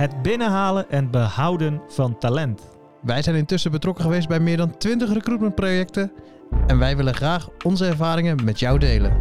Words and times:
Het 0.00 0.22
binnenhalen 0.22 0.90
en 0.90 1.10
behouden 1.10 1.82
van 1.88 2.18
talent. 2.18 2.68
Wij 3.02 3.22
zijn 3.22 3.36
intussen 3.36 3.70
betrokken 3.70 4.04
geweest 4.04 4.28
bij 4.28 4.40
meer 4.40 4.56
dan 4.56 4.76
20 4.78 5.12
recruitmentprojecten 5.12 6.12
en 6.66 6.78
wij 6.78 6.96
willen 6.96 7.14
graag 7.14 7.48
onze 7.64 7.86
ervaringen 7.86 8.44
met 8.44 8.58
jou 8.58 8.78
delen. 8.78 9.16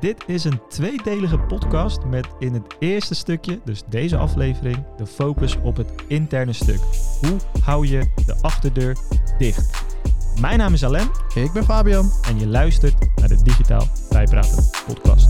Dit 0.00 0.24
is 0.26 0.44
een 0.44 0.60
tweedelige 0.68 1.38
podcast 1.38 2.04
met 2.04 2.28
in 2.38 2.54
het 2.54 2.76
eerste 2.78 3.14
stukje, 3.14 3.60
dus 3.64 3.82
deze 3.88 4.16
aflevering, 4.16 4.84
de 4.96 5.06
focus 5.06 5.56
op 5.62 5.76
het 5.76 5.92
interne 6.06 6.52
stuk. 6.52 6.80
Hoe 7.20 7.36
hou 7.64 7.86
je 7.86 8.10
de 8.26 8.36
achterdeur 8.40 8.96
dicht? 9.38 9.84
Mijn 10.40 10.58
naam 10.58 10.72
is 10.72 10.84
Alain 10.84 11.10
Ik 11.34 11.52
ben 11.52 11.64
Fabian. 11.64 12.10
en 12.28 12.38
je 12.38 12.46
luistert 12.46 12.94
naar 13.16 13.28
de 13.28 13.42
Digitaal 13.42 13.86
Bijpraten 14.08 14.64
podcast. 14.86 15.29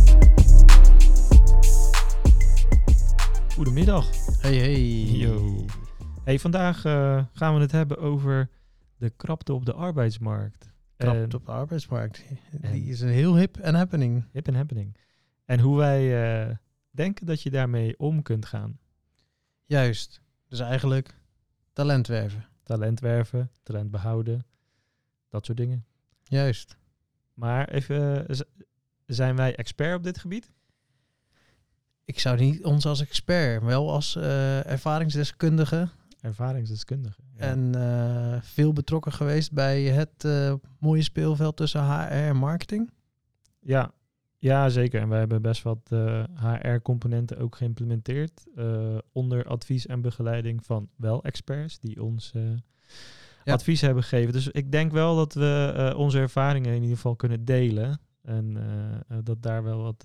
Goedemiddag. 3.60 4.10
Hey, 4.40 4.56
hey. 4.56 4.80
Yo. 5.02 5.64
Hey, 6.24 6.38
vandaag 6.38 6.84
eh, 6.84 7.24
gaan 7.32 7.54
we 7.54 7.60
het 7.60 7.72
hebben 7.72 7.98
over 7.98 8.48
de 8.96 9.10
krapte 9.10 9.52
op 9.52 9.64
de 9.66 9.72
arbeidsmarkt. 9.72 10.70
Krapt 10.96 11.16
En- 11.16 11.34
op 11.34 11.46
de 11.46 11.52
arbeidsmarkt. 11.52 12.24
Die 12.72 12.84
is 12.84 13.00
een 13.00 13.08
heel 13.08 13.36
hip 13.36 13.56
en 13.56 13.74
happening. 13.74 14.24
Hip 14.32 14.46
en 14.46 14.54
happening. 14.54 14.96
En 15.44 15.60
hoe 15.60 15.76
wij 15.76 16.22
eh, 16.48 16.56
denken 16.90 17.26
dat 17.26 17.42
je 17.42 17.50
daarmee 17.50 17.98
om 17.98 18.22
kunt 18.22 18.46
gaan. 18.46 18.78
Juist. 19.64 20.22
Dus 20.48 20.60
eigenlijk 20.60 21.20
talent 21.72 22.06
werven. 22.06 22.46
Talent 22.62 23.00
werven, 23.00 23.50
talent 23.62 23.90
behouden, 23.90 24.46
dat 25.28 25.46
soort 25.46 25.58
dingen. 25.58 25.84
Juist. 26.22 26.76
Maar 27.34 27.68
even, 27.68 28.28
eh, 28.28 28.40
zijn 29.06 29.36
wij 29.36 29.56
expert 29.56 29.96
op 29.96 30.02
dit 30.04 30.18
gebied? 30.18 30.50
Ik 32.10 32.18
zou 32.18 32.38
niet 32.38 32.64
ons 32.64 32.86
als 32.86 33.00
expert, 33.00 33.60
maar 33.60 33.70
wel 33.70 33.90
als 33.92 34.16
eh, 34.16 34.66
ervaringsdeskundige 34.66 35.88
Ervaringsdeskundige. 36.20 37.20
Ja. 37.36 37.40
en 37.40 37.74
eh, 37.74 38.42
veel 38.42 38.72
betrokken 38.72 39.12
geweest 39.12 39.52
bij 39.52 39.82
het 39.82 40.24
eh, 40.24 40.54
mooie 40.78 41.02
speelveld 41.02 41.56
tussen 41.56 41.84
HR 41.84 42.10
en 42.10 42.36
marketing. 42.36 42.90
ja, 43.60 43.92
ja, 44.38 44.68
zeker. 44.68 45.00
En 45.00 45.08
we 45.08 45.14
hebben 45.14 45.42
best 45.42 45.62
wat 45.62 45.90
HR-componenten 46.34 47.38
ook 47.38 47.56
geïmplementeerd. 47.56 48.46
onder 49.12 49.44
advies 49.44 49.86
en 49.86 50.00
begeleiding 50.00 50.64
van 50.64 50.88
wel 50.96 51.24
experts 51.24 51.78
die 51.78 52.02
ons 52.02 52.32
Ja. 53.44 53.52
advies 53.52 53.80
hebben 53.80 54.02
gegeven. 54.02 54.32
Dus 54.32 54.48
ik 54.48 54.72
denk 54.72 54.92
wel 54.92 55.16
dat 55.16 55.34
we 55.34 55.94
onze 55.96 56.18
ervaringen 56.18 56.74
in 56.74 56.82
ieder 56.82 56.96
geval 56.96 57.16
kunnen 57.16 57.44
delen. 57.44 58.00
En 58.22 58.56
dat 59.24 59.42
daar 59.42 59.62
wel 59.62 59.82
wat 59.82 60.04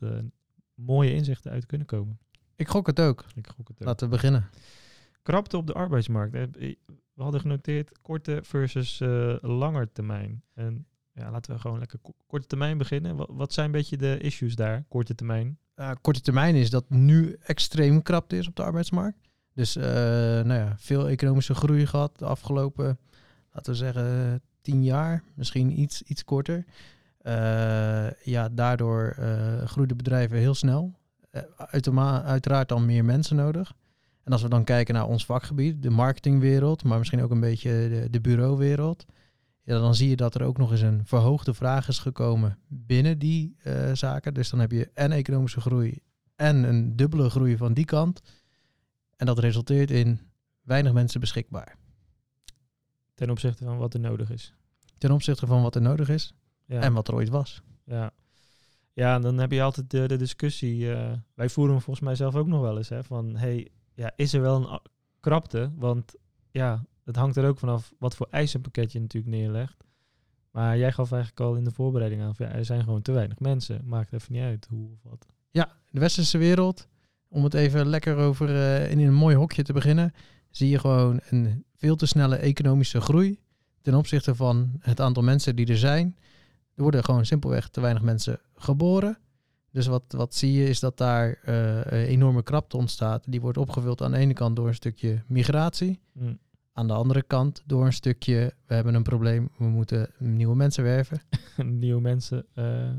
mooie 0.76 1.14
inzichten 1.14 1.52
uit 1.52 1.66
kunnen 1.66 1.88
komen. 1.88 2.20
Ik 2.56 2.68
gok 2.68 2.88
het 2.88 3.00
ook. 3.00 3.26
Ik 3.36 3.48
gok 3.48 3.68
het 3.68 3.80
ook. 3.80 3.88
Laten 3.88 4.08
we 4.10 4.14
beginnen. 4.14 4.50
Krapte 5.22 5.58
op 5.58 5.68
de 5.68 5.74
arbeidsmarkt. 5.74 6.36
Eh, 6.36 6.76
We 7.14 7.24
hadden 7.24 7.42
genoteerd 7.42 8.00
korte 8.02 8.40
versus 8.44 9.00
eh 9.02 9.36
langer 9.42 9.92
termijn. 9.92 10.44
En 10.54 10.86
ja, 11.12 11.32
laten 11.32 11.54
we 11.54 11.60
gewoon 11.60 11.80
lekker 11.80 12.00
ko- 12.00 12.16
korte 12.28 12.48
termijn 12.48 12.78
beginnen. 12.78 13.16
Wat, 13.16 13.30
wat 13.32 13.54
zijn 13.54 13.66
een 13.66 13.72
beetje 13.72 13.98
de 13.98 14.18
issues 14.18 14.56
daar, 14.56 14.86
korte 14.88 15.16
termijn? 15.16 15.58
Uh, 15.76 15.92
korte 16.02 16.22
termijn 16.22 16.56
is 16.56 16.70
dat 16.70 16.90
nu 16.90 17.36
extreem 17.40 18.02
krapte 18.02 18.38
is 18.38 18.48
op 18.48 18.56
de 18.56 18.64
arbeidsmarkt. 18.64 19.18
Dus 19.54 19.76
eh, 19.76 19.84
nou 19.84 20.54
ja, 20.54 20.76
veel 20.78 21.10
economische 21.10 21.56
groei 21.56 21.86
gehad 21.86 22.18
de 22.20 22.26
afgelopen, 22.26 23.00
laten 23.52 23.72
we 23.72 23.78
zeggen, 23.78 24.42
tien 24.62 24.84
jaar. 24.84 25.24
Misschien 25.34 25.80
iets, 25.80 26.02
iets 26.02 26.24
korter. 26.24 26.66
Eh, 27.26 28.08
ja, 28.24 28.50
daardoor 28.50 29.16
eh, 29.18 29.66
groeiden 29.66 29.98
bedrijven 29.98 30.38
heel 30.38 30.54
snel. 30.54 30.94
Eh, 31.30 31.42
uiteraard 32.24 32.70
dan 32.70 32.86
meer 32.86 33.06
mensen 33.06 33.36
nodig. 33.36 33.74
En 34.24 34.32
als 34.32 34.42
we 34.42 34.50
dan 34.50 34.64
kijken 34.64 34.94
naar 34.94 35.08
ons 35.08 35.26
vakgebied, 35.26 35.84
de 35.84 35.90
marketingwereld, 35.90 36.84
maar 36.84 36.98
misschien 36.98 37.24
ook 37.24 37.32
een 37.32 37.40
beetje 37.40 37.70
de, 37.70 38.08
de 38.10 38.22
bureauwereld. 38.22 39.06
Ja, 39.64 39.80
dan 39.80 39.96
zie 39.96 40.10
je 40.10 40.16
dat 40.16 40.36
er 40.36 40.44
ook 40.44 40.58
nog 40.58 40.72
eens 40.72 40.82
een 40.82 41.06
verhoogde 41.06 41.54
vraag 41.54 41.88
is 41.88 42.00
gekomen 42.00 42.58
binnen 42.68 43.20
die 43.20 43.56
zaken. 43.94 44.34
Dus 44.34 44.50
dan 44.50 44.60
heb 44.60 44.72
je 44.72 44.90
en 44.94 45.12
economische 45.12 45.62
groei 45.62 46.00
en 46.36 46.64
een 46.64 46.96
dubbele 46.96 47.30
groei 47.30 47.58
van 47.58 47.74
die 47.74 47.86
kant. 47.86 48.22
En 49.16 49.26
dat 49.26 49.40
resulteert 49.40 49.92
in 49.92 50.20
weinig 50.62 50.94
mensen 50.94 51.20
beschikbaar. 51.20 51.76
Ten 53.14 53.30
opzichte 53.30 53.64
van 53.64 53.78
wat 53.78 53.94
er 53.94 54.00
nodig 54.00 54.32
is. 54.32 54.54
Ten 54.98 55.12
opzichte 55.12 55.48
van 55.48 55.62
wat 55.62 55.76
er 55.76 55.82
nodig 55.82 56.10
is 56.10 56.36
Ja. 56.66 56.82
en 56.82 56.94
wat 56.94 57.08
er 57.08 57.14
ooit 57.14 57.30
was. 57.30 57.62
Ja. 57.84 58.12
Ja, 58.94 59.16
en 59.16 59.22
dan 59.22 59.38
heb 59.38 59.52
je 59.52 59.62
altijd 59.62 59.90
de, 59.90 60.08
de 60.08 60.16
discussie. 60.18 60.94
eh, 60.94 61.12
wij 61.34 61.50
voeren 61.50 61.74
hem 61.74 61.84
volgens 61.84 62.06
mij 62.06 62.16
zelf 62.16 62.36
ook 62.36 62.48
nog 62.48 62.62
wel 62.62 62.78
eens. 62.78 62.90
Hè, 62.90 63.04
van, 63.04 63.36
hey, 63.36 63.68
ja, 63.94 64.12
is 64.16 64.34
er 64.34 64.42
wel 64.42 64.56
een 64.72 64.80
krapte? 65.20 65.72
Want 65.76 66.16
ja, 66.52 66.86
het 67.04 67.16
hangt 67.16 67.36
er 67.38 67.48
ook 67.48 67.60
vanaf 67.60 67.94
wat 68.00 68.16
voor 68.16 68.28
eisenpakket 68.30 68.92
je 68.92 69.00
natuurlijk 69.00 69.36
neerlegt. 69.36 69.84
Maar 70.52 70.78
jij 70.78 70.92
gaf 70.92 71.12
eigenlijk 71.12 71.42
al 71.42 71.56
in 71.56 71.64
de 71.64 71.72
voorbereiding 71.72 72.22
aan. 72.22 72.36
van, 72.36 72.46
Ja, 72.46 72.52
er 72.52 72.66
zijn 72.66 72.84
gewoon 72.84 73.02
te 73.02 73.12
weinig 73.12 73.40
mensen. 73.40 73.82
Maakt 73.86 74.14
even 74.14 74.34
niet 74.34 74.42
uit 74.42 74.68
hoe 74.70 74.90
of 74.92 75.00
wat. 75.04 75.26
Ja, 75.52 75.72
de 75.90 76.00
westerse 76.00 76.38
wereld, 76.38 76.88
om 77.28 77.44
het 77.44 77.54
even 77.54 77.88
lekker 77.88 78.16
over 78.18 78.50
eh, 78.50 78.92
in 78.92 79.00
een 79.00 79.14
mooi 79.14 79.36
hokje 79.36 79.64
te 79.64 79.74
beginnen, 79.74 80.14
zie 80.50 80.70
je 80.70 80.80
gewoon 80.80 81.20
een 81.30 81.66
veel 81.76 81.96
te 81.96 82.06
snelle 82.06 82.36
economische 82.36 83.02
groei 83.02 83.40
ten 83.82 83.94
opzichte 83.96 84.36
van 84.36 84.72
het 84.80 85.00
aantal 85.02 85.24
mensen 85.24 85.56
die 85.56 85.68
er 85.68 85.78
zijn. 85.78 86.18
Er 86.76 86.82
worden 86.82 87.04
gewoon 87.04 87.26
simpelweg 87.26 87.70
te 87.70 87.82
weinig 87.82 88.04
mensen 88.04 88.40
geboren. 88.56 89.18
Dus 89.72 89.88
wat, 89.88 90.04
wat 90.08 90.36
zie 90.36 90.52
je 90.52 90.70
is 90.70 90.80
dat 90.80 90.98
daar 90.98 91.34
eh, 91.44 92.10
enorme 92.10 92.44
krapte 92.44 92.78
ontstaat. 92.78 93.24
Die 93.28 93.42
wordt 93.42 93.58
opgevuld 93.58 94.02
aan 94.02 94.12
de 94.12 94.18
ene 94.18 94.34
kant 94.34 94.56
door 94.56 94.68
een 94.68 94.76
stukje 94.76 95.24
migratie. 95.28 96.00
Hm. 96.14 96.34
Aan 96.74 96.88
de 96.88 96.94
andere 96.94 97.24
kant 97.24 97.64
door 97.66 97.86
een 97.86 97.94
stukje, 97.94 98.54
we 98.66 98.74
hebben 98.74 98.94
een 98.94 99.04
probleem, 99.04 99.50
we 99.58 99.66
moeten 99.66 100.10
nieuwe 100.18 100.56
mensen 100.56 100.84
werven. 100.84 101.22
Nieuwe 101.80 102.02
mensen. 102.02 102.46
eh, 102.54 102.90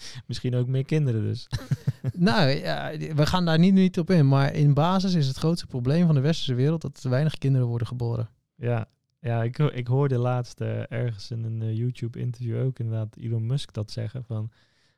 misschien 0.26 0.54
ook 0.54 0.66
meer 0.66 0.84
kinderen 0.84 1.22
dus. 1.22 1.48
nou, 2.14 2.50
ja, 2.50 2.96
we 3.14 3.26
gaan 3.26 3.44
daar 3.44 3.58
niet, 3.58 3.74
niet 3.74 3.98
op 3.98 4.10
in. 4.10 4.28
Maar 4.28 4.54
in 4.54 4.74
basis 4.74 5.14
is 5.14 5.26
het 5.26 5.36
grootste 5.36 5.66
probleem 5.66 6.06
van 6.06 6.14
de 6.14 6.20
westerse 6.20 6.54
wereld 6.54 6.82
dat 6.82 7.02
er 7.02 7.10
weinig 7.10 7.38
kinderen 7.38 7.66
worden 7.66 7.86
geboren. 7.86 8.28
Ja, 8.54 8.88
ja 9.20 9.42
ik, 9.42 9.58
ik 9.58 9.86
hoorde 9.86 10.18
laatst 10.18 10.60
eh, 10.60 10.92
ergens 10.92 11.30
in 11.30 11.44
een 11.44 11.62
eh, 11.62 11.76
YouTube-interview 11.76 12.58
ook 12.60 12.78
inderdaad 12.78 13.16
Elon 13.16 13.46
Musk 13.46 13.72
dat 13.72 13.90
zeggen 13.90 14.24
van... 14.24 14.50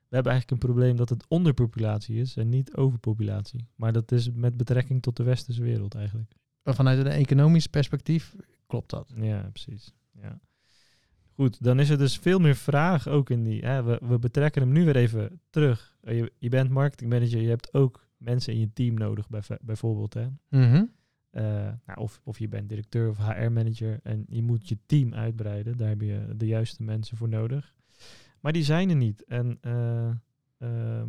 We 0.08 0.18
hebben 0.18 0.32
eigenlijk 0.32 0.62
een 0.62 0.68
probleem 0.72 0.96
dat 0.96 1.08
het 1.08 1.24
onderpopulatie 1.28 2.16
is 2.20 2.36
en 2.36 2.48
niet 2.48 2.76
overpopulatie. 2.76 3.68
Maar 3.74 3.92
dat 3.92 4.12
is 4.12 4.30
met 4.32 4.56
betrekking 4.56 5.02
tot 5.02 5.16
de 5.16 5.22
westerse 5.22 5.62
wereld 5.62 5.94
eigenlijk. 5.94 6.32
Vanuit 6.64 6.98
een 6.98 7.06
economisch 7.06 7.66
perspectief 7.66 8.34
klopt 8.66 8.90
dat. 8.90 9.12
Ja, 9.16 9.48
precies. 9.52 9.92
Ja. 10.20 10.40
Goed, 11.34 11.62
dan 11.64 11.80
is 11.80 11.90
er 11.90 11.98
dus 11.98 12.18
veel 12.18 12.38
meer 12.38 12.54
vraag 12.56 13.08
ook 13.08 13.30
in 13.30 13.42
die... 13.42 13.64
Hè, 13.64 13.82
we, 13.82 14.00
we 14.02 14.18
betrekken 14.18 14.62
hem 14.62 14.72
nu 14.72 14.84
weer 14.84 14.96
even 14.96 15.40
terug. 15.50 15.96
Eh, 16.00 16.18
Je, 16.18 16.32
je 16.38 16.48
bent 16.48 16.70
marketingmanager, 16.70 17.40
je 17.40 17.48
hebt 17.48 17.74
ook 17.74 18.06
mensen 18.16 18.52
in 18.52 18.58
je 18.60 18.72
team 18.72 18.94
nodig 18.94 19.28
bijv- 19.28 19.56
bijvoorbeeld. 19.60 20.14
Hè? 20.14 20.26
Mhm. 20.48 20.84
Eh, 21.32 21.42
nou, 21.86 21.98
of, 21.98 22.20
of 22.24 22.38
je 22.38 22.48
bent 22.48 22.68
directeur 22.68 23.08
of 23.08 23.16
HR-manager 23.16 24.00
en 24.02 24.24
je 24.28 24.42
moet 24.42 24.68
je 24.68 24.78
team 24.86 25.14
uitbreiden. 25.14 25.76
Daar 25.76 25.88
heb 25.88 26.00
je 26.00 26.26
de 26.36 26.46
juiste 26.46 26.82
mensen 26.82 27.16
voor 27.16 27.28
nodig. 27.28 27.74
Maar 28.40 28.52
die 28.52 28.64
zijn 28.64 28.90
er 28.90 28.96
niet. 28.96 29.24
En 29.24 29.58
eh, 29.60 30.10
ehm, 30.58 31.08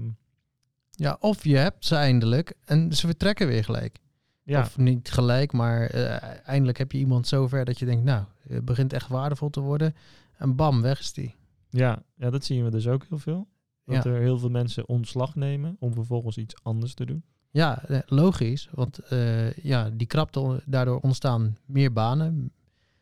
Ja, 0.91 1.17
of 1.19 1.43
je 1.43 1.57
hebt 1.57 1.85
ze 1.85 1.95
eindelijk 1.95 2.53
en 2.65 2.93
ze 2.93 3.05
vertrekken 3.07 3.47
weer 3.47 3.63
gelijk. 3.63 3.99
ja, 4.43 4.59
Of 4.61 4.77
niet 4.77 5.11
gelijk, 5.11 5.51
maar 5.53 5.85
eh, 5.85 6.47
eindelijk 6.47 6.77
heb 6.77 6.91
je 6.91 6.97
iemand 6.97 7.27
zover 7.27 7.65
dat 7.65 7.79
je 7.79 7.85
denkt, 7.85 8.03
nou, 8.03 8.25
het 8.47 8.65
begint 8.65 8.93
echt 8.93 9.07
waardevol 9.07 9.49
te 9.49 9.59
worden. 9.59 9.95
En 10.37 10.55
bam, 10.55 10.81
weg 10.81 10.99
is 10.99 11.13
die. 11.13 11.35
ja, 11.69 12.03
ja, 12.15 12.29
dat 12.29 12.43
zien 12.45 12.63
we 12.63 12.69
dus 12.69 12.87
ook 12.87 13.05
heel 13.09 13.17
veel. 13.17 13.47
Dat 13.85 14.03
Ja. 14.03 14.09
er 14.11 14.21
heel 14.21 14.37
veel 14.39 14.49
mensen 14.49 14.87
ontslag 14.87 15.35
nemen 15.35 15.75
om 15.79 15.93
vervolgens 15.93 16.37
iets 16.37 16.55
anders 16.63 16.93
te 16.93 17.05
doen. 17.05 17.23
Ja, 17.53 17.83
eh, 17.83 17.99
logisch, 18.05 18.69
want 18.71 18.97
eh, 18.99 19.53
ja, 19.53 19.89
die 19.89 20.07
krapte, 20.07 20.61
daardoor 20.65 20.99
ontstaan 20.99 21.57
meer 21.65 21.93
banen. 21.93 22.51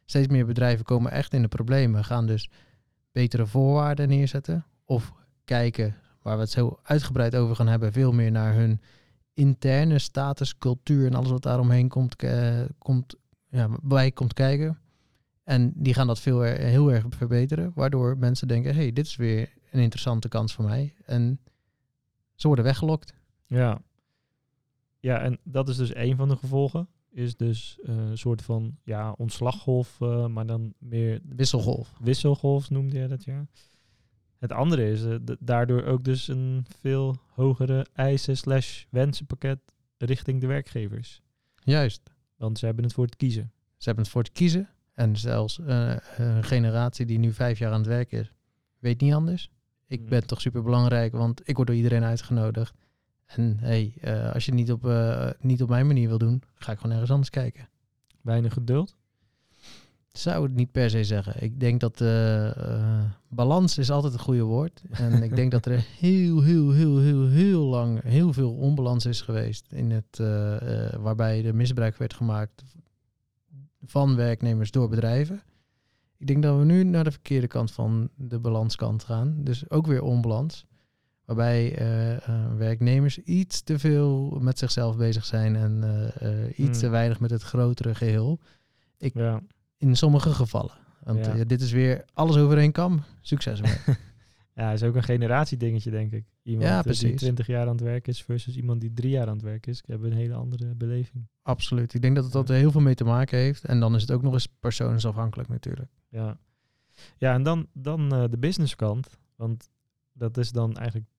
Steeds 0.06 0.28
meer 0.28 0.46
bedrijven 0.46 0.86
komen 0.86 1.12
echt 1.12 1.34
in 1.34 1.42
de 1.42 1.48
problemen, 1.48 2.04
gaan 2.04 2.28
dus 2.28 2.50
betere 3.12 3.46
voorwaarden 3.46 4.10
neerzetten. 4.10 4.66
Of 4.86 5.14
kijken, 5.46 5.96
waar 6.22 6.36
we 6.36 6.42
het 6.42 6.52
zo 6.52 6.80
uitgebreid 6.84 7.36
over 7.36 7.56
gaan 7.56 7.68
hebben, 7.68 7.92
veel 7.92 8.12
meer 8.12 8.32
naar 8.32 8.54
hun 8.54 8.82
interne 9.34 10.00
status, 10.00 10.58
cultuur 10.58 11.06
en 11.06 11.16
alles 11.16 11.32
wat 11.32 11.44
daaromheen 11.44 11.88
komt, 11.88 12.16
eh, 12.16 12.62
komt, 12.78 13.16
ja, 13.50 13.70
bij 13.82 14.12
komt 14.12 14.34
kijken. 14.34 14.80
En 15.44 15.74
die 15.76 15.94
gaan 15.94 16.08
dat 16.08 16.20
veel 16.20 16.42
heel 16.42 16.92
erg 16.92 17.06
verbeteren, 17.10 17.72
waardoor 17.76 18.18
mensen 18.18 18.48
denken, 18.48 18.76
hey, 18.76 18.94
dit 18.94 19.06
is 19.06 19.16
weer 19.16 19.54
een 19.70 19.82
interessante 19.82 20.28
kans 20.28 20.54
voor 20.54 20.66
mij. 20.66 20.94
En 21.06 21.40
ze 22.36 22.48
worden 22.48 22.66
weggelokt. 22.66 23.14
Ja. 23.46 23.82
Ja, 25.02 25.20
en 25.22 25.40
dat 25.44 25.70
is 25.70 25.78
dus 25.78 25.96
een 25.96 26.16
van 26.16 26.30
de 26.30 26.36
gevolgen. 26.36 26.88
Is 27.12 27.36
dus 27.36 27.80
eh, 27.84 27.96
een 27.96 28.18
soort 28.18 28.42
van 28.42 28.78
ja, 28.84 29.12
ontslaggolf, 29.12 30.02
eh, 30.02 30.28
maar 30.28 30.46
dan 30.46 30.74
meer 30.78 31.20
Wisselgolf. 31.24 31.94
wisselgolf 32.00 32.70
noemde 32.70 33.00
je 33.00 33.08
dat, 33.08 33.24
ja. 33.24 33.48
Het 34.38 34.52
andere 34.52 34.92
is 34.92 35.04
eh, 35.04 35.16
daardoor 35.40 35.84
ook 35.84 36.04
dus 36.04 36.28
een 36.28 36.66
veel 36.80 37.16
hogere 37.28 37.86
eisen 37.94 38.38
slash 38.38 38.84
wensenpakket 38.90 39.60
richting 39.98 40.42
de 40.42 40.48
werkgevers. 40.48 41.22
Juist. 41.64 42.02
Want 42.38 42.60
ze 42.60 42.66
hebben 42.66 42.84
het 42.84 42.94
voor 42.94 43.06
het 43.06 43.16
kiezen. 43.16 43.52
Ze 43.78 43.86
hebben 43.86 44.04
het 44.04 44.14
voor 44.14 44.24
te 44.24 44.32
kiezen. 44.32 44.70
En 44.94 45.16
zelfs 45.18 45.60
een 46.18 46.44
generatie 46.44 47.06
die 47.06 47.18
nu 47.20 47.34
vijf 47.34 47.60
jaar 47.60 47.72
aan 47.72 47.78
het 47.80 47.88
werk 47.88 48.12
is, 48.12 48.32
weet 48.80 49.02
niet 49.02 49.14
anders. 49.14 49.50
Ik 49.88 50.00
Mm. 50.02 50.10
ben 50.10 50.28
toch 50.28 50.42
super 50.42 50.64
belangrijk, 50.64 51.12
want 51.12 51.50
ik 51.50 51.56
word 51.56 51.68
door 51.68 51.76
iedereen 51.78 52.04
uitgenodigd. 52.04 52.76
En 53.36 53.58
hey, 53.60 53.94
eh, 54.02 54.34
als 54.34 54.46
je 54.46 54.52
het 54.52 54.60
niet 54.60 54.72
op, 54.72 54.86
eh, 54.86 55.30
niet 55.40 55.62
op 55.62 55.70
mijn 55.70 55.88
manier 55.88 56.08
wil 56.08 56.18
doen, 56.18 56.44
ga 56.56 56.72
ik 56.72 56.78
gewoon 56.78 56.92
ergens 56.92 57.12
anders 57.12 57.30
kijken. 57.30 57.70
Weinig 58.22 58.54
geduld. 58.54 58.96
Zou 60.12 60.44
het 60.44 60.54
niet 60.54 60.72
per 60.72 60.90
se 60.90 61.04
zeggen. 61.04 61.44
Ik 61.44 61.60
denk 61.60 61.80
dat 61.80 62.02
eh, 62.02 63.02
balans 63.28 63.78
is 63.78 63.92
altijd 63.92 64.14
een 64.14 64.20
goede 64.20 64.44
woord. 64.44 64.82
En 64.92 65.24
ik 65.24 65.36
denk 65.36 65.52
dat 65.52 65.66
er 65.66 65.86
heel, 66.00 66.42
heel, 66.42 66.72
heel, 66.72 67.00
heel, 67.00 67.28
heel 67.28 67.62
lang 67.62 68.04
heel 68.04 68.34
veel 68.34 68.54
onbalans 68.54 69.06
is 69.06 69.22
geweest. 69.22 69.72
In 69.72 69.92
het, 69.92 70.18
waarbij 71.00 71.46
er 71.46 71.56
misbruik 71.56 71.98
werd 71.98 72.14
gemaakt 72.14 72.64
van 73.84 74.16
werknemers 74.16 74.72
door 74.72 74.90
bedrijven. 74.90 75.42
Ik 76.18 76.28
denk 76.28 76.44
dat 76.44 76.58
we 76.58 76.66
nu 76.66 76.84
naar 76.84 77.04
de 77.04 77.12
verkeerde 77.12 77.48
kant 77.48 77.72
van 77.72 78.10
de 78.16 78.40
balanskant 78.40 79.04
gaan. 79.04 79.44
Dus 79.44 79.70
ook 79.70 79.88
weer 79.88 80.02
onbalans. 80.02 80.66
Waarbij 81.26 81.76
eh, 81.78 82.28
eh, 82.28 82.54
werknemers 82.58 83.18
iets 83.20 83.62
te 83.62 83.80
veel 83.80 84.38
met 84.40 84.60
zichzelf 84.60 84.98
bezig 84.98 85.26
zijn 85.26 85.56
en 85.56 85.84
eh, 86.20 86.60
iets 86.66 86.78
te 86.80 86.86
Hmm. 86.86 86.94
weinig 86.94 87.20
met 87.20 87.30
het 87.32 87.42
grotere 87.42 87.96
geheel. 87.96 88.40
Ja. 88.98 89.42
In 89.78 89.96
sommige 89.96 90.34
gevallen. 90.34 90.72
Want 91.04 91.26
Ja. 91.26 91.44
dit 91.44 91.62
is 91.62 91.72
weer 91.72 92.06
alles 92.14 92.38
over 92.38 92.58
één 92.58 92.72
kam. 92.72 93.04
Succes 93.22 93.62
ermee. 93.62 93.78
ja, 94.56 94.72
is 94.72 94.84
ook 94.84 94.96
een 94.96 95.04
generatiedingetje, 95.04 95.92
denk 95.92 96.12
ik. 96.12 96.26
Iemand 96.44 96.68
Ja, 96.68 96.74
die 96.76 96.84
precies. 96.84 97.16
20 97.20 97.48
jaar 97.48 97.66
aan 97.68 97.72
het 97.76 97.82
werk 97.82 98.08
is 98.08 98.24
versus 98.24 98.56
iemand 98.58 98.82
die 98.82 98.94
drie 98.94 99.12
jaar 99.12 99.28
aan 99.28 99.34
het 99.34 99.42
werk 99.44 99.68
is. 99.68 99.82
Die 99.82 99.96
hebben 99.96 100.12
een 100.12 100.18
hele 100.18 100.34
andere 100.34 100.76
beleving. 100.76 101.28
Absoluut. 101.42 101.94
Ik 101.94 102.02
denk 102.02 102.16
dat 102.16 102.24
het 102.24 102.34
dat 102.34 102.50
er 102.50 102.56
heel 102.56 102.72
veel 102.72 102.82
mee 102.82 102.96
te 102.96 103.04
maken 103.04 103.38
heeft. 103.38 103.64
En 103.66 103.80
dan 103.80 103.96
is 103.96 104.02
het 104.02 104.12
ook 104.12 104.22
nog 104.22 104.34
eens 104.34 104.48
persoonsafhankelijk 104.60 105.50
natuurlijk. 105.50 105.92
Ja, 106.10 106.38
ja 107.18 107.34
en 107.34 107.44
dan, 107.44 107.68
dan 107.74 108.14
eh, 108.14 108.24
de 108.30 108.38
businesskant. 108.38 109.10
Want 109.36 109.70
dat 110.22 110.38
is 110.38 110.52
dan 110.52 110.76
eigenlijk 110.78 111.10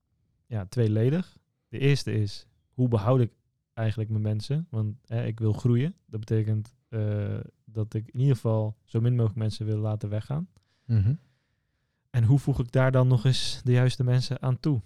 ja, 0.47 0.67
tweeledig. 0.67 1.39
De 1.69 1.79
eerste 1.79 2.13
is, 2.13 2.47
hoe 2.73 2.89
behoud 2.89 3.21
ik 3.21 3.33
eigenlijk 3.73 4.11
mijn 4.11 4.23
mensen? 4.23 4.67
Want 4.71 4.97
hè, 5.07 5.25
ik 5.25 5.39
wil 5.39 5.53
groeien. 5.53 5.95
Dat 6.07 6.21
betekent 6.21 6.75
eh, 6.89 7.39
dat 7.65 7.95
ik 7.95 8.09
in 8.09 8.21
ieder 8.21 8.35
geval 8.35 8.77
zo 8.85 9.01
min 9.01 9.13
mogelijk 9.15 9.39
mensen 9.39 9.67
wil 9.67 9.79
laten 9.79 10.09
weggaan. 10.09 10.49
En 12.11 12.25
hoe 12.25 12.39
voeg 12.39 12.61
ik 12.61 12.73
daar 12.73 12.93
dan 12.93 13.09
nog 13.09 13.25
eens 13.25 13.61
de 13.65 13.73
juiste 13.73 14.05
mensen 14.05 14.43
aan 14.43 14.61
toe? 14.61 14.83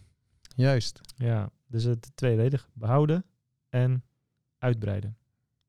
Juist. 0.56 1.00
Ja, 1.16 1.50
dus 1.66 1.84
het 1.84 2.10
tweeledig. 2.16 2.68
Behouden 2.72 3.24
en 3.68 4.04
uitbreiden. 4.58 5.16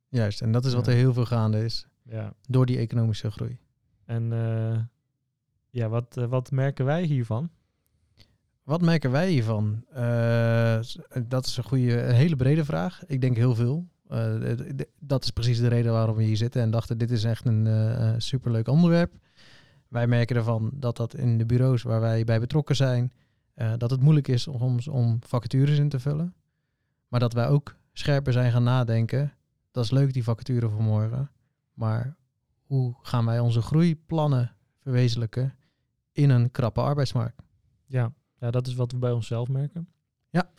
Juist. 0.10 0.42
En 0.42 0.52
dat 0.52 0.66
is 0.66 0.74
wat 0.74 0.86
Ja. 0.86 0.92
er 0.92 0.98
heel 0.98 1.14
veel 1.14 1.26
gaande 1.26 1.64
is. 1.64 1.88
Ja, 2.04 2.34
Door 2.48 2.66
die 2.66 2.78
economische 2.78 3.32
groei. 3.32 3.58
en 4.06 4.32
eh, 4.34 4.80
ja, 5.70 5.90
wat, 5.90 6.18
eh, 6.18 6.26
wat 6.26 6.52
merken 6.52 6.86
wij 6.86 7.04
hiervan? 7.04 7.50
Wat 8.68 8.82
merken 8.82 9.12
wij 9.12 9.30
hiervan? 9.30 9.84
S- 10.82 11.00
dat 11.28 11.46
is 11.46 11.58
een 11.58 11.64
goede, 11.64 12.02
een 12.02 12.16
hele 12.16 12.36
brede 12.36 12.66
vraag. 12.66 13.06
Ik 13.06 13.22
denk 13.22 13.36
heel 13.36 13.56
veel. 13.56 13.88
Eh, 14.08 14.36
dat 15.00 15.24
is 15.24 15.30
precies 15.30 15.60
de 15.60 15.68
reden 15.68 15.92
waarom 15.92 16.16
we 16.16 16.24
hier 16.24 16.38
zitten 16.38 16.62
en 16.62 16.72
dachten 16.72 16.98
dit 16.98 17.12
is 17.12 17.24
echt 17.24 17.46
een 17.46 17.68
eh, 17.68 18.10
eh, 18.10 18.16
superleuk 18.18 18.68
onderwerp. 18.68 19.14
Wij 19.88 20.08
merken 20.08 20.36
ervan 20.36 20.72
dat 20.74 20.98
dat 20.98 21.16
in 21.16 21.38
de 21.38 21.46
bureaus 21.46 21.84
waar 21.84 22.00
wij 22.00 22.24
bij 22.24 22.40
betrokken 22.40 22.76
zijn, 22.76 23.14
dat 23.78 23.92
het 23.92 24.02
moeilijk 24.02 24.28
is 24.28 24.48
om, 24.48 24.78
om 24.90 25.20
vacatures 25.28 25.78
in 25.78 25.90
te 25.90 26.00
vullen. 26.00 26.34
Maar 27.08 27.20
dat 27.20 27.34
wij 27.34 27.48
ook 27.48 27.76
scherper 27.94 28.34
zijn 28.34 28.52
gaan 28.52 28.64
nadenken. 28.64 29.34
Dat 29.72 29.84
is 29.84 29.92
leuk 29.92 30.14
die 30.14 30.24
vacature 30.24 30.70
voor 30.70 30.84
morgen. 30.84 31.32
Maar 31.74 32.16
hoe 32.64 32.96
gaan 33.02 33.26
wij 33.26 33.40
onze 33.40 33.62
groeiplannen 33.62 34.56
verwezenlijken 34.82 35.56
in 36.12 36.30
een 36.30 36.52
krappe 36.52 36.82
arbeidsmarkt? 36.82 37.42
Ja, 37.86 38.12
ja, 38.40 38.52
dat 38.52 38.68
is 38.68 38.76
wat 38.76 38.92
we 38.92 38.98
bij 38.98 39.12
onszelf 39.12 39.48
merken. 39.48 39.88
Ja. 40.30 40.50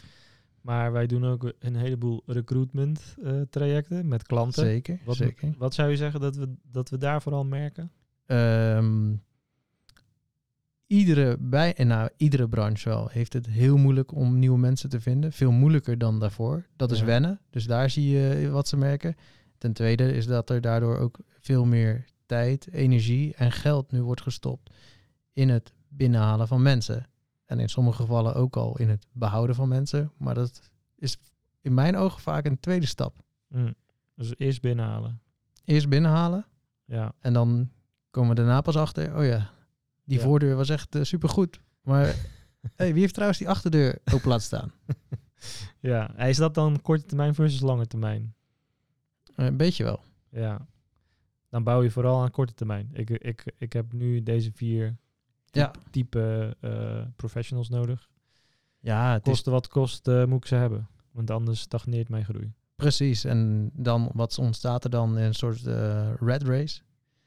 Maar 0.61 0.93
wij 0.93 1.07
doen 1.07 1.25
ook 1.25 1.53
een 1.59 1.77
heleboel 1.77 2.23
recruitment 2.27 3.17
eh, 3.23 3.41
trajecten 3.51 4.09
met 4.09 4.23
klanten. 4.23 4.65
Zeker, 4.65 4.99
Wat, 5.05 5.17
zeker. 5.17 5.55
wat 5.59 5.75
zou 5.75 5.91
je 5.91 5.97
zeggen 5.97 6.21
dat 6.21 6.37
we, 6.37 6.55
dat 6.71 6.89
we 6.89 6.99
daar 6.99 7.23
vooral 7.23 7.45
merken? 7.45 7.93
Ehm, 8.27 9.15
iedere, 10.87 11.37
bij, 11.41 11.75
en 11.75 11.87
nou, 11.87 12.11
iedere 12.17 12.49
branche 12.49 12.89
wel 12.89 13.09
heeft 13.09 13.33
het 13.33 13.47
heel 13.47 13.77
moeilijk 13.77 14.15
om 14.15 14.39
nieuwe 14.39 14.59
mensen 14.59 14.89
te 14.89 15.01
vinden. 15.01 15.33
Veel 15.33 15.51
moeilijker 15.53 15.99
dan 15.99 16.21
daarvoor. 16.21 16.67
Dat 16.77 16.91
is 16.91 17.01
wennen. 17.01 17.41
Dus 17.51 17.67
daar 17.67 17.91
zie 17.91 18.09
je 18.09 18.51
wat 18.51 18.69
ze 18.69 18.77
merken. 18.77 19.15
Ten 19.59 19.73
tweede 19.73 20.13
is 20.13 20.27
dat 20.27 20.51
er 20.51 20.61
daardoor 20.61 20.99
ook 20.99 21.19
veel 21.41 21.65
meer 21.65 22.05
tijd, 22.27 22.73
energie 22.73 23.35
en 23.35 23.53
geld 23.53 23.93
nu 23.93 24.03
wordt 24.03 24.23
gestopt 24.23 24.75
in 25.33 25.49
het 25.49 25.73
binnenhalen 25.89 26.49
van 26.49 26.63
mensen. 26.63 27.07
En 27.49 27.61
in 27.61 27.69
sommige 27.69 28.03
gevallen 28.03 28.35
ook 28.35 28.56
al 28.56 28.79
in 28.79 28.89
het 28.89 29.06
behouden 29.12 29.56
van 29.56 29.69
mensen. 29.69 30.12
Maar 30.17 30.35
dat 30.35 30.71
is 30.97 31.19
in 31.61 31.75
mijn 31.75 31.97
ogen 31.97 32.21
vaak 32.21 32.45
een 32.45 32.61
tweede 32.61 32.87
stap. 32.87 33.17
Hm. 33.49 33.73
Dus 34.15 34.35
eerst 34.37 34.61
binnenhalen. 34.61 35.21
Eerst 35.65 35.89
binnenhalen 35.89 36.47
Ja, 36.85 37.12
En 37.21 37.33
dan 37.33 37.71
komen 38.11 38.31
we 38.31 38.35
daarna 38.35 38.61
pas 38.61 38.77
achter, 38.77 39.17
oh 39.17 39.25
ja, 39.25 39.50
die 40.05 40.19
Ja. 40.19 40.25
voordeur 40.25 40.56
was 40.56 40.69
echt 40.69 40.87
super 40.91 41.06
supergoed. 41.06 41.61
Maar 41.83 42.15
hey, 42.77 42.93
wie 42.93 43.00
heeft 43.00 43.12
trouwens 43.15 43.39
die 43.39 43.49
achterdeur 43.49 43.99
open 44.12 44.29
laten 44.29 44.45
staan? 44.45 44.73
ja. 45.91 46.17
Is 46.17 46.37
dat 46.37 46.55
dan 46.55 46.81
korte 46.83 47.05
termijn 47.05 47.35
versus 47.35 47.61
lange 47.61 47.87
termijn? 47.87 48.35
Een 49.35 49.56
beetje 49.56 49.85
wel. 49.85 50.05
Ja. 50.31 50.67
Dan 51.49 51.65
bouw 51.65 51.83
je 51.83 51.91
vooral 51.91 52.23
aan 52.23 52.31
korte 52.31 52.55
termijn. 52.55 52.89
Ik, 52.93 53.11
ik, 53.11 53.53
ik 53.59 53.73
heb 53.73 53.93
nu 53.93 54.23
deze 54.23 54.53
vier 54.53 54.97
Ja, 55.50 55.71
type 55.91 56.56
eh, 56.61 57.00
professionals 57.17 57.69
nodig. 57.69 58.09
ja 58.81 59.12
het 59.12 59.27
is 59.27 59.33
Kosten 59.33 59.53
wat 59.53 59.69
kost, 59.69 60.09
eh, 60.09 60.25
moet 60.25 60.39
ik 60.39 60.47
ze 60.47 60.55
hebben. 60.55 60.89
Want 61.11 61.31
anders 61.31 61.61
stagneert 61.61 62.09
mijn 62.09 62.25
groei. 62.25 62.53
precies. 62.77 63.25
En 63.25 63.71
dan, 63.75 64.11
wat 64.15 64.39
ontstaat 64.39 64.85
er 64.85 64.91
dan 64.91 65.19
in 65.19 65.25
een 65.25 65.35
soort 65.35 65.67
eh, 65.67 66.11
red 66.21 66.43
race? 66.43 66.81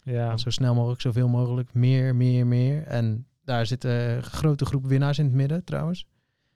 Ja, 0.03 0.37
Zo 0.37 0.49
snel 0.49 0.75
mogelijk, 0.75 1.01
zoveel 1.01 1.27
mogelijk, 1.27 1.73
meer, 1.73 2.15
meer, 2.15 2.47
meer. 2.47 2.83
En 2.83 3.25
daar 3.43 3.65
zit 3.65 3.83
een 3.83 4.23
grote 4.23 4.65
groep 4.65 4.85
winnaars 4.85 5.19
in 5.19 5.25
het 5.25 5.33
midden 5.33 5.63
trouwens. 5.63 6.05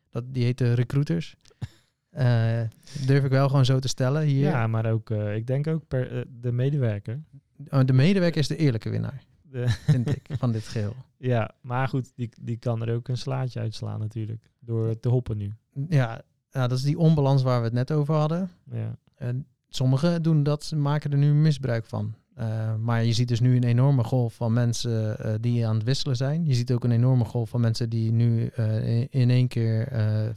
Dat, 0.09 0.23
die 0.33 0.43
heten 0.43 0.73
recruiters. 0.75 1.35
Durf 3.07 3.23
ik 3.23 3.29
wel 3.29 3.47
gewoon 3.49 3.65
zo 3.65 3.79
te 3.79 3.87
stellen 3.87 4.21
hier. 4.21 4.49
ja 4.49 4.67
maar 4.67 4.91
ook, 4.91 5.09
ik 5.09 5.47
denk 5.47 5.67
ook 5.67 5.87
per 5.87 6.25
de 6.41 6.51
medewerker. 6.51 7.23
Oh, 7.69 7.85
De 7.85 7.93
medewerker 7.93 8.39
is 8.39 8.47
de 8.47 8.57
eerlijke 8.57 8.89
winnaar, 8.89 9.23
De, 9.51 9.67
vind 9.67 10.09
ik, 10.09 10.27
van 10.37 10.51
dit 10.51 10.67
geheel. 10.67 10.95
ja, 11.17 11.51
maar 11.61 11.87
goed, 11.87 12.11
die, 12.15 12.29
die 12.41 12.57
kan 12.57 12.81
er 12.81 12.95
ook 12.95 13.07
een 13.07 13.17
slaatje 13.17 13.59
uitslaan 13.59 13.99
natuurlijk. 13.99 14.51
Door 14.59 14.99
te 14.99 15.09
hoppen 15.09 15.37
nu. 15.37 15.53
Ja, 15.89 16.21
dat 16.51 16.71
is 16.71 16.81
die 16.81 16.97
onbalans 16.97 17.43
waar 17.43 17.59
we 17.59 17.65
het 17.65 17.73
net 17.73 17.91
over 17.91 18.15
hadden. 18.15 18.51
Ja, 18.71 18.97
En 19.15 19.47
sommigen 19.67 20.23
doen 20.23 20.43
dat, 20.43 20.71
maken 20.75 21.11
er 21.11 21.17
nu 21.17 21.33
misbruik 21.33 21.85
van. 21.85 22.15
Eh, 22.33 22.75
maar 22.75 23.03
je 23.03 23.13
ziet 23.13 23.27
dus 23.27 23.39
nu 23.39 23.55
een 23.55 23.63
enorme 23.63 24.03
golf 24.03 24.33
van 24.33 24.53
mensen 24.53 25.19
eh, 25.19 25.33
die 25.39 25.67
aan 25.67 25.75
het 25.75 25.83
wisselen 25.83 26.15
zijn. 26.15 26.45
Je 26.45 26.53
ziet 26.53 26.71
ook 26.71 26.83
een 26.83 26.91
enorme 26.91 27.25
golf 27.25 27.49
van 27.49 27.61
mensen 27.61 27.89
die 27.89 28.11
nu 28.11 28.47
eh, 28.47 28.99
in, 29.01 29.29
één 29.29 29.47
keer 29.47 29.87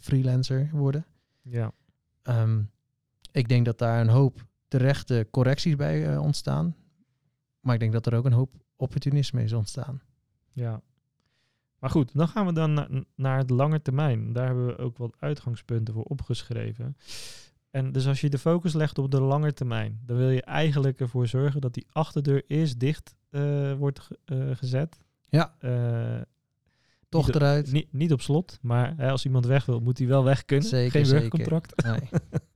freelancer 0.01 0.71
worden. 0.73 1.05
ja, 1.43 1.73
Ehm, 2.29 2.63
ik 3.33 3.49
denk 3.49 3.65
dat 3.65 3.79
daar 3.79 4.01
een 4.01 4.09
hoop 4.09 4.47
terechte 4.69 5.27
correcties 5.31 5.77
bij 5.77 6.17
ontstaan. 6.17 6.77
Maar 7.61 7.75
ik 7.75 7.81
denk 7.81 7.93
dat 7.93 8.07
er 8.07 8.15
ook 8.15 8.25
een 8.25 8.33
hoop 8.33 8.51
opportunisme 8.79 9.43
is 9.43 9.53
ontstaan. 9.53 10.01
ja. 10.53 10.81
Maar 11.79 11.91
goed, 11.91 12.11
dan 12.15 12.29
gaan 12.29 12.47
we 12.47 12.53
dan 12.53 12.73
na- 12.73 12.89
naar 13.15 13.39
het 13.39 13.51
lange 13.51 13.83
termijn. 13.83 14.33
Daar 14.33 14.47
hebben 14.47 14.67
we 14.67 14.77
ook 14.79 14.97
wat 14.97 15.17
uitgangspunten 15.19 15.95
voor 15.95 16.03
opgeschreven. 16.03 16.97
En 17.71 17.93
dus 17.93 18.07
als 18.07 18.21
je 18.21 18.29
de 18.29 18.39
focus 18.39 18.73
legt 18.75 18.99
op 18.99 19.11
de 19.11 19.21
lange 19.21 19.53
termijn, 19.53 20.01
dan 20.07 20.17
wil 20.17 20.31
je 20.31 20.43
eigenlijk 20.43 21.01
ervoor 21.01 21.27
zorgen 21.27 21.61
dat 21.61 21.75
die 21.75 21.87
achterdeur 21.93 22.43
eerst 22.47 22.81
dicht 22.81 23.15
eh, 23.31 23.75
wordt 23.75 24.09
eh, 24.25 24.51
gezet. 24.57 25.05
Ja. 25.29 25.55
Eh, 25.59 26.21
Toch 27.09 27.27
niet, 27.27 27.37
eruit. 27.37 27.73
Niet, 27.73 27.93
niet 27.93 28.13
op 28.13 28.21
slot, 28.21 28.59
maar 28.63 28.95
hè, 28.97 29.11
als 29.11 29.25
iemand 29.25 29.47
weg 29.47 29.65
wil, 29.65 29.81
moet 29.81 29.99
hij 29.99 30.07
wel 30.07 30.25
weg 30.25 30.45
kunnen. 30.45 30.69
Zeker, 30.69 30.91
Geen 30.91 31.07
zeker. 31.07 31.21
werkcontract. 31.21 31.83
Nee. 31.85 32.09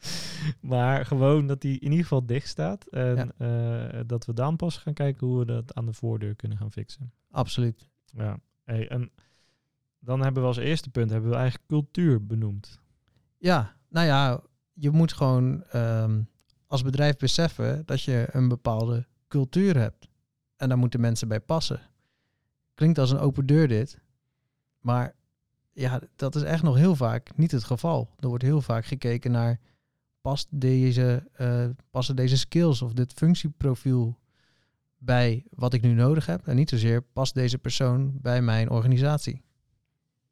maar 0.73 1.07
gewoon 1.07 1.47
dat 1.47 1.63
hij 1.63 1.73
in 1.73 1.91
ieder 1.91 2.03
geval 2.03 2.27
dicht 2.27 2.49
staat. 2.49 2.87
En 2.87 3.33
eh, 3.39 4.01
dat 4.07 4.25
we 4.25 4.33
dan 4.33 4.57
pas 4.57 4.77
gaan 4.77 4.95
kijken 4.95 5.27
hoe 5.27 5.39
we 5.39 5.45
dat 5.45 5.75
aan 5.75 5.87
de 5.87 5.93
voordeur 5.93 6.35
kunnen 6.35 6.59
gaan 6.59 6.73
fixen. 6.73 7.13
Absoluut. 7.31 7.89
Ja. 8.05 8.39
Hey, 8.65 8.89
en 8.89 9.11
dan 9.99 10.23
hebben 10.23 10.43
we 10.43 10.49
als 10.49 10.57
eerste 10.57 10.91
punt 10.91 11.11
hebben 11.11 11.31
we 11.31 11.37
eigenlijk 11.37 11.69
cultuur 11.69 12.27
benoemd. 12.27 12.81
Ja, 13.39 13.77
nou 13.89 14.07
ja, 14.07 14.41
je 14.73 14.91
moet 14.91 15.13
gewoon 15.13 15.65
ehm, 15.65 16.21
als 16.67 16.83
bedrijf 16.83 17.17
beseffen 17.17 17.83
dat 17.87 18.03
je 18.03 18.29
een 18.31 18.49
bepaalde 18.49 19.07
cultuur 19.29 19.77
hebt. 19.77 20.09
En 20.57 20.69
daar 20.69 20.79
moeten 20.79 21.01
mensen 21.01 21.29
bij 21.29 21.41
passen. 21.41 21.81
Klinkt 22.75 22.99
als 22.99 23.11
een 23.11 23.19
open 23.19 23.47
deur 23.47 23.69
dit. 23.69 24.02
Maar 24.83 25.15
ja, 25.73 26.01
dat 26.17 26.35
is 26.35 26.43
echt 26.43 26.63
nog 26.63 26.77
heel 26.77 26.97
vaak 26.97 27.37
niet 27.37 27.51
het 27.51 27.65
geval. 27.65 28.11
Er 28.19 28.29
wordt 28.29 28.43
heel 28.43 28.61
vaak 28.61 28.85
gekeken 28.85 29.31
naar 29.31 29.61
past 30.21 30.47
deze, 30.51 31.29
eh, 31.33 31.69
passen 31.91 32.17
deze 32.17 32.39
skills 32.39 32.83
of 32.83 32.93
dit 32.93 33.13
functieprofiel 33.13 34.19
bij 34.99 35.45
wat 35.51 35.73
ik 35.73 35.83
nu 35.83 35.93
nodig 35.93 36.27
heb? 36.27 36.47
En 36.47 36.57
niet 36.57 36.69
zozeer 36.69 37.03
past 37.03 37.35
deze 37.35 37.59
persoon 37.59 38.19
bij 38.21 38.43
mijn 38.43 38.71
organisatie. 38.71 39.43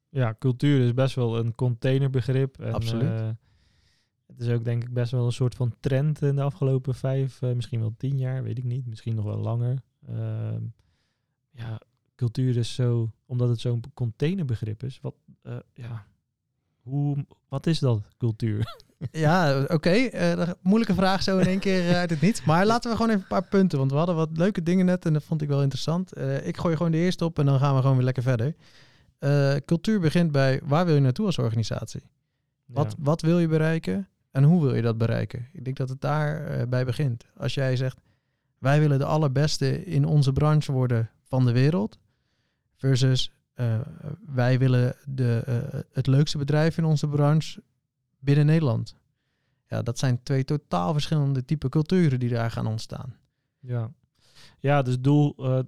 Ja, 0.09 0.35
cultuur 0.39 0.85
is 0.87 0.95
best 0.95 1.15
wel 1.15 1.39
een 1.39 1.55
containerbegrip. 1.55 2.61
En, 2.61 2.73
Absoluut. 2.73 3.11
eh, 3.11 3.29
het 4.27 4.41
is 4.41 4.49
ook 4.49 4.65
denk 4.65 4.83
ik 4.83 4.93
best 4.93 5.13
wel 5.13 5.27
een 5.27 5.33
soort 5.33 5.55
van 5.55 5.75
trend 5.81 6.23
in 6.23 6.37
de 6.37 6.43
afgelopen 6.43 6.95
vijf, 6.95 7.43
eh, 7.43 7.53
misschien 7.53 7.81
wel 7.81 7.95
tien 7.97 8.19
jaar, 8.19 8.43
weet 8.43 8.59
ik 8.59 8.65
niet. 8.65 8.87
Misschien 8.87 9.15
nog 9.15 9.25
wel 9.25 9.39
langer. 9.39 9.83
Ehm, 10.07 10.63
ja, 11.51 11.81
cultuur 12.21 12.57
is 12.57 12.75
zo, 12.75 13.11
omdat 13.27 13.49
het 13.49 13.61
zo'n 13.61 13.83
containerbegrip 13.95 14.83
is. 14.83 14.99
Wat, 15.03 15.15
eh, 15.43 15.57
ja, 15.75 16.07
hoe, 16.83 17.27
wat 17.49 17.67
is 17.67 17.79
dat, 17.79 18.01
cultuur? 18.19 18.65
Ja, 19.11 19.65
oké. 19.69 19.91
eh, 19.91 20.49
moeilijke 20.63 20.95
vraag 20.95 21.23
zo 21.23 21.39
in 21.39 21.47
één 21.47 21.59
keer 21.59 21.89
eh, 21.89 21.97
uit 21.97 22.11
het 22.11 22.21
niets. 22.21 22.45
Maar 22.45 22.67
laten 22.67 22.91
we 22.91 22.97
gewoon 22.97 23.11
even 23.11 23.23
een 23.23 23.29
paar 23.29 23.49
punten. 23.49 23.79
Want 23.79 23.91
we 23.91 23.97
hadden 23.97 24.15
wat 24.15 24.29
leuke 24.33 24.63
dingen 24.63 24.87
net 24.87 25.07
en 25.07 25.13
dat 25.13 25.25
vond 25.25 25.43
ik 25.43 25.49
wel 25.49 25.63
interessant. 25.63 26.19
Ik 26.45 26.57
gooi 26.57 26.77
gewoon 26.77 26.93
de 26.93 26.99
eerste 26.99 27.25
op 27.25 27.39
en 27.39 27.47
dan 27.47 27.59
gaan 27.59 27.75
we 27.75 27.81
gewoon 27.81 27.97
weer 27.97 28.05
lekker 28.05 28.23
verder. 28.23 28.55
Cultuur 29.65 30.01
begint 30.01 30.33
bij 30.33 30.61
waar 30.65 30.85
wil 30.85 30.95
je 30.95 31.01
naartoe 31.01 31.27
als 31.27 31.39
organisatie? 31.39 32.03
Wat, 32.67 32.97
wat 32.99 33.21
wil 33.21 33.39
je 33.39 33.49
bereiken 33.49 34.09
en 34.31 34.45
hoe 34.45 34.63
wil 34.63 34.75
je 34.75 34.83
dat 34.83 34.99
bereiken? 34.99 35.49
Ik 35.53 35.65
denk 35.65 35.77
dat 35.77 35.89
het 35.89 36.01
daarbij 36.01 36.69
bij 36.69 36.85
begint. 36.85 37.25
Als 37.37 37.55
jij 37.55 37.77
zegt, 37.77 38.01
wij 38.59 38.81
willen 38.81 38.99
de 38.99 39.05
allerbeste 39.05 39.85
in 39.85 40.05
onze 40.05 40.33
branche 40.33 40.73
worden 40.73 41.11
van 41.25 41.45
de 41.45 41.53
wereld. 41.53 41.99
Versus 42.81 43.33
eh, 43.55 43.81
wij 44.27 44.59
willen 44.59 44.97
de, 45.07 45.43
eh, 45.47 45.81
het 45.93 46.07
leukste 46.07 46.39
bedrijf 46.39 46.79
in 46.79 46.85
onze 46.85 47.09
branche 47.09 47.63
binnen 48.19 48.47
Nederland. 48.47 48.97
Ja, 49.67 49.83
dat 49.83 49.99
zijn 49.99 50.23
twee 50.23 50.45
totaal 50.45 50.93
verschillende 50.93 51.45
type 51.45 51.69
culturen 51.69 52.21
die 52.21 52.29
daar 52.29 52.51
gaan 52.51 52.67
ontstaan. 52.67 53.17
Ja, 53.59 53.91
ja 54.59 54.83
dus 54.83 55.01
doel, 55.01 55.35
eh, 55.37 55.61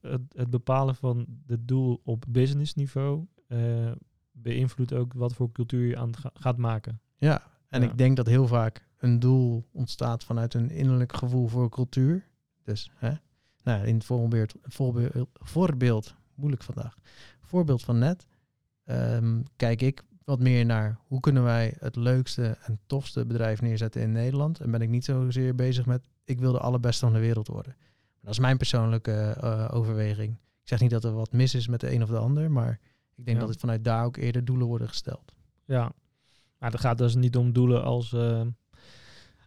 het, 0.00 0.20
het 0.32 0.50
bepalen 0.50 0.94
van 0.94 1.26
het 1.46 1.68
doel 1.68 2.00
op 2.04 2.24
business 2.28 2.74
niveau 2.74 3.26
eh, 3.46 3.92
beïnvloedt 4.32 4.92
ook 4.92 5.12
wat 5.12 5.34
voor 5.34 5.52
cultuur 5.52 5.86
je 5.86 5.96
aan 5.96 6.12
gaat 6.34 6.56
maken. 6.56 7.00
Ja, 7.18 7.42
en 7.68 7.82
Ja. 7.82 7.88
ik 7.88 7.98
denk 7.98 8.16
dat 8.16 8.26
heel 8.26 8.46
vaak 8.46 8.86
een 8.98 9.18
doel 9.18 9.68
ontstaat 9.72 10.24
vanuit 10.24 10.54
een 10.54 10.70
innerlijk 10.70 11.16
gevoel 11.16 11.48
voor 11.48 11.68
cultuur. 11.68 12.26
Dus 12.62 12.90
hè? 12.94 13.12
Nou, 13.62 13.86
in 13.86 13.94
het 13.94 14.04
voorbeeld, 14.04 14.54
voorbeeld, 14.62 15.28
voorbeeld, 15.32 16.14
moeilijk 16.38 16.62
vandaag, 16.62 16.96
voorbeeld 17.40 17.82
van 17.82 17.98
net, 17.98 18.26
ehm, 18.84 19.42
kijk 19.56 19.82
ik 19.82 20.02
wat 20.24 20.40
meer 20.40 20.64
naar 20.66 20.98
hoe 21.06 21.20
kunnen 21.20 21.42
wij 21.42 21.74
het 21.78 21.96
leukste 21.96 22.56
en 22.62 22.78
tofste 22.86 23.26
bedrijf 23.26 23.60
neerzetten 23.60 24.02
in 24.02 24.12
Nederland. 24.12 24.60
En 24.60 24.70
ben 24.70 24.80
ik 24.82 24.88
niet 24.88 25.04
zozeer 25.04 25.54
bezig 25.54 25.86
met 25.86 26.08
ik 26.24 26.38
wil 26.40 26.52
de 26.52 26.58
allerbeste 26.60 27.04
van 27.04 27.12
de 27.14 27.18
wereld 27.20 27.46
worden. 27.48 27.76
Dat 28.20 28.30
is 28.32 28.38
mijn 28.38 28.56
persoonlijke 28.56 29.12
eh, 29.40 29.68
overweging. 29.72 30.32
Ik 30.32 30.68
zeg 30.68 30.80
niet 30.80 30.90
dat 30.90 31.04
er 31.04 31.12
wat 31.12 31.32
mis 31.32 31.54
is 31.54 31.68
met 31.68 31.80
de 31.80 31.92
een 31.92 32.02
of 32.02 32.08
de 32.08 32.18
ander, 32.18 32.50
maar 32.50 32.80
ik 33.14 33.24
denk 33.24 33.36
Ja. 33.36 33.42
dat 33.42 33.48
het 33.52 33.60
vanuit 33.60 33.84
daar 33.84 34.04
ook 34.04 34.16
eerder 34.16 34.44
doelen 34.44 34.66
worden 34.66 34.88
gesteld. 34.88 35.32
Ja, 35.64 35.92
maar 36.58 36.70
het 36.70 36.80
gaat 36.80 36.98
dus 36.98 37.14
niet 37.14 37.36
om 37.36 37.52
doelen 37.52 37.82
als 37.84 38.12
eh, 38.12 38.46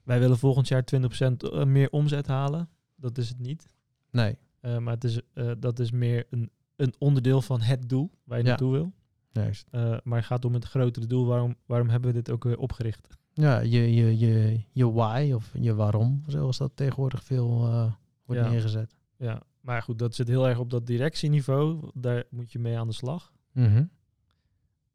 wij 0.04 0.20
willen 0.20 0.38
volgend 0.38 0.68
jaar 0.68 0.84
20% 0.84 1.66
meer 1.66 1.90
omzet 1.90 2.28
halen. 2.28 2.70
Dat 2.96 3.18
is 3.18 3.30
het 3.30 3.40
niet. 3.40 3.68
Nee, 4.12 4.38
Eh, 4.60 4.78
maar 4.78 4.94
het 4.94 5.04
is, 5.04 5.20
eh, 5.34 5.52
dat 5.60 5.80
is 5.80 5.92
meer 5.92 6.26
een, 6.30 6.52
een 6.82 6.94
onderdeel 6.98 7.42
van 7.42 7.62
het 7.62 7.90
doel 7.90 8.12
waar 8.24 8.38
je 8.38 8.44
Ja. 8.44 8.50
naartoe 8.50 8.72
wil. 8.72 8.94
juist. 9.32 9.68
Eh, 9.72 9.98
maar 10.04 10.18
het 10.18 10.26
gaat 10.28 10.46
om 10.46 10.54
het 10.54 10.66
grotere 10.66 11.06
doel. 11.06 11.26
Waarom, 11.26 11.56
waarom 11.66 11.90
hebben 11.90 12.10
we 12.10 12.16
dit 12.16 12.32
ook 12.32 12.44
weer 12.44 12.58
opgericht? 12.58 13.08
Ja, 13.34 13.60
je, 13.60 13.94
je, 13.94 14.18
je, 14.18 14.62
je 14.72 14.92
why 14.92 15.32
of 15.36 15.52
je 15.60 15.74
waarom, 15.76 16.24
zoals 16.28 16.58
dat 16.58 16.72
tegenwoordig 16.76 17.24
veel 17.24 17.68
eh, 17.68 17.92
wordt 18.26 18.42
Ja. 18.42 18.50
neergezet. 18.50 18.96
Ja, 19.18 19.42
maar 19.62 19.82
goed, 19.82 20.00
dat 20.00 20.16
zit 20.16 20.28
heel 20.28 20.48
erg 20.48 20.58
op 20.60 20.70
dat 20.70 20.88
directieniveau. 20.88 21.90
Daar 21.94 22.24
moet 22.30 22.52
je 22.52 22.60
mee 22.60 22.78
aan 22.78 22.88
de 22.88 22.94
slag. 22.94 23.34
Mhm. 23.52 23.86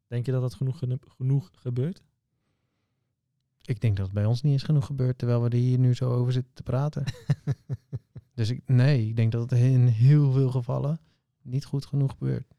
Denk 0.07 0.25
je 0.25 0.31
dat 0.31 0.41
dat 0.41 0.53
genoeg, 0.53 0.79
genoeg 1.17 1.49
gebeurt? 1.53 2.03
Ik 3.65 3.81
denk 3.81 3.95
dat 3.97 4.05
het 4.05 4.15
bij 4.15 4.25
ons 4.25 4.41
niet 4.41 4.53
eens 4.53 4.63
genoeg 4.63 4.85
gebeurt, 4.85 5.17
terwijl 5.17 5.41
we 5.41 5.49
er 5.49 5.57
hier 5.57 5.79
nu 5.79 5.95
zo 5.95 6.11
over 6.11 6.33
zitten 6.33 6.53
te 6.53 6.63
praten. 6.63 7.03
dus 8.35 8.49
ik, 8.49 8.61
nee, 8.65 9.07
ik 9.07 9.15
denk 9.15 9.31
dat 9.31 9.49
het 9.49 9.59
in 9.59 9.85
heel 9.87 10.31
veel 10.31 10.49
gevallen 10.49 10.99
niet 11.47 11.65
goed 11.65 11.85
genoeg 11.85 12.11
gebeurt. 12.17 12.55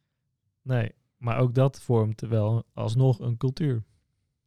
Nee, 0.62 0.92
maar 1.16 1.38
ook 1.38 1.54
dat 1.54 1.80
vormt 1.80 2.20
wel 2.20 2.64
alsnog 2.74 3.20
een 3.20 3.36
cultuur. 3.36 3.82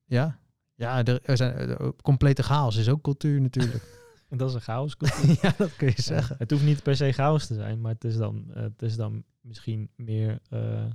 Ja, 0.05 0.39
ja 0.75 1.03
er, 1.05 1.19
er 1.23 1.37
zijn, 1.37 1.53
er- 1.55 1.93
complete 2.01 2.43
chaos 2.43 2.75
is 2.75 2.89
ook 2.89 3.01
cultuur 3.01 3.41
natuurlijk. 3.41 3.83
En 4.29 4.37
dat 4.37 4.49
is 4.49 4.55
een 4.55 4.61
chaoscultuur. 4.61 5.37
ja, 5.41 5.53
dat 5.57 5.75
kun 5.75 5.87
je 5.87 5.93
Ja, 5.95 6.01
zeggen. 6.01 6.35
het 6.39 6.51
hoeft 6.51 6.63
niet 6.63 6.83
per 6.83 6.95
se 6.95 7.11
chaos 7.11 7.47
te 7.47 7.53
zijn, 7.53 7.81
maar 7.81 7.91
het 7.93 8.03
is 8.03 8.17
dan, 8.17 8.45
het 8.53 8.81
is 8.81 8.95
dan 8.95 9.23
misschien 9.41 9.89
meer 9.95 10.39
eh, 10.49 10.85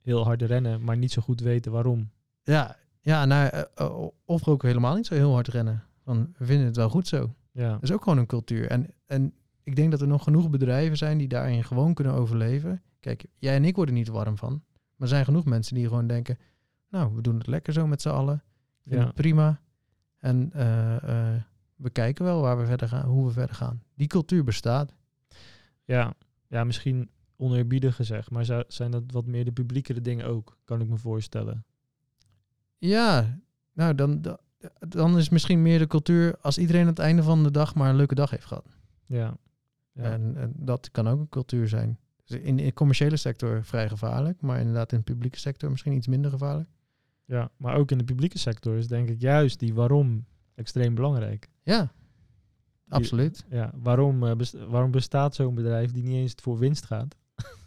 heel 0.00 0.24
hard 0.24 0.42
rennen, 0.42 0.84
maar 0.84 0.96
niet 0.96 1.12
zo 1.12 1.22
goed 1.22 1.40
weten 1.40 1.72
waarom. 1.72 2.10
Ja, 2.42 2.76
ja 3.00 3.24
nou, 3.24 3.48
eh, 3.48 3.60
eh, 3.74 4.06
of 4.24 4.48
ook 4.48 4.62
helemaal 4.62 4.94
niet 4.94 5.06
zo 5.06 5.14
heel 5.14 5.32
hard 5.32 5.48
rennen. 5.48 5.84
Van, 6.04 6.34
we 6.38 6.44
vinden 6.44 6.66
het 6.66 6.76
wel 6.76 6.88
goed 6.90 7.08
zo. 7.08 7.34
Ja, 7.52 7.72
Dat 7.72 7.82
is 7.82 7.92
ook 7.92 8.02
gewoon 8.02 8.18
een 8.18 8.26
cultuur. 8.26 8.66
En, 8.70 8.86
en 9.06 9.32
ik 9.62 9.76
denk 9.76 9.90
dat 9.90 10.00
er 10.00 10.06
nog 10.08 10.22
genoeg 10.24 10.50
bedrijven 10.50 10.96
zijn 10.96 11.18
die 11.18 11.28
daarin 11.28 11.64
gewoon 11.64 11.94
kunnen 11.94 12.14
overleven. 12.14 12.82
Kijk, 13.00 13.24
jij 13.38 13.56
en 13.56 13.64
ik 13.64 13.76
worden 13.76 13.94
niet 13.94 14.08
warm 14.08 14.36
van. 14.38 14.52
Maar 14.72 15.08
er 15.08 15.08
zijn 15.08 15.24
genoeg 15.24 15.44
mensen 15.44 15.74
die 15.74 15.86
gewoon 15.86 16.06
denken... 16.06 16.38
Nou, 16.88 17.14
we 17.14 17.22
doen 17.22 17.38
het 17.38 17.46
lekker 17.46 17.72
zo 17.72 17.86
met 17.86 18.02
z'n 18.02 18.08
allen. 18.08 18.34
Ik 18.84 18.88
vind 18.88 19.00
Ja. 19.00 19.06
het 19.06 19.14
prima. 19.14 19.60
En 20.18 20.52
eh, 20.52 20.96
eh, 21.34 21.42
we 21.76 21.90
kijken 21.90 22.24
wel 22.24 22.40
waar 22.40 22.58
we 22.58 22.66
verder 22.66 22.88
gaan, 22.88 23.06
hoe 23.08 23.26
we 23.26 23.32
verder 23.32 23.56
gaan. 23.56 23.82
Die 23.94 24.06
cultuur 24.06 24.44
bestaat. 24.44 24.94
ja, 25.84 26.14
ja, 26.46 26.64
misschien 26.64 27.10
oneerbiedig 27.36 27.96
gezegd, 27.96 28.30
maar 28.30 28.44
zou, 28.44 28.64
zijn 28.68 28.90
dat 28.90 29.02
wat 29.06 29.26
meer 29.26 29.44
de 29.44 29.52
publiekere 29.52 30.00
dingen 30.00 30.26
ook, 30.26 30.58
kan 30.64 30.80
ik 30.80 30.88
me 30.88 30.96
voorstellen. 30.96 31.64
Ja, 32.78 33.38
nou 33.72 33.94
dan, 33.94 34.22
dan- 34.22 34.38
dan 34.78 35.18
is 35.18 35.28
misschien 35.28 35.62
meer 35.62 35.78
de 35.78 35.86
cultuur... 35.86 36.36
als 36.40 36.58
iedereen 36.58 36.80
aan 36.82 36.86
het 36.88 36.98
einde 36.98 37.22
van 37.22 37.42
de 37.42 37.50
dag 37.50 37.74
maar 37.74 37.90
een 37.90 37.96
leuke 37.96 38.14
dag 38.14 38.30
heeft 38.30 38.44
gehad. 38.44 38.66
Ja, 39.06 39.36
ja. 39.92 40.02
En, 40.02 40.36
en 40.36 40.52
dat 40.56 40.90
kan 40.90 41.08
ook 41.08 41.20
een 41.20 41.28
cultuur 41.28 41.68
zijn. 41.68 41.98
Dus 42.30 42.40
in 42.40 42.56
de 42.56 42.72
commerciële 42.72 43.16
sector 43.16 43.64
vrij 43.64 43.88
gevaarlijk, 43.88 44.40
maar 44.40 44.58
inderdaad 44.58 44.92
in 44.92 44.98
de 44.98 45.04
publieke 45.04 45.38
sector 45.38 45.70
misschien 45.70 45.92
iets 45.92 46.06
minder 46.06 46.30
gevaarlijk. 46.30 46.68
ja, 47.24 47.50
maar 47.56 47.74
ook 47.76 47.90
in 47.90 47.98
de 47.98 48.04
publieke 48.04 48.38
sector 48.38 48.76
is 48.76 48.88
denk 48.88 49.08
ik 49.08 49.20
juist 49.20 49.58
die 49.58 49.74
waarom 49.74 50.24
extreem 50.54 50.94
belangrijk. 50.94 51.48
Ja, 51.62 51.92
absoluut. 52.88 53.44
Ja, 53.50 53.72
waarom, 53.74 54.26
eh, 54.26 54.36
best- 54.36 54.64
waarom 54.68 54.90
bestaat 54.90 55.34
zo'n 55.34 55.54
bedrijf 55.54 55.92
die 55.92 56.02
niet 56.02 56.14
eens 56.14 56.34
voor 56.42 56.58
winst 56.58 56.84
gaat? 56.84 57.16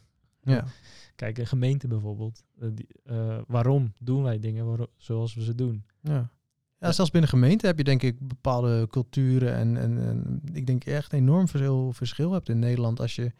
Ja. 0.45 0.65
Kijk, 1.15 1.37
een 1.37 1.47
gemeente 1.47 1.87
bijvoorbeeld. 1.87 2.43
eh, 2.59 2.69
die, 2.73 2.87
eh, 3.03 3.37
waarom 3.47 3.93
doen 3.99 4.23
wij 4.23 4.39
dingen 4.39 4.87
zoals 4.97 5.33
we 5.35 5.43
ze 5.43 5.55
doen? 5.55 5.83
Ja. 6.01 6.29
ja, 6.77 6.91
zelfs 6.91 7.11
binnen 7.11 7.29
gemeenten 7.29 7.67
heb 7.67 7.77
je 7.77 7.83
denk 7.83 8.01
ik 8.03 8.27
bepaalde 8.27 8.87
culturen 8.89 9.53
en, 9.55 9.77
en, 9.77 9.97
en 9.97 10.41
ik 10.53 10.65
denk 10.65 10.83
echt 10.85 11.13
enorm 11.13 11.47
veel 11.47 11.93
verschil 11.93 12.31
hebt 12.31 12.49
in 12.49 12.59
Nederland 12.59 12.99
als 12.99 13.15
je 13.15 13.31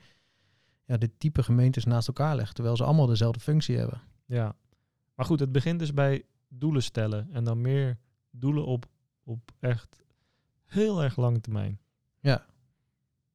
ja, 0.86 0.98
de 0.98 1.18
type 1.18 1.44
gemeentes 1.44 1.86
naast 1.86 2.08
elkaar 2.08 2.36
legt, 2.36 2.56
terwijl 2.56 2.78
ze 2.78 2.84
allemaal 2.84 3.06
dezelfde 3.06 3.40
functie 3.40 3.78
hebben. 3.78 4.02
Ja. 4.25 4.56
Maar 5.16 5.25
goed, 5.25 5.40
het 5.40 5.52
begint 5.52 5.80
dus 5.80 5.94
bij 5.94 6.24
doelen 6.48 6.84
stellen. 6.84 7.28
En 7.32 7.44
dan 7.44 7.62
meer 7.62 7.98
doelen 8.32 8.66
op, 8.66 8.86
op 9.24 9.52
echt 9.60 10.04
heel 10.66 11.04
erg 11.04 11.16
lange 11.18 11.40
termijn. 11.40 11.80
Ja. 12.20 12.46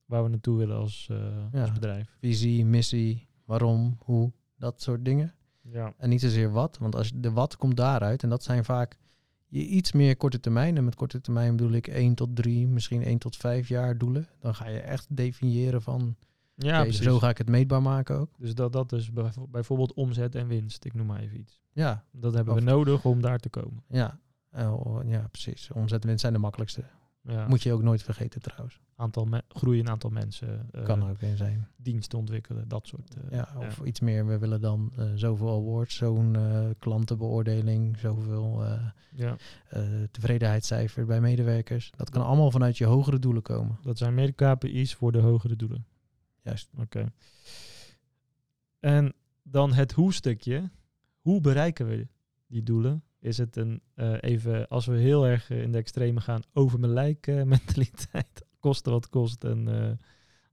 Waar 0.04 0.22
we 0.22 0.28
naartoe 0.28 0.58
willen 0.58 0.76
als, 0.76 1.08
eh, 1.10 1.46
Ja. 1.52 1.60
als 1.60 1.72
bedrijf. 1.72 2.16
Visie, 2.20 2.64
missie, 2.64 3.28
waarom, 3.44 3.96
hoe, 3.98 4.32
dat 4.56 4.82
soort 4.82 5.04
dingen. 5.04 5.34
Ja. 5.62 5.94
En 5.98 6.08
niet 6.08 6.20
zozeer 6.20 6.50
wat, 6.50 6.78
want 6.78 6.94
als 6.94 7.12
de 7.14 7.30
wat 7.32 7.56
komt 7.56 7.76
daaruit. 7.76 8.22
En 8.22 8.28
dat 8.28 8.42
zijn 8.42 8.64
vaak 8.64 8.98
je 9.46 9.66
iets 9.66 9.92
meer 9.92 10.16
korte 10.16 10.40
termijn. 10.40 10.76
En 10.76 10.84
met 10.84 10.94
korte 10.94 11.20
termijn 11.20 11.56
bedoel 11.56 11.72
ik 11.72 11.86
1 11.86 12.14
tot 12.14 12.36
3, 12.36 12.66
misschien 12.66 13.02
1 13.02 13.18
tot 13.18 13.36
5 13.36 13.68
jaar 13.68 13.98
doelen. 13.98 14.28
Dan 14.40 14.54
ga 14.54 14.68
je 14.68 14.78
echt 14.80 15.16
definiëren 15.16 15.82
van, 15.82 16.16
Ja, 16.60 16.82
precies. 16.82 17.02
zo 17.02 17.18
ga 17.18 17.28
ik 17.28 17.38
het 17.38 17.48
meetbaar 17.48 17.82
maken 17.82 18.18
ook. 18.18 18.30
Dus 18.38 18.54
dat, 18.54 18.72
dat 18.72 18.92
is 18.92 19.12
bijv- 19.12 19.36
bijvoorbeeld 19.48 19.92
omzet 19.94 20.34
en 20.34 20.46
winst. 20.46 20.84
Ik 20.84 20.94
noem 20.94 21.06
maar 21.06 21.20
even 21.20 21.38
iets. 21.38 21.60
Ja, 21.72 22.04
Dat 22.12 22.34
hebben 22.34 22.54
we 22.54 22.60
nodig 22.60 23.04
om 23.04 23.20
daar 23.20 23.38
te 23.38 23.48
komen. 23.48 23.82
ja. 23.88 24.18
Eh, 24.50 24.72
oh, 24.86 25.08
ja, 25.08 25.28
precies. 25.30 25.70
Omzet 25.74 26.00
en 26.00 26.06
winst 26.06 26.20
zijn 26.20 26.32
de 26.32 26.38
makkelijkste. 26.38 26.82
Ja. 27.22 27.48
Moet 27.48 27.62
je 27.62 27.72
ook 27.72 27.82
nooit 27.82 28.02
vergeten 28.02 28.40
trouwens. 28.40 28.80
aantal 28.96 29.28
groeien 29.48 29.88
aantal 29.88 30.10
mensen. 30.10 30.68
eh, 30.72 30.82
Kan 30.84 31.02
er 31.02 31.10
ook 31.10 31.20
in 31.20 31.36
zijn. 31.36 31.68
Diensten 31.76 32.18
ontwikkelen, 32.18 32.68
dat 32.68 32.86
soort. 32.86 33.14
eh, 33.14 33.30
Ja, 33.38 33.48
of 33.58 33.80
iets 33.84 34.00
meer. 34.00 34.26
We 34.26 34.38
willen 34.38 34.60
dan 34.60 34.92
zoveel 35.14 35.56
awards, 35.56 35.96
zo'n 35.96 36.36
klantenbeoordeling, 36.78 37.98
zoveel 37.98 38.64
ja. 39.14 39.36
tevredenheidscijfer 40.10 41.06
bij 41.06 41.20
medewerkers. 41.20 41.92
Dat 41.96 42.10
kan 42.10 42.24
allemaal 42.24 42.50
vanuit 42.50 42.78
je 42.78 42.84
hogere 42.84 43.18
doelen 43.18 43.42
komen. 43.42 43.78
Dat 43.82 43.98
zijn 43.98 44.14
meer 44.14 44.32
KPI's 44.34 44.94
voor 44.94 45.12
de 45.12 45.18
hogere 45.20 45.56
doelen. 45.56 45.86
Juist. 46.42 46.70
Oké. 46.78 47.12
En 48.80 49.14
dan 49.42 49.72
het 49.72 49.92
hoe-stukje. 49.92 50.70
Hoe 51.20 51.40
bereiken 51.40 51.88
we 51.88 52.08
die 52.46 52.62
doelen? 52.62 53.02
Is 53.20 53.38
het 53.38 53.56
een 53.56 53.82
uh, 53.94 54.16
even, 54.20 54.68
als 54.68 54.86
we 54.86 54.96
heel 54.96 55.26
erg 55.26 55.50
in 55.50 55.72
de 55.72 55.78
extreme 55.78 56.20
gaan, 56.20 56.42
over 56.52 56.80
mijn 56.80 56.92
lijk 56.92 57.26
uh, 57.26 57.42
mentaliteit, 57.56 58.44
kosten 58.58 58.92
wat 58.92 59.08
kost. 59.08 59.44
En 59.44 59.68
uh, 59.68 59.90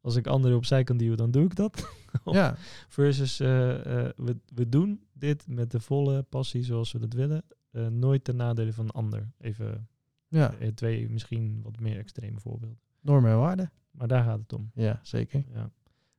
als 0.02 0.16
ik 0.16 0.28
anderen 0.28 0.58
opzij 0.58 0.84
kan 0.84 0.98
duwen, 0.98 1.18
dan 1.18 1.32
doe 1.32 1.46
ik 1.46 1.56
dat. 1.56 1.90
ja. 2.26 2.56
Versus 2.88 3.38
we, 3.38 4.38
we 4.54 4.70
doen 4.70 5.06
dit 5.14 5.48
met 5.48 5.72
de 5.72 5.80
volle 5.80 6.24
passie 6.24 6.64
zoals 6.64 6.92
we 6.92 7.00
dat 7.00 7.14
willen. 7.14 7.44
nooit 7.90 8.24
ten 8.24 8.36
nadele 8.36 8.74
van 8.74 8.86
een 8.86 8.92
ander. 8.92 9.32
Even 9.38 9.88
ja. 10.28 10.54
twee 10.74 11.10
misschien 11.10 11.60
wat 11.64 11.80
meer 11.80 11.98
extreme 11.98 12.40
voorbeelden. 12.40 12.80
Normen 13.06 13.32
en 13.32 13.40
waarden. 13.40 13.72
Maar 13.92 14.08
daar 14.08 14.24
gaat 14.24 14.40
het 14.40 14.54
om. 14.54 14.72
Ja, 14.74 15.00
zeker. 15.04 15.44
Ja. 15.54 15.72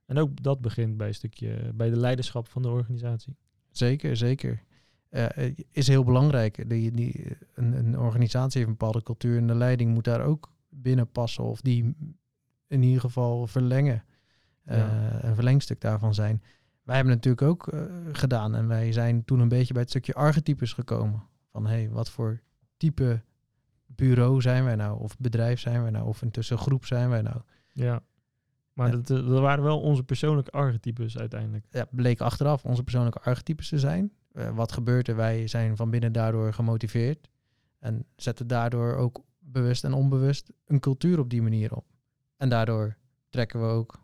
En 0.06 0.18
ook 0.18 0.42
dat 0.42 0.60
begint 0.60 0.96
bij 0.96 1.08
een 1.08 1.14
stukje 1.14 1.72
bij 1.74 1.90
de 1.90 1.96
leiderschap 1.96 2.48
van 2.48 2.62
de 2.62 2.68
organisatie. 2.68 3.36
Zeker, 3.70 4.16
zeker. 4.16 4.62
Uh, 5.10 5.26
is 5.70 5.88
heel 5.88 6.04
belangrijk. 6.04 6.68
Die, 6.68 6.90
die, 6.90 7.36
een, 7.54 7.72
een, 7.72 7.98
organisatie 7.98 8.58
heeft 8.58 8.70
een 8.70 8.76
bepaalde 8.78 9.02
cultuur 9.02 9.36
en 9.38 9.46
de 9.46 9.54
leiding 9.54 9.94
moet 9.94 10.04
daar 10.04 10.20
ook 10.20 10.52
binnen 10.68 11.10
passen 11.10 11.44
of 11.44 11.60
die 11.60 11.94
in 12.66 12.82
ieder 12.82 13.00
geval 13.00 13.46
verlengen. 13.46 14.04
Uh, 14.64 15.22
Een 15.22 15.34
verlengstuk 15.34 15.80
daarvan 15.80 16.14
zijn. 16.14 16.42
Wij 16.82 16.94
hebben 16.94 17.14
het 17.14 17.24
natuurlijk 17.24 17.52
ook 17.52 17.74
uh, 17.74 17.82
gedaan 18.12 18.54
en 18.54 18.68
wij 18.68 18.92
zijn 18.92 19.24
toen 19.24 19.40
een 19.40 19.48
beetje 19.48 19.72
bij 19.72 19.82
het 19.82 19.90
stukje 19.90 20.14
archetypes 20.14 20.72
gekomen. 20.72 21.22
Van 21.52 21.66
hé, 21.66 21.72
hey, 21.72 21.90
wat 21.90 22.10
voor 22.10 22.40
type 22.76 23.22
bureau 23.86 24.40
zijn 24.40 24.64
wij 24.64 24.74
nou? 24.74 25.00
Of 25.00 25.16
bedrijf 25.18 25.60
zijn 25.60 25.82
wij 25.82 25.90
nou? 25.90 26.06
Of 26.06 26.22
intussen 26.22 26.58
groep 26.58 26.84
zijn 26.84 27.08
wij 27.08 27.22
nou? 27.22 27.40
Ja. 27.72 28.02
Maar 28.72 28.90
dat, 28.90 29.06
dat, 29.06 29.40
waren 29.40 29.64
wel 29.64 29.80
onze 29.80 30.02
persoonlijke 30.02 30.50
archetypes 30.50 31.18
uiteindelijk. 31.18 31.66
Ja, 31.70 31.86
bleek 31.90 32.20
achteraf 32.20 32.64
onze 32.64 32.82
persoonlijke 32.82 33.20
archetypes 33.20 33.68
te 33.68 33.78
zijn. 33.78 34.12
Uh, 34.32 34.50
wat 34.50 34.72
gebeurt 34.72 35.08
er? 35.08 35.16
Wij 35.16 35.46
zijn 35.46 35.76
van 35.76 35.90
binnen 35.90 36.12
daardoor 36.12 36.52
gemotiveerd. 36.52 37.28
En 37.78 38.04
zetten 38.16 38.46
daardoor 38.46 38.94
ook 38.94 39.24
bewust 39.38 39.84
en 39.84 39.92
onbewust 39.92 40.52
een 40.66 40.80
cultuur 40.80 41.18
op 41.18 41.30
die 41.30 41.42
manier 41.42 41.74
op. 41.74 41.84
En 42.36 42.48
daardoor 42.48 42.96
trekken 43.30 43.60
we 43.60 43.66
ook 43.66 44.00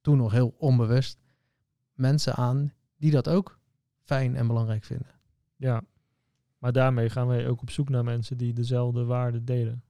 toen 0.00 0.16
nog 0.16 0.32
heel 0.32 0.54
onbewust 0.58 1.18
mensen 1.94 2.34
aan 2.34 2.72
die 2.96 3.10
dat 3.10 3.28
ook 3.28 3.58
fijn 4.02 4.36
en 4.36 4.46
belangrijk 4.46 4.84
vinden. 4.84 5.14
Ja, 5.56 5.82
maar 6.60 6.72
daarmee 6.72 7.10
gaan 7.10 7.26
wij 7.26 7.48
ook 7.48 7.60
op 7.60 7.70
zoek 7.70 7.88
naar 7.88 8.04
mensen 8.04 8.36
die 8.36 8.52
dezelfde 8.52 9.04
waarden 9.04 9.44
delen. 9.44 9.82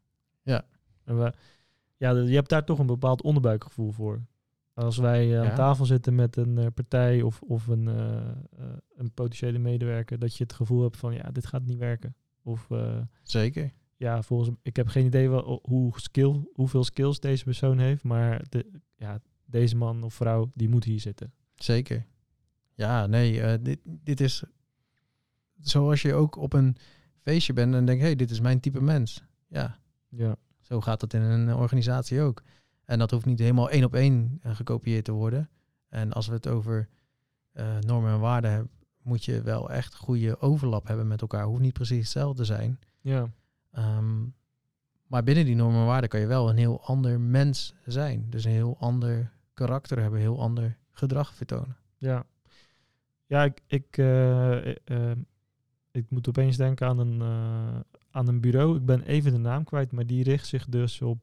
Ja. 0.43 0.65
En 1.05 1.19
we, 1.19 1.33
ja, 1.97 2.11
je 2.11 2.35
hebt 2.35 2.49
daar 2.49 2.65
toch 2.65 2.79
een 2.79 2.87
bepaald 2.87 3.23
onderbuikgevoel 3.23 3.91
voor. 3.91 4.23
Als 4.75 4.97
wij 4.97 5.29
uh, 5.29 5.49
aan 5.49 5.55
tafel 5.55 5.87
zitten 5.87 6.15
met 6.15 6.37
een 6.37 6.57
uh, 6.57 6.67
partij 6.75 7.23
of, 7.23 7.43
of 7.43 7.67
een, 7.67 7.87
uh, 7.87 8.67
een 8.97 9.13
potentiële 9.15 9.59
medewerker, 9.59 10.19
dat 10.19 10.37
je 10.37 10.43
het 10.43 10.53
gevoel 10.53 10.83
hebt 10.83 10.97
van 10.97 11.15
ja, 11.15 11.31
dit 11.31 11.47
gaat 11.47 11.65
niet 11.65 11.79
werken. 11.79 12.15
Of, 12.43 12.69
Zeker. 13.23 13.73
Ja, 13.97 14.23
volgens 14.23 14.51
ik 14.63 14.77
heb 14.77 14.89
geen 14.89 15.07
idee 15.07 15.31
wel, 15.31 15.61
hoe 15.63 16.01
skill, 16.01 16.45
hoeveel 16.53 16.85
skills 16.85 17.21
deze 17.21 17.45
persoon 17.45 17.79
heeft, 17.79 18.05
maar 18.05 18.43
de, 18.49 18.71
ja, 18.97 19.21
deze 19.45 19.77
man 19.77 20.03
of 20.03 20.15
vrouw, 20.15 20.51
die 20.55 20.69
moet 20.69 20.85
hier 20.85 21.01
zitten. 21.01 21.33
Zeker. 21.55 22.07
Ja, 22.75 23.07
nee, 23.07 23.63
dit, 23.63 23.79
dit 23.85 24.21
is 24.21 24.45
zoals 25.61 26.03
je 26.03 26.15
ook 26.15 26.37
op 26.37 26.53
een 26.53 26.77
feestje 27.23 27.53
bent 27.53 27.75
en 27.75 27.85
denkt, 27.85 28.01
hé, 28.01 28.07
hey, 28.07 28.17
dit 28.17 28.31
is 28.31 28.41
mijn 28.41 28.61
type 28.61 28.81
mens. 28.81 29.25
Ja. 29.49 29.79
Ja. 30.09 30.37
Zo 30.61 30.81
gaat 30.81 31.01
dat 31.01 31.15
in 31.15 31.21
een 31.21 31.55
organisatie 31.55 32.21
ook. 32.21 32.43
En 32.85 32.99
dat 32.99 33.11
hoeft 33.11 33.27
niet 33.27 33.39
helemaal 33.39 33.71
één 33.71 33.85
op 33.85 33.95
één 33.95 34.39
eh, 34.43 34.55
gekopieerd 34.55 35.05
te 35.05 35.13
worden. 35.13 35.51
En 35.89 36.13
als 36.13 36.27
we 36.27 36.35
het 36.35 36.49
over 36.49 36.89
uh, 37.55 37.79
normen 37.79 38.13
en 38.13 38.21
waarden 38.21 38.51
hebben, 38.51 38.71
moet 39.03 39.25
je 39.25 39.43
wel 39.43 39.71
echt 39.71 39.95
goede 39.95 40.41
overlap 40.41 40.87
hebben 40.87 41.09
met 41.09 41.21
elkaar. 41.21 41.45
Hoeft 41.45 41.61
niet 41.61 41.73
precies 41.73 41.99
hetzelfde 41.99 42.37
te 42.37 42.45
zijn. 42.45 42.79
Ja. 43.01 43.29
Um, 43.79 44.35
maar 45.07 45.23
binnen 45.23 45.45
die 45.45 45.55
normen 45.55 45.81
en 45.81 45.87
waarden 45.87 46.09
kan 46.09 46.21
je 46.21 46.27
wel 46.27 46.49
een 46.49 46.57
heel 46.57 46.85
ander 46.85 47.21
mens 47.21 47.75
zijn. 47.87 48.27
Dus 48.29 48.45
een 48.45 48.51
heel 48.51 48.77
ander 48.79 49.33
karakter 49.55 50.01
hebben, 50.01 50.19
een 50.19 50.27
heel 50.27 50.41
ander 50.41 50.77
gedrag 50.91 51.35
vertonen. 51.35 51.77
Ja. 51.97 52.25
Ja, 53.27 53.45
ik, 53.45 53.63
ik, 53.67 53.97
uh, 53.97 54.59
ik 55.93 56.11
moet 56.11 56.29
opeens 56.29 56.57
denken 56.57 56.87
aan 56.87 56.99
een, 56.99 57.23
aan 58.11 58.29
een 58.29 58.41
bureau. 58.41 58.77
Ik 58.77 58.85
ben 58.85 59.03
even 59.03 59.33
de 59.33 59.39
naam 59.39 59.65
kwijt, 59.65 59.93
maar 59.93 60.07
die 60.07 60.23
richt 60.23 60.47
zich 60.47 60.67
dus 60.69 61.03
op 61.03 61.23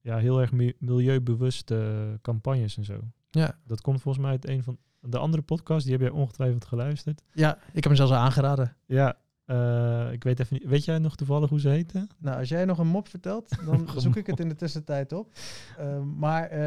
ja, 0.00 0.18
heel 0.18 0.40
erg 0.40 0.52
milieubewuste 0.78 2.18
campagnes 2.22 2.76
en 2.76 2.84
zo. 2.84 3.00
Ja. 3.30 3.58
Dat 3.66 3.80
komt 3.80 4.00
volgens 4.02 4.24
mij 4.24 4.32
uit 4.32 4.48
een 4.48 4.62
van 4.62 4.78
de 5.00 5.18
andere 5.18 5.42
podcasts. 5.42 5.84
Die 5.84 5.92
heb 5.92 6.02
jij 6.02 6.10
ongetwijfeld 6.10 6.64
geluisterd. 6.64 7.22
Ja, 7.32 7.56
ik 7.56 7.74
heb 7.74 7.84
hem 7.84 7.94
zelfs 7.94 8.12
aangeraden. 8.12 8.76
Ja, 8.86 9.16
uh, 9.46 10.12
ik 10.12 10.24
weet 10.24 10.40
even 10.40 10.56
niet. 10.60 10.68
Weet 10.68 10.84
jij 10.84 10.98
nog 10.98 11.16
toevallig 11.16 11.50
hoe 11.50 11.60
ze 11.60 11.68
heten? 11.68 12.08
Nou, 12.18 12.38
als 12.38 12.48
jij 12.48 12.64
nog 12.64 12.78
een 12.78 12.86
mop 12.86 13.08
vertelt, 13.08 13.58
dan 13.66 13.88
zoek 13.96 14.16
ik 14.16 14.26
het 14.26 14.40
in 14.40 14.48
de 14.48 14.54
tussentijd 14.54 15.12
op. 15.12 15.32
Uh, 15.80 16.00
maar 16.02 16.52
uh, 16.52 16.58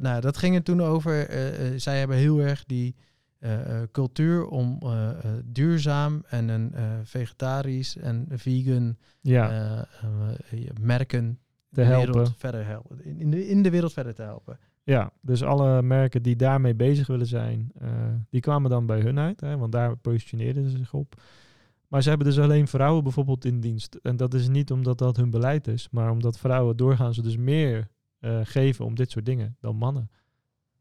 nou, 0.00 0.20
dat 0.20 0.36
ging 0.36 0.54
er 0.54 0.62
toen 0.62 0.82
over. 0.82 1.26
zij 1.80 1.98
hebben 1.98 2.16
heel 2.16 2.38
erg 2.38 2.64
die 2.64 2.96
cultuur 3.92 4.46
om 4.46 4.78
duurzaam 5.44 6.22
en 6.28 6.48
een 6.48 6.72
vegetarisch 7.04 7.96
en 7.96 8.26
vegan 8.30 8.96
ja. 9.20 9.86
merken 10.80 11.38
te 11.70 11.80
de 11.80 11.86
helpen. 11.86 12.12
wereld 12.12 12.34
verder 12.36 12.66
helpen. 12.66 13.04
In 13.18 13.30
de, 13.30 13.48
in 13.48 13.62
de 13.62 13.70
wereld 13.70 13.92
verder 13.92 14.14
te 14.14 14.22
helpen. 14.22 14.58
Ja, 14.82 15.12
dus 15.20 15.42
alle 15.42 15.82
merken 15.82 16.22
die 16.22 16.36
daarmee 16.36 16.74
bezig 16.74 17.06
willen 17.06 17.26
zijn, 17.26 17.72
uh, 17.82 17.88
die 18.30 18.40
kwamen 18.40 18.70
dan 18.70 18.86
bij 18.86 19.00
hun 19.00 19.18
uit, 19.18 19.40
hè, 19.40 19.56
want 19.56 19.72
daar 19.72 19.96
positioneerden 19.96 20.70
ze 20.70 20.76
zich 20.76 20.92
op. 20.92 21.22
Maar 21.88 22.02
ze 22.02 22.08
hebben 22.08 22.26
dus 22.26 22.38
alleen 22.38 22.68
vrouwen 22.68 23.02
bijvoorbeeld 23.02 23.44
in 23.44 23.60
dienst. 23.60 23.94
En 24.02 24.16
dat 24.16 24.34
is 24.34 24.48
niet 24.48 24.70
omdat 24.70 24.98
dat 24.98 25.16
hun 25.16 25.30
beleid 25.30 25.68
is, 25.68 25.88
maar 25.90 26.10
omdat 26.10 26.38
vrouwen 26.38 26.76
doorgaans 26.76 27.16
dus 27.16 27.36
meer 27.36 27.88
uh, 28.20 28.40
geven 28.42 28.84
om 28.84 28.94
dit 28.94 29.10
soort 29.10 29.26
dingen 29.26 29.56
dan 29.60 29.76
mannen. 29.76 30.10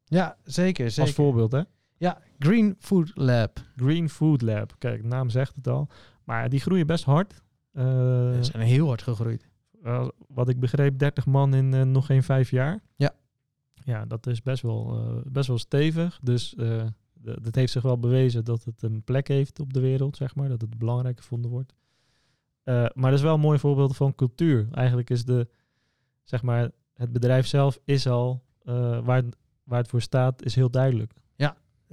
Ja, 0.04 0.38
zeker, 0.44 0.90
zeker. 0.90 1.02
Als 1.02 1.14
voorbeeld, 1.14 1.52
hè? 1.52 1.62
Ja, 1.98 2.22
Green 2.40 2.76
Food 2.80 3.12
Lab. 3.14 3.60
Green 3.76 4.10
Food 4.10 4.42
Lab. 4.42 4.76
Kijk, 4.78 5.02
de 5.02 5.08
naam 5.08 5.30
zegt 5.30 5.56
het 5.56 5.68
al. 5.68 5.88
Maar 6.24 6.50
die 6.50 6.60
groeien 6.60 6.88
best 6.88 7.04
hard. 7.04 7.44
Uh, 7.74 7.84
ze 7.84 8.44
zijn 8.44 8.64
heel 8.64 8.88
hard 8.88 9.02
gegroeid. 9.02 9.50
Uh, 9.84 10.08
wat 10.28 10.50
ik 10.50 10.60
begreep, 10.60 11.00
30 11.00 11.26
man 11.26 11.54
in 11.54 11.74
uh, 11.74 11.82
nog 11.82 12.06
geen 12.06 12.24
vijf 12.24 12.52
jaar. 12.52 12.84
Ja. 12.96 13.16
Ja, 13.74 14.06
dat 14.06 14.28
is 14.28 14.42
best 14.42 14.62
wel, 14.62 14.98
uh, 14.98 15.22
best 15.26 15.48
wel 15.48 15.58
stevig. 15.58 16.20
Dus 16.24 16.56
dat 17.22 17.56
heeft 17.56 17.72
zich 17.72 17.82
wel 17.82 18.00
bewezen 18.00 18.44
dat 18.44 18.64
het 18.64 18.82
een 18.82 19.04
plek 19.04 19.28
heeft 19.28 19.60
op 19.60 19.74
de 19.74 19.80
wereld, 19.80 20.18
zeg 20.18 20.36
maar. 20.36 20.50
Dat 20.50 20.62
het 20.62 20.78
belangrijk 20.78 21.18
gevonden 21.18 21.52
wordt. 21.52 21.74
maar 22.64 22.94
dat 23.10 23.14
is 23.14 23.22
wel 23.22 23.34
een 23.34 23.40
mooi 23.40 23.60
voorbeeld 23.60 23.96
van 23.96 24.16
cultuur. 24.16 24.68
Eigenlijk 24.72 25.10
is 25.10 25.26
de, 25.26 25.48
zeg 26.24 26.42
maar, 26.42 26.72
het 26.94 27.12
bedrijf 27.12 27.48
zelf 27.48 27.80
is 27.84 28.08
al, 28.08 28.44
waar, 29.04 29.24
waar 29.64 29.80
het 29.80 29.88
voor 29.88 30.02
staat, 30.02 30.44
is 30.44 30.56
heel 30.56 30.70
duidelijk. 30.70 31.14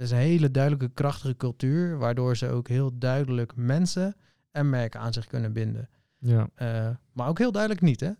Is 0.03 0.11
een 0.11 0.17
hele 0.17 0.51
duidelijke, 0.51 0.89
krachtige 0.93 1.35
cultuur, 1.35 1.97
waardoor 1.97 2.37
ze 2.37 2.49
ook 2.49 2.67
heel 2.67 2.97
duidelijk 2.97 3.55
mensen 3.55 4.15
en 4.51 4.69
merken 4.69 4.99
aan 4.99 5.13
zich 5.13 5.27
kunnen 5.27 5.53
binden. 5.53 5.89
Ja. 6.17 6.49
Uh, 6.57 6.89
maar 7.11 7.27
ook 7.27 7.37
heel 7.37 7.51
duidelijk 7.51 7.81
niet, 7.81 7.99
hè? 7.99 8.11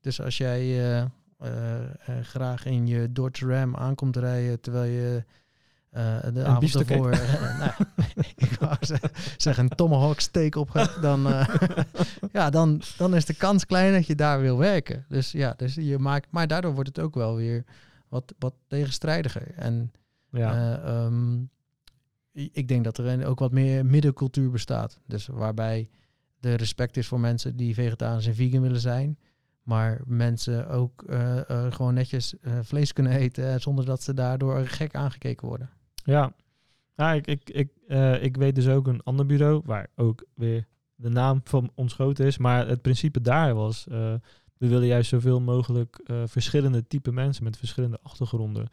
Dus 0.00 0.20
als 0.20 0.36
jij 0.36 0.62
uh, 0.62 1.04
uh, 1.42 2.20
graag 2.22 2.64
in 2.64 2.86
je 2.86 3.12
Dodge 3.12 3.46
Ram 3.46 3.76
aankomt 3.76 4.16
rijden 4.16 4.60
terwijl 4.60 4.92
je 4.92 5.24
de 5.90 6.20
Een 6.22 6.44
avond 6.44 6.74
ervoor, 6.74 7.10
nou, 7.58 7.72
ik 8.46 8.56
wou 8.58 8.76
zeggen 9.36 9.64
een 9.64 9.76
tomahawk 9.76 10.20
steak 10.20 10.54
op 10.54 10.72
hebt, 10.72 11.02
dan, 11.02 11.26
ja, 12.32 12.50
dan, 12.50 12.82
dan 12.96 13.14
is 13.14 13.24
de 13.24 13.34
kans 13.34 13.66
klein 13.66 13.92
dat 13.92 14.06
je 14.06 14.14
daar 14.14 14.40
wil 14.40 14.58
werken. 14.58 15.04
Dus 15.08 15.32
ja, 15.32 15.54
dus 15.56 15.74
je 15.74 15.98
maakt, 15.98 16.26
maar 16.30 16.46
daardoor 16.46 16.74
wordt 16.74 16.88
het 16.88 16.98
ook 16.98 17.14
wel 17.14 17.36
weer 17.36 17.64
wat, 18.08 18.34
wat 18.38 18.54
tegenstrijdiger. 18.68 19.54
En 19.54 19.92
ja. 20.30 21.04
um, 21.04 21.50
ik 22.32 22.68
denk 22.68 22.84
dat 22.84 22.98
er 22.98 23.26
ook 23.26 23.38
wat 23.38 23.52
meer 23.52 23.86
middencultuur 23.86 24.50
bestaat. 24.50 25.00
Dus 25.06 25.26
waarbij 25.26 25.88
de 26.40 26.54
respect 26.54 26.96
is 26.96 27.06
voor 27.06 27.20
mensen 27.20 27.56
die 27.56 27.74
vegetarisch 27.74 28.26
en 28.26 28.34
vegan 28.34 28.62
willen 28.62 28.80
zijn. 28.80 29.18
Maar 29.62 30.00
mensen 30.06 30.68
ook 30.68 31.04
uh, 31.06 31.36
uh, 31.50 31.72
gewoon 31.72 31.94
netjes 31.94 32.34
vlees 32.60 32.92
kunnen 32.92 33.12
eten 33.12 33.60
zonder 33.60 33.84
dat 33.84 34.02
ze 34.02 34.14
daardoor 34.14 34.66
gek 34.66 34.94
aangekeken 34.94 35.48
worden. 35.48 35.70
Ja, 36.04 36.32
ja 36.94 37.12
ik, 37.12 37.26
ik, 37.26 37.50
ik, 37.50 37.70
ik 38.20 38.36
weet 38.36 38.54
dus 38.54 38.68
ook 38.68 38.86
een 38.86 39.02
ander 39.02 39.26
bureau 39.26 39.62
waar 39.64 39.86
ook 39.94 40.24
weer 40.34 40.66
de 40.94 41.08
naam 41.08 41.40
van 41.44 41.70
ontschoten 41.74 42.26
is. 42.26 42.38
Maar 42.38 42.68
het 42.68 42.82
principe 42.82 43.20
daar 43.20 43.54
was, 43.54 43.84
we 43.84 44.20
willen 44.68 44.86
juist 44.86 45.08
zoveel 45.08 45.40
mogelijk 45.40 46.00
verschillende 46.24 46.86
type 46.86 47.12
mensen 47.12 47.44
met 47.44 47.56
verschillende 47.56 47.98
achtergronden. 48.02 48.68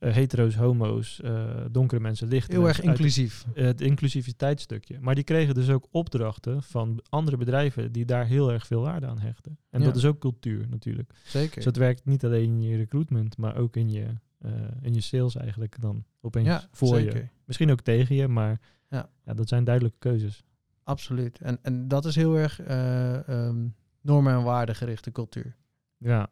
Uh, 0.00 0.12
hetero's, 0.12 0.54
homo's, 0.54 1.20
uh, 1.24 1.64
donkere 1.70 2.00
mensen, 2.00 2.28
lichte 2.28 2.52
Heel 2.52 2.68
erg 2.68 2.80
inclusief. 2.80 3.44
Uit, 3.46 3.56
het 3.56 3.80
inclusiviteitsstukje. 3.80 5.00
Maar 5.00 5.14
die 5.14 5.24
kregen 5.24 5.54
dus 5.54 5.68
ook 5.70 5.86
opdrachten 5.90 6.62
van 6.62 7.00
andere 7.08 7.36
bedrijven 7.36 7.92
die 7.92 8.04
daar 8.04 8.26
heel 8.26 8.52
erg 8.52 8.66
veel 8.66 8.80
waarde 8.80 9.06
aan 9.06 9.18
hechten. 9.18 9.58
En 9.70 9.80
Ja. 9.80 9.86
dat 9.86 9.96
is 9.96 10.04
ook 10.04 10.18
cultuur 10.18 10.66
natuurlijk. 10.68 11.12
Zeker. 11.24 11.54
Dus 11.54 11.64
dat 11.64 11.76
werkt 11.76 12.04
niet 12.04 12.24
alleen 12.24 12.50
in 12.50 12.62
je 12.62 12.76
recruitment, 12.76 13.36
maar 13.36 13.56
ook 13.56 13.76
in 13.76 13.90
je, 13.90 14.06
eh, 14.38 14.50
in 14.82 14.94
je 14.94 15.00
sales 15.00 15.36
eigenlijk 15.36 15.80
dan 15.80 16.04
opeens 16.20 16.46
ja, 16.46 16.62
voor 16.70 16.96
zeker. 16.98 17.16
je. 17.16 17.28
Misschien 17.44 17.70
ook 17.70 17.80
tegen 17.80 18.16
je, 18.16 18.28
maar 18.28 18.60
Ja. 18.90 19.08
ja. 19.24 19.34
dat 19.34 19.48
zijn 19.48 19.64
duidelijke 19.64 19.98
keuzes. 19.98 20.44
Absoluut. 20.82 21.38
En, 21.38 21.58
en 21.62 21.88
dat 21.88 22.04
is 22.04 22.14
heel 22.14 22.34
erg 22.36 22.60
eh, 22.60 23.28
ehm, 23.28 23.66
normen 24.00 24.32
en 24.34 24.42
waarden 24.42 24.74
gerichte 24.74 25.12
cultuur. 25.12 25.56
Ja. 25.96 26.30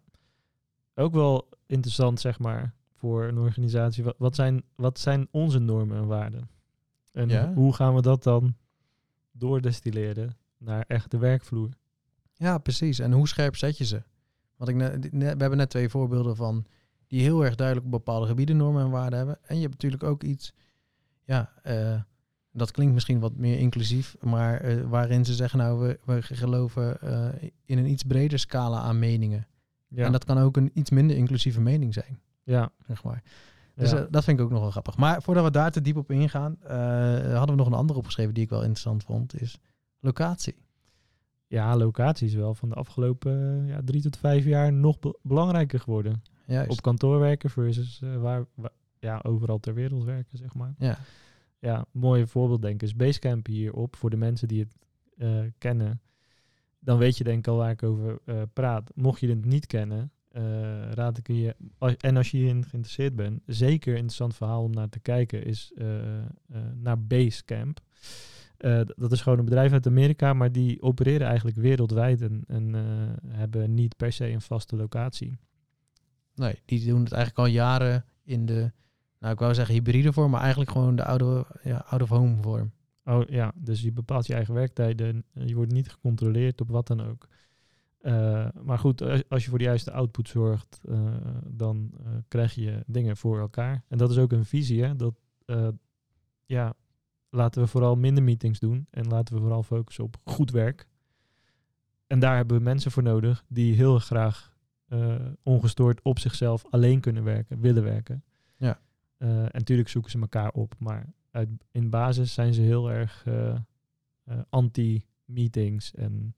Ook 0.94 1.14
wel 1.14 1.48
interessant, 1.66 2.20
zeg 2.20 2.38
maar, 2.38 2.74
voor 2.96 3.24
een 3.24 3.38
organisatie. 3.38 4.04
Wat, 4.04 4.14
wat, 4.18 4.34
zijn, 4.34 4.62
wat 4.74 4.98
zijn 4.98 5.28
onze 5.30 5.58
normen 5.58 5.96
en 5.96 6.06
waarden? 6.06 6.48
En 7.12 7.28
Ja. 7.28 7.52
hoe 7.54 7.72
gaan 7.74 7.94
we 7.94 8.02
dat 8.02 8.22
dan 8.22 8.54
doordestilleren 9.32 10.36
naar 10.58 10.84
echt 10.86 11.10
de 11.10 11.18
werkvloer? 11.18 11.68
Ja, 12.32 12.58
precies. 12.58 12.98
En 12.98 13.12
hoe 13.12 13.28
scherp 13.28 13.56
zet 13.56 13.78
je 13.78 13.84
ze? 13.84 14.02
Want 14.56 14.70
ik 14.70 14.76
we 15.12 15.24
hebben 15.24 15.56
net 15.56 15.70
twee 15.70 15.88
voorbeelden 15.88 16.36
van 16.36 16.66
die 17.06 17.22
heel 17.22 17.44
erg 17.44 17.54
duidelijk 17.54 17.86
op 17.86 17.92
bepaalde 17.92 18.26
gebieden 18.26 18.56
normen 18.56 18.84
en 18.84 18.90
waarden 18.90 19.18
hebben. 19.18 19.38
En 19.42 19.54
je 19.56 19.60
hebt 19.60 19.72
natuurlijk 19.72 20.02
ook 20.02 20.22
iets, 20.22 20.52
ja, 21.24 21.52
eh, 21.62 22.00
dat 22.52 22.70
klinkt 22.70 22.94
misschien 22.94 23.20
wat 23.20 23.36
meer 23.36 23.58
inclusief, 23.58 24.16
maar 24.20 24.60
eh, 24.60 24.82
waarin 24.82 25.24
ze 25.24 25.34
zeggen, 25.34 25.58
nou, 25.58 25.78
we, 25.80 25.98
we 26.04 26.22
geloven 26.22 27.00
eh, 27.00 27.48
in 27.64 27.78
een 27.78 27.90
iets 27.90 28.02
breder 28.02 28.38
scala 28.38 28.80
aan 28.80 28.98
meningen. 28.98 29.46
Ja, 29.88 30.04
En 30.04 30.12
dat 30.12 30.24
kan 30.24 30.38
ook 30.38 30.56
een 30.56 30.70
iets 30.74 30.90
minder 30.90 31.16
inclusieve 31.16 31.60
mening 31.60 31.94
zijn, 31.94 32.20
ja, 32.46 32.70
zeg 32.86 33.04
maar. 33.04 33.22
Dus 33.74 33.90
ja. 33.90 33.96
eh, 33.98 34.06
dat 34.10 34.24
vind 34.24 34.38
ik 34.38 34.44
ook 34.44 34.50
nog 34.50 34.60
wel 34.60 34.70
grappig. 34.70 34.96
Maar 34.96 35.22
voordat 35.22 35.44
we 35.44 35.50
daar 35.50 35.70
te 35.70 35.80
diep 35.80 35.96
op 35.96 36.10
ingaan, 36.10 36.56
eh, 36.62 36.76
hadden 37.36 37.56
we 37.56 37.62
nog 37.62 37.66
een 37.66 37.72
andere 37.78 37.98
opgeschreven 37.98 38.34
die 38.34 38.42
ik 38.42 38.50
wel 38.50 38.60
interessant 38.60 39.04
vond, 39.04 39.40
is 39.40 39.58
locatie. 40.00 40.56
ja, 41.46 41.76
locatie 41.76 42.26
is 42.26 42.34
wel 42.34 42.54
van 42.54 42.68
de 42.68 42.74
afgelopen 42.74 43.62
eh, 43.62 43.68
ja, 43.68 43.80
drie 43.84 44.02
tot 44.02 44.16
vijf 44.16 44.44
jaar 44.44 44.72
nog 44.72 44.98
be- 44.98 45.18
belangrijker 45.22 45.80
geworden. 45.80 46.22
Juist. 46.46 46.70
Op 46.70 46.80
kantoor 46.82 47.18
werken 47.18 47.50
versus 47.50 48.02
waar, 48.20 48.46
waar- 48.54 48.72
ja, 48.98 49.20
overal 49.22 49.58
ter 49.60 49.74
wereld 49.74 50.04
werken, 50.04 50.38
zeg 50.38 50.54
maar. 50.54 50.74
ja. 50.78 50.98
Ja, 51.58 51.84
mooi 51.92 52.26
voorbeeld 52.26 52.62
denk 52.62 52.74
ik 52.74 52.82
is 52.82 52.96
Basecamp 52.96 53.46
hierop. 53.46 53.96
Voor 53.96 54.10
de 54.10 54.16
mensen 54.16 54.48
die 54.48 54.60
het 55.16 55.52
kennen, 55.58 56.00
dan 56.78 56.98
weet 56.98 57.16
je 57.18 57.24
denk 57.24 57.38
ik 57.38 57.46
al 57.48 57.56
waar 57.56 57.70
ik 57.70 57.82
over 57.82 58.20
praat. 58.52 58.90
Mocht 58.94 59.20
je 59.20 59.28
het 59.28 59.44
niet 59.44 59.66
kennen, 59.66 60.10
eh, 60.36 60.90
raad 60.90 61.18
ik 61.18 61.28
je... 61.28 61.56
En 61.98 62.16
als 62.16 62.30
je 62.30 62.36
hierin 62.36 62.64
geïnteresseerd 62.64 63.16
bent, 63.16 63.42
zeker 63.46 63.88
een 63.88 63.96
interessant 63.96 64.36
verhaal 64.36 64.62
om 64.62 64.70
naar 64.70 64.88
te 64.88 65.00
kijken 65.00 65.44
is 65.44 65.72
eh, 65.76 66.18
eh, 66.18 66.24
naar 66.74 67.02
Basecamp. 67.02 67.80
Dat 68.96 69.12
is 69.12 69.20
gewoon 69.20 69.38
een 69.38 69.44
bedrijf 69.44 69.72
uit 69.72 69.86
Amerika, 69.86 70.32
maar 70.32 70.52
die 70.52 70.82
opereren 70.82 71.26
eigenlijk 71.26 71.56
wereldwijd 71.56 72.22
en, 72.22 72.44
en 72.46 72.74
hebben 73.26 73.74
niet 73.74 73.96
per 73.96 74.12
se 74.12 74.30
een 74.30 74.40
vaste 74.40 74.76
locatie. 74.76 75.38
Nee, 76.34 76.62
die 76.64 76.86
doen 76.86 77.02
het 77.02 77.12
eigenlijk 77.12 77.46
al 77.46 77.54
jaren 77.54 78.04
in 78.24 78.46
de, 78.46 78.72
nou 79.18 79.32
ik 79.32 79.38
wou 79.38 79.54
zeggen 79.54 79.74
hybride 79.74 80.12
vorm, 80.12 80.30
maar 80.30 80.40
eigenlijk 80.40 80.70
gewoon 80.70 80.96
de 80.96 81.04
oude, 81.04 81.46
ja, 81.62 81.84
out-of-home 81.88 82.42
vorm. 82.42 82.72
Oh 83.04 83.22
ja, 83.28 83.52
dus 83.54 83.82
je 83.82 83.92
bepaalt 83.92 84.26
je 84.26 84.34
eigen 84.34 84.54
werktijden. 84.54 85.24
Je 85.32 85.54
wordt 85.54 85.72
niet 85.72 85.90
gecontroleerd 85.90 86.60
op 86.60 86.68
wat 86.68 86.86
dan 86.86 87.00
ook. 87.00 87.28
Eh, 88.06 88.46
maar 88.62 88.78
goed, 88.78 89.02
als, 89.02 89.22
als 89.28 89.44
je 89.44 89.50
voor 89.50 89.58
de 89.58 89.64
juiste 89.64 89.92
output 89.92 90.28
zorgt, 90.28 90.80
eh, 90.88 91.14
dan 91.46 91.90
eh, 91.98 92.12
krijg 92.28 92.54
je 92.54 92.82
dingen 92.86 93.16
voor 93.16 93.38
elkaar. 93.38 93.84
En 93.88 93.98
dat 93.98 94.10
is 94.10 94.18
ook 94.18 94.32
een 94.32 94.44
visie, 94.44 94.82
hè? 94.84 94.96
Dat, 94.96 95.14
ja, 96.44 96.74
laten 97.30 97.62
we 97.62 97.68
vooral 97.68 97.96
minder 97.96 98.22
meetings 98.22 98.58
doen 98.58 98.86
en 98.90 99.08
laten 99.08 99.34
we 99.34 99.40
vooral 99.40 99.62
focussen 99.62 100.04
op 100.04 100.16
goed 100.24 100.50
werk. 100.50 100.88
En 102.06 102.18
daar 102.18 102.36
hebben 102.36 102.56
we 102.56 102.62
mensen 102.62 102.90
voor 102.90 103.02
nodig 103.02 103.44
die 103.48 103.74
heel 103.74 103.98
graag 103.98 104.54
ongestoord 105.42 106.02
op 106.02 106.18
zichzelf 106.18 106.64
alleen 106.70 107.00
kunnen 107.00 107.24
werken, 107.24 107.60
willen 107.60 107.82
werken. 107.82 108.24
Ja. 108.56 108.80
En 109.18 109.48
natuurlijk 109.52 109.88
zoeken 109.88 110.10
ze 110.10 110.18
elkaar 110.18 110.50
op, 110.50 110.74
maar 110.78 111.12
uit, 111.30 111.48
in 111.70 111.90
basis 111.90 112.34
zijn 112.34 112.54
ze 112.54 112.60
heel 112.60 112.90
erg 112.90 113.24
anti-meetings 114.48 115.94
en 115.94 116.34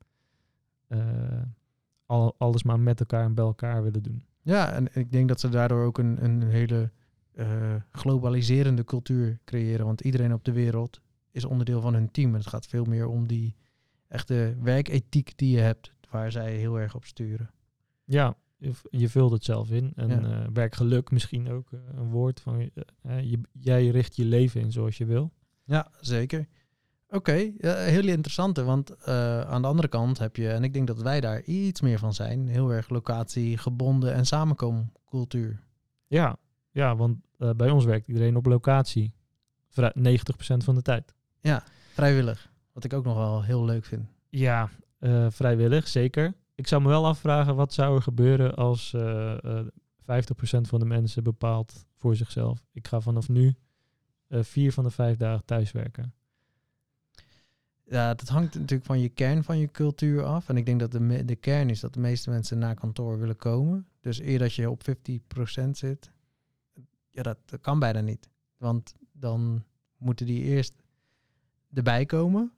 al, 2.08 2.34
alles 2.38 2.62
maar 2.62 2.80
met 2.80 3.00
elkaar 3.00 3.24
en 3.24 3.34
bij 3.34 3.44
elkaar 3.44 3.82
willen 3.82 4.02
doen. 4.02 4.22
Ja, 4.42 4.72
en 4.72 4.88
ik 4.94 5.12
denk 5.12 5.28
dat 5.28 5.40
ze 5.40 5.48
daardoor 5.48 5.84
ook 5.84 5.98
een, 5.98 6.24
een 6.24 6.42
hele 6.42 6.90
eh, 7.32 7.74
globaliserende 7.90 8.84
cultuur 8.84 9.38
creëren, 9.44 9.86
want 9.86 10.00
iedereen 10.00 10.32
op 10.32 10.44
de 10.44 10.52
wereld 10.52 11.00
is 11.30 11.44
onderdeel 11.44 11.80
van 11.80 11.94
hun 11.94 12.10
team. 12.10 12.30
En 12.32 12.38
het 12.38 12.46
gaat 12.48 12.66
veel 12.66 12.84
meer 12.84 13.06
om 13.06 13.26
die 13.26 13.56
echte 14.08 14.56
werkethiek 14.60 15.32
die 15.36 15.50
je 15.50 15.60
hebt, 15.60 15.92
waar 16.10 16.32
zij 16.32 16.56
heel 16.56 16.80
erg 16.80 16.94
op 16.94 17.04
sturen. 17.04 17.50
Ja, 18.04 18.36
je, 18.90 19.08
vult 19.08 19.32
het 19.32 19.44
zelf 19.44 19.70
in. 19.70 19.92
En 19.96 20.08
Ja. 20.08 20.40
eh, 20.42 20.46
werkgeluk 20.52 21.10
misschien 21.10 21.50
ook 21.50 21.72
eh, 21.72 21.78
een 21.94 22.10
woord 22.10 22.40
van 22.40 22.70
je, 23.02 23.40
jij 23.52 23.88
richt 23.88 24.16
je 24.16 24.24
leven 24.24 24.60
in 24.60 24.72
zoals 24.72 24.98
je 24.98 25.04
wil. 25.04 25.32
Ja, 25.64 25.90
zeker. 26.00 26.48
Oké, 27.10 27.52
ja, 27.58 27.74
heel 27.74 28.06
interessante, 28.08 28.64
want 28.64 28.90
eh, 28.90 29.40
aan 29.40 29.62
de 29.62 29.68
andere 29.68 29.88
kant 29.88 30.18
heb 30.18 30.36
je, 30.36 30.50
en 30.50 30.64
ik 30.64 30.72
denk 30.72 30.86
dat 30.86 31.02
wij 31.02 31.20
daar 31.20 31.42
iets 31.42 31.80
meer 31.80 31.98
van 31.98 32.14
zijn, 32.14 32.48
heel 32.48 32.70
erg 32.72 32.88
locatiegebonden 32.88 34.14
en 34.14 34.26
samenkomcultuur. 34.26 35.60
Ja, 36.06 36.36
ja 36.70 36.96
want 36.96 37.16
eh, 37.38 37.50
bij 37.50 37.70
ons 37.70 37.84
werkt 37.84 38.08
iedereen 38.08 38.36
op 38.36 38.46
locatie. 38.46 39.12
Vrij- 39.68 39.94
90% 39.94 40.64
van 40.64 40.74
de 40.74 40.82
tijd. 40.82 41.14
Vrijwillig, 41.92 42.50
wat 42.72 42.84
ik 42.84 42.92
ook 42.92 43.04
nog 43.04 43.16
wel 43.16 43.42
heel 43.42 43.64
leuk 43.64 43.84
vind. 43.84 44.06
Ja, 44.28 44.70
eh, 44.98 45.26
vrijwillig, 45.30 45.88
zeker. 45.88 46.34
Ik 46.54 46.66
zou 46.66 46.82
me 46.82 46.88
wel 46.88 47.06
afvragen, 47.06 47.56
wat 47.56 47.72
zou 47.72 47.96
er 47.96 48.02
gebeuren 48.02 48.54
als 48.54 48.94
eh, 48.94 49.44
eh, 49.44 49.66
50% 50.02 50.68
van 50.68 50.78
de 50.78 50.84
mensen 50.84 51.22
bepaalt 51.22 51.86
voor 51.94 52.16
zichzelf. 52.16 52.64
Ik 52.72 52.86
ga 52.86 53.00
vanaf 53.00 53.28
nu 53.28 53.54
vier 54.28 54.72
van 54.72 54.84
de 54.84 54.90
vijf 54.90 55.16
dagen 55.16 55.44
thuiswerken. 55.44 56.12
Ja, 57.90 58.14
dat 58.14 58.28
hangt 58.28 58.54
natuurlijk 58.54 58.84
van 58.84 59.00
je 59.00 59.08
kern 59.08 59.44
van 59.44 59.58
je 59.58 59.70
cultuur 59.70 60.24
af. 60.24 60.48
En 60.48 60.56
ik 60.56 60.66
denk 60.66 60.80
dat 60.80 60.92
de, 60.92 61.24
de 61.24 61.36
kern 61.36 61.70
is 61.70 61.80
dat 61.80 61.94
de 61.94 62.00
meeste 62.00 62.30
mensen 62.30 62.58
naar 62.58 62.74
kantoor 62.74 63.18
willen 63.18 63.36
komen. 63.36 63.86
Dus 64.00 64.20
eer 64.20 64.38
dat 64.38 64.54
je 64.54 64.70
op 64.70 64.82
50% 64.88 65.70
zit, 65.70 66.10
ja, 67.10 67.22
dat, 67.22 67.38
dat 67.44 67.60
kan 67.60 67.78
bijna 67.78 68.00
niet. 68.00 68.28
Want 68.56 68.94
dan 69.12 69.64
moeten 69.96 70.26
die 70.26 70.42
eerst 70.42 70.74
erbij 71.72 72.06
komen, 72.06 72.52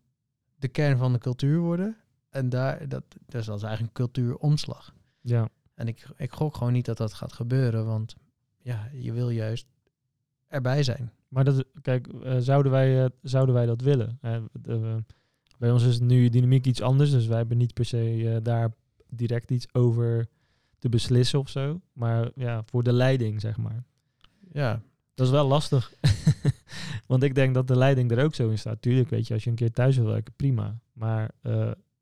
de 0.57 0.69
kern 0.69 0.99
van 0.99 1.13
de 1.13 1.19
cultuur 1.19 1.59
worden. 1.59 1.97
En 2.31 2.49
daar, 2.49 2.89
dat, 2.89 3.05
dus 3.27 3.47
dat 3.47 3.57
is 3.57 3.63
eigenlijk 3.63 3.99
een 3.99 4.05
cultuuromslag. 4.05 4.95
Ja, 5.21 5.49
En 5.75 5.89
ik, 5.89 6.09
ik 6.17 6.33
gok 6.33 6.57
gewoon 6.57 6.73
niet 6.73 6.85
dat 6.85 6.97
dat 6.97 7.13
gaat 7.13 7.33
gebeuren, 7.33 7.87
want 7.87 8.17
ja, 8.59 8.91
je 8.93 9.13
wil 9.13 9.31
juist 9.31 9.67
erbij 10.51 10.83
zijn. 10.83 11.11
maar 11.29 11.45
dat, 11.45 11.65
kijk, 11.83 12.07
eh, 12.07 12.37
zouden, 12.39 12.73
wij, 12.73 13.05
eh, 13.05 13.11
zouden 13.23 13.55
wij 13.55 13.67
dat 13.67 13.81
willen? 13.81 14.19
Eh, 14.21 14.37
de- 14.53 15.05
bij 15.59 15.71
ons 15.71 15.85
is 15.85 16.01
nu 16.01 16.29
dynamiek 16.29 16.67
iets 16.67 16.83
anders, 16.83 17.11
dus 17.11 17.27
wij 17.27 17.37
hebben 17.37 17.57
niet 17.59 17.75
per 17.75 17.85
se 17.85 18.41
daar 18.43 18.73
direct 19.09 19.51
iets 19.51 19.75
over 19.75 20.27
te 20.79 20.89
beslissen 20.89 21.39
of 21.39 21.49
zo. 21.49 21.81
Maar 21.93 22.31
ja, 22.35 22.63
voor 22.65 22.83
de 22.83 22.93
leiding, 22.93 23.41
zeg 23.41 23.57
maar. 23.57 23.85
Ja, 24.53 24.83
Dat 25.15 25.27
is 25.27 25.33
wel 25.33 25.47
lastig. 25.49 25.93
Want 27.07 27.23
ik 27.23 27.35
denk 27.35 27.55
dat 27.55 27.69
de 27.69 27.77
leiding 27.77 28.11
er 28.11 28.25
ook 28.25 28.35
zo 28.35 28.49
in 28.49 28.59
staat. 28.59 28.83
Tuurlijk, 28.83 29.09
weet 29.09 29.27
je, 29.27 29.35
als 29.35 29.45
je 29.45 29.51
een 29.51 29.57
keer 29.57 29.73
thuis 29.73 29.97
wil 29.97 30.07
werken, 30.07 30.33
prima. 30.37 30.81
Maar 30.93 31.31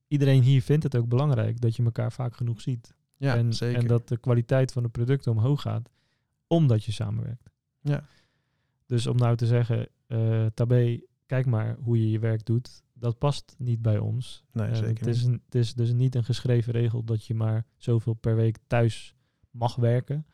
iedereen 0.09 0.43
hier 0.43 0.63
vindt 0.63 0.83
het 0.83 0.97
ook 0.97 1.09
belangrijk 1.09 1.61
dat 1.61 1.77
je 1.77 1.83
elkaar 1.85 2.13
vaak 2.13 2.37
genoeg 2.37 2.61
ziet. 2.61 2.95
ja 3.17 3.37
en, 3.37 3.53
zeker. 3.53 3.81
en 3.81 3.87
dat 3.87 4.09
de 4.09 4.17
kwaliteit 4.17 4.73
van 4.73 4.83
de 4.83 4.89
producten 4.89 5.33
omhoog 5.33 5.61
gaat, 5.63 5.89
omdat 6.47 6.85
je 6.85 6.93
samenwerkt. 6.93 7.51
Ja. 7.81 8.05
Dus 8.89 9.07
om 9.07 9.17
nou 9.17 9.37
te 9.37 9.47
zeggen, 9.47 9.89
eh 10.07 10.47
Tabé, 10.55 11.01
kijk 11.27 11.47
maar 11.47 11.77
hoe 11.83 11.99
je 12.01 12.11
je 12.11 12.19
werk 12.19 12.47
doet, 12.47 12.83
dat 12.93 13.19
past 13.19 13.55
niet 13.59 13.83
bij 13.83 13.99
ons. 13.99 14.45
nee, 14.53 14.67
En 14.69 14.77
zeker 14.77 15.07
het, 15.07 15.15
is 15.15 15.25
een, 15.25 15.43
het 15.45 15.55
is 15.55 15.75
dus 15.75 15.93
niet 15.93 16.15
een 16.15 16.25
geschreven 16.25 16.73
regel 16.73 17.05
dat 17.05 17.25
je 17.25 17.35
maar 17.35 17.67
zoveel 17.77 18.15
per 18.15 18.37
week 18.37 18.59
thuis 18.67 19.15
mag 19.51 19.75
werken. 19.75 20.27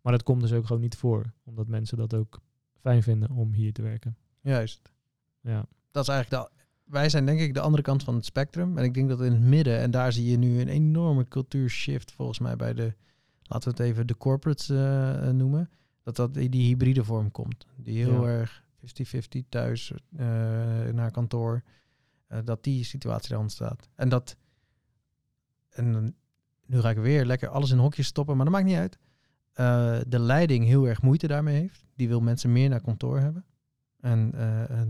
Maar 0.00 0.12
dat 0.12 0.22
komt 0.22 0.40
dus 0.40 0.52
ook 0.52 0.66
gewoon 0.66 0.82
niet 0.82 0.96
voor, 0.96 1.32
omdat 1.44 1.68
mensen 1.68 1.96
dat 1.96 2.14
ook 2.14 2.40
fijn 2.80 3.02
vinden 3.02 3.30
om 3.30 3.52
hier 3.52 3.72
te 3.72 3.82
werken. 3.82 4.16
Juist. 4.40 4.92
Ja, 5.40 5.66
Dat 5.90 6.02
is 6.02 6.08
eigenlijk 6.08 6.42
de, 6.42 6.62
wij 6.84 7.08
zijn 7.08 7.26
denk 7.26 7.40
ik 7.40 7.54
de 7.54 7.60
andere 7.60 7.82
kant 7.82 8.02
van 8.02 8.14
het 8.14 8.24
spectrum. 8.24 8.78
En 8.78 8.84
ik 8.84 8.94
denk 8.94 9.08
dat 9.08 9.20
in 9.20 9.32
het 9.32 9.40
midden, 9.40 9.78
en 9.78 9.90
daar 9.90 10.12
zie 10.12 10.30
je 10.30 10.36
nu 10.36 10.60
een 10.60 10.68
enorme 10.68 11.28
cultuurshift 11.28 12.12
volgens 12.12 12.38
mij 12.38 12.56
bij 12.56 12.74
de, 12.74 12.94
laten 13.42 13.70
we 13.70 13.76
het 13.76 13.90
even 13.90 14.06
de 14.06 14.16
corporates 14.16 14.68
eh, 14.68 15.28
eh, 15.28 15.34
noemen. 15.34 15.70
Dat 16.04 16.16
dat 16.16 16.36
in 16.36 16.50
die 16.50 16.66
hybride 16.66 17.04
vorm 17.04 17.30
komt. 17.30 17.66
Die 17.76 17.98
heel 18.04 18.22
Ja. 18.22 18.28
erg 18.28 18.64
50-50 18.76 19.48
thuis 19.48 19.92
eh, 20.16 20.26
naar 20.92 21.10
kantoor. 21.10 21.62
eh, 22.26 22.38
dat 22.44 22.64
die 22.64 22.84
situatie 22.84 23.28
daar 23.30 23.38
ontstaat. 23.38 23.88
En 23.94 24.08
dat, 24.08 24.36
en 25.70 26.16
nu 26.66 26.80
ga 26.80 26.90
ik 26.90 26.96
weer 26.98 27.24
lekker 27.24 27.48
alles 27.48 27.70
in 27.70 27.78
hokjes 27.78 28.06
stoppen, 28.06 28.36
maar 28.36 28.44
dat 28.44 28.54
maakt 28.54 28.66
niet 28.66 28.76
uit. 28.76 28.98
Eh, 29.52 30.00
de 30.08 30.18
leiding 30.18 30.64
heel 30.64 30.88
erg 30.88 31.02
moeite 31.02 31.26
daarmee 31.26 31.60
heeft. 31.60 31.84
Die 31.94 32.08
wil 32.08 32.20
mensen 32.20 32.52
meer 32.52 32.68
naar 32.68 32.80
kantoor 32.80 33.18
hebben. 33.20 33.44
En 34.00 34.30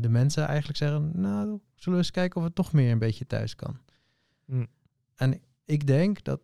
de 0.00 0.08
mensen 0.08 0.46
eigenlijk 0.46 0.78
zeggen, 0.78 1.20
nou, 1.20 1.46
zullen 1.74 1.98
we 1.98 2.04
eens 2.04 2.10
kijken 2.10 2.36
of 2.40 2.46
het 2.46 2.54
toch 2.54 2.72
meer 2.72 2.92
een 2.92 2.98
beetje 2.98 3.26
thuis 3.26 3.54
kan. 3.54 3.78
Mm. 4.44 4.66
En 5.14 5.40
ik 5.64 5.86
denk 5.86 6.24
dat 6.24 6.40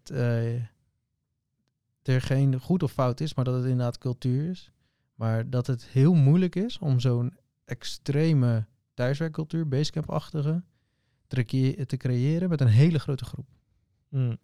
er 2.11 2.21
geen 2.23 2.61
goed 2.61 2.83
of 2.83 2.93
fout 2.93 3.21
is, 3.21 3.35
maar 3.35 3.45
dat 3.45 3.55
het 3.55 3.65
inderdaad 3.65 3.99
cultuur 3.99 4.51
is. 4.51 4.73
Maar 5.15 5.51
dat 5.51 5.67
het 5.67 5.87
heel 5.87 6.15
moeilijk 6.15 6.57
is 6.57 6.79
om 6.79 7.01
zo'n 7.01 7.37
extreme 7.65 8.67
thuiswerkcultuur, 8.95 9.69
basecamp-achtige, 9.69 10.63
te, 11.27 11.85
te 11.87 11.97
creëren 11.97 12.49
met 12.49 12.61
een 12.61 12.67
hele 12.67 12.99
grote 12.99 13.25
groep. 13.25 13.47
Mm. 14.09 14.39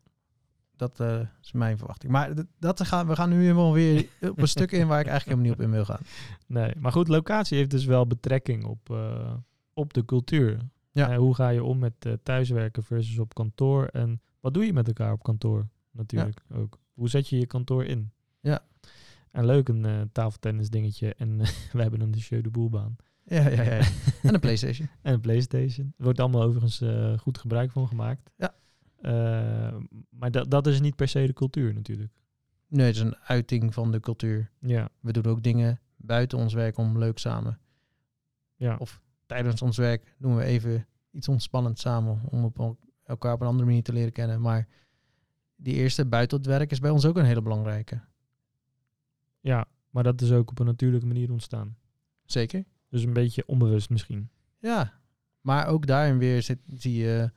Dat 0.76 1.00
eh, 1.00 1.20
is 1.42 1.52
mijn 1.52 1.78
verwachting. 1.78 2.12
Maar 2.12 2.34
dat 2.58 2.86
gaan, 2.86 3.06
we 3.06 3.16
gaan 3.16 3.28
nu 3.28 3.40
helemaal 3.40 3.72
weer 3.72 4.08
op 4.30 4.38
een 4.38 4.48
stuk 4.48 4.72
in 4.72 4.86
waar 4.86 5.00
ik 5.00 5.06
eigenlijk 5.06 5.38
helemaal 5.38 5.44
niet 5.44 5.52
op 5.52 5.60
in 5.60 5.70
wil 5.70 5.84
gaan. 5.84 6.04
Nee, 6.46 6.72
maar 6.78 6.92
goed, 6.92 7.08
locatie 7.08 7.58
heeft 7.58 7.70
dus 7.70 7.84
wel 7.84 8.06
betrekking 8.06 8.64
op, 8.64 8.90
eh, 8.90 9.34
op 9.72 9.94
de 9.94 10.04
cultuur. 10.04 10.58
Ja. 10.90 11.10
Eh, 11.10 11.18
hoe 11.18 11.34
ga 11.34 11.48
je 11.48 11.64
om 11.64 11.78
met 11.78 12.18
thuiswerken 12.22 12.82
versus 12.82 13.18
op 13.18 13.34
kantoor? 13.34 13.86
En 13.86 14.20
wat 14.40 14.54
doe 14.54 14.66
je 14.66 14.72
met 14.72 14.86
elkaar 14.86 15.12
op 15.12 15.22
kantoor 15.22 15.68
natuurlijk 15.90 16.42
ook? 16.54 16.78
Hoe 16.96 17.08
zet 17.08 17.28
je 17.28 17.38
je 17.38 17.46
kantoor 17.46 17.84
in? 17.84 18.10
Ja. 18.40 18.64
En 19.30 19.46
leuk 19.46 19.68
een 19.68 19.84
eh, 19.84 20.00
tafeltennis 20.12 20.70
dingetje. 20.70 21.14
En 21.14 21.40
eh, 21.40 21.46
we 21.72 21.82
hebben 21.82 22.00
een 22.00 22.10
Jeu 22.10 22.40
de 22.40 22.50
Boelbaan. 22.50 22.96
Ja, 23.24 23.48
ja, 23.48 23.62
ja. 23.62 23.78
en 24.22 24.34
een 24.34 24.40
Playstation. 24.40 24.88
En 25.02 25.12
een 25.12 25.20
Playstation. 25.20 25.94
Er 25.98 26.04
wordt 26.04 26.20
allemaal 26.20 26.42
overigens 26.42 26.80
eh, 26.80 27.18
goed 27.18 27.38
gebruik 27.38 27.70
van 27.70 27.88
gemaakt. 27.88 28.30
Ja. 28.36 28.54
Eh, 29.00 29.76
maar 30.10 30.30
dat, 30.30 30.50
dat 30.50 30.66
is 30.66 30.80
niet 30.80 30.96
per 30.96 31.08
se 31.08 31.26
de 31.26 31.32
cultuur 31.32 31.74
natuurlijk. 31.74 32.12
Nee, 32.68 32.86
het 32.86 32.94
is 32.94 33.00
een 33.02 33.16
uiting 33.16 33.74
van 33.74 33.92
de 33.92 34.00
cultuur. 34.00 34.50
Ja, 34.60 34.88
We 35.00 35.12
doen 35.12 35.24
ook 35.24 35.42
dingen 35.42 35.80
buiten 35.96 36.38
ons 36.38 36.54
werk 36.54 36.76
om 36.78 36.98
leuk 36.98 37.18
samen. 37.18 37.58
ja. 38.56 38.76
Of 38.76 39.00
tijdens 39.26 39.62
ons 39.62 39.76
werk 39.76 40.14
doen 40.18 40.36
we 40.36 40.42
even 40.44 40.86
iets 41.10 41.28
ontspannends 41.28 41.80
samen 41.82 42.20
om 42.30 42.44
op 42.44 42.58
el- 42.58 42.78
elkaar 43.04 43.32
op 43.32 43.40
een 43.40 43.46
andere 43.46 43.66
manier 43.66 43.82
te 43.82 43.92
leren 43.92 44.12
kennen. 44.12 44.40
Maar 44.40 44.68
die 45.56 45.74
eerste 45.74 46.06
buiten 46.06 46.38
het 46.38 46.46
werk 46.46 46.70
is 46.70 46.78
bij 46.78 46.90
ons 46.90 47.04
ook 47.04 47.16
een 47.16 47.24
hele 47.24 47.42
belangrijke. 47.42 48.00
ja, 49.40 49.66
maar 49.90 50.02
dat 50.02 50.20
is 50.20 50.32
ook 50.32 50.50
op 50.50 50.58
een 50.58 50.66
natuurlijke 50.66 51.06
manier 51.06 51.30
ontstaan. 51.32 51.76
Zeker. 52.24 52.64
Dus 52.88 53.02
een 53.02 53.12
beetje 53.12 53.46
onbewust 53.46 53.90
misschien. 53.90 54.30
Ja, 54.58 54.92
maar 55.40 55.66
ook 55.66 55.86
daarin 55.86 56.18
weer 56.18 56.42
zit, 56.42 56.58
zie 56.74 56.94
je 56.94 57.30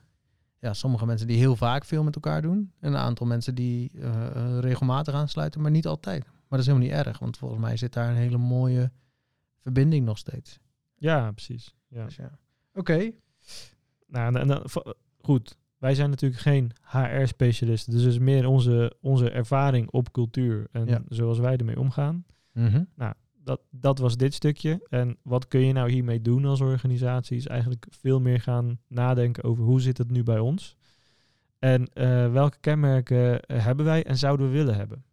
ja, 0.58 0.72
sommige 0.74 1.06
mensen 1.06 1.26
die 1.26 1.36
heel 1.36 1.56
vaak 1.56 1.84
veel 1.84 2.02
met 2.02 2.14
elkaar 2.14 2.42
doen. 2.42 2.72
En 2.80 2.92
een 2.92 2.98
aantal 2.98 3.26
mensen 3.26 3.54
die 3.54 3.90
eh, 3.94 4.26
eh, 4.26 4.58
regelmatig 4.58 5.14
aansluiten, 5.14 5.60
maar 5.60 5.70
niet 5.70 5.86
altijd. 5.86 6.24
Maar 6.24 6.32
dat 6.48 6.58
is 6.58 6.66
helemaal 6.66 6.88
niet 6.88 7.06
erg, 7.06 7.18
want 7.18 7.38
volgens 7.38 7.60
mij 7.60 7.76
zit 7.76 7.92
daar 7.92 8.08
een 8.10 8.16
hele 8.16 8.38
mooie 8.38 8.92
verbinding 9.58 10.04
nog 10.04 10.18
steeds. 10.18 10.58
Ja, 10.94 11.32
precies. 11.32 11.74
Ja. 11.88 12.04
Dus 12.04 12.16
ja. 12.16 12.38
Oké. 12.74 13.10
Nou, 14.06 14.26
en, 14.26 14.36
en 14.36 14.48
dan- 14.48 14.66
goed, 15.20 15.56
wij 15.80 15.94
zijn 15.94 16.10
natuurlijk 16.10 16.40
geen 16.40 16.70
HR-specialisten. 16.82 17.92
Dus 17.92 18.02
het 18.02 18.12
is 18.12 18.18
meer 18.18 18.46
onze, 18.46 18.96
onze 19.00 19.30
ervaring 19.30 19.90
op 19.90 20.12
cultuur 20.12 20.66
en 20.72 20.86
Ja. 20.86 21.02
zoals 21.08 21.38
wij 21.38 21.56
ermee 21.56 21.78
omgaan. 21.80 22.24
Mhm. 22.52 22.84
Dat, 23.44 23.60
dat 23.70 23.98
was 23.98 24.16
dit 24.16 24.34
stukje. 24.34 24.86
En 24.88 25.16
wat 25.22 25.48
kun 25.48 25.60
je 25.60 25.72
nou 25.72 25.90
hiermee 25.90 26.20
doen 26.22 26.44
als 26.44 26.60
organisatie? 26.60 27.36
Is 27.36 27.46
eigenlijk 27.46 27.86
veel 27.90 28.20
meer 28.20 28.40
gaan 28.40 28.78
nadenken 28.88 29.44
over 29.44 29.64
hoe 29.64 29.80
zit 29.80 29.98
het 29.98 30.10
nu 30.10 30.22
bij 30.22 30.38
ons? 30.38 30.76
En 31.58 31.86
eh, 31.92 32.32
welke 32.32 32.56
kenmerken 32.60 33.42
eh, 33.42 33.64
hebben 33.64 33.84
wij 33.84 34.04
en 34.04 34.16
zouden 34.16 34.46
we 34.46 34.52
willen 34.52 34.74
hebben? 34.76 35.04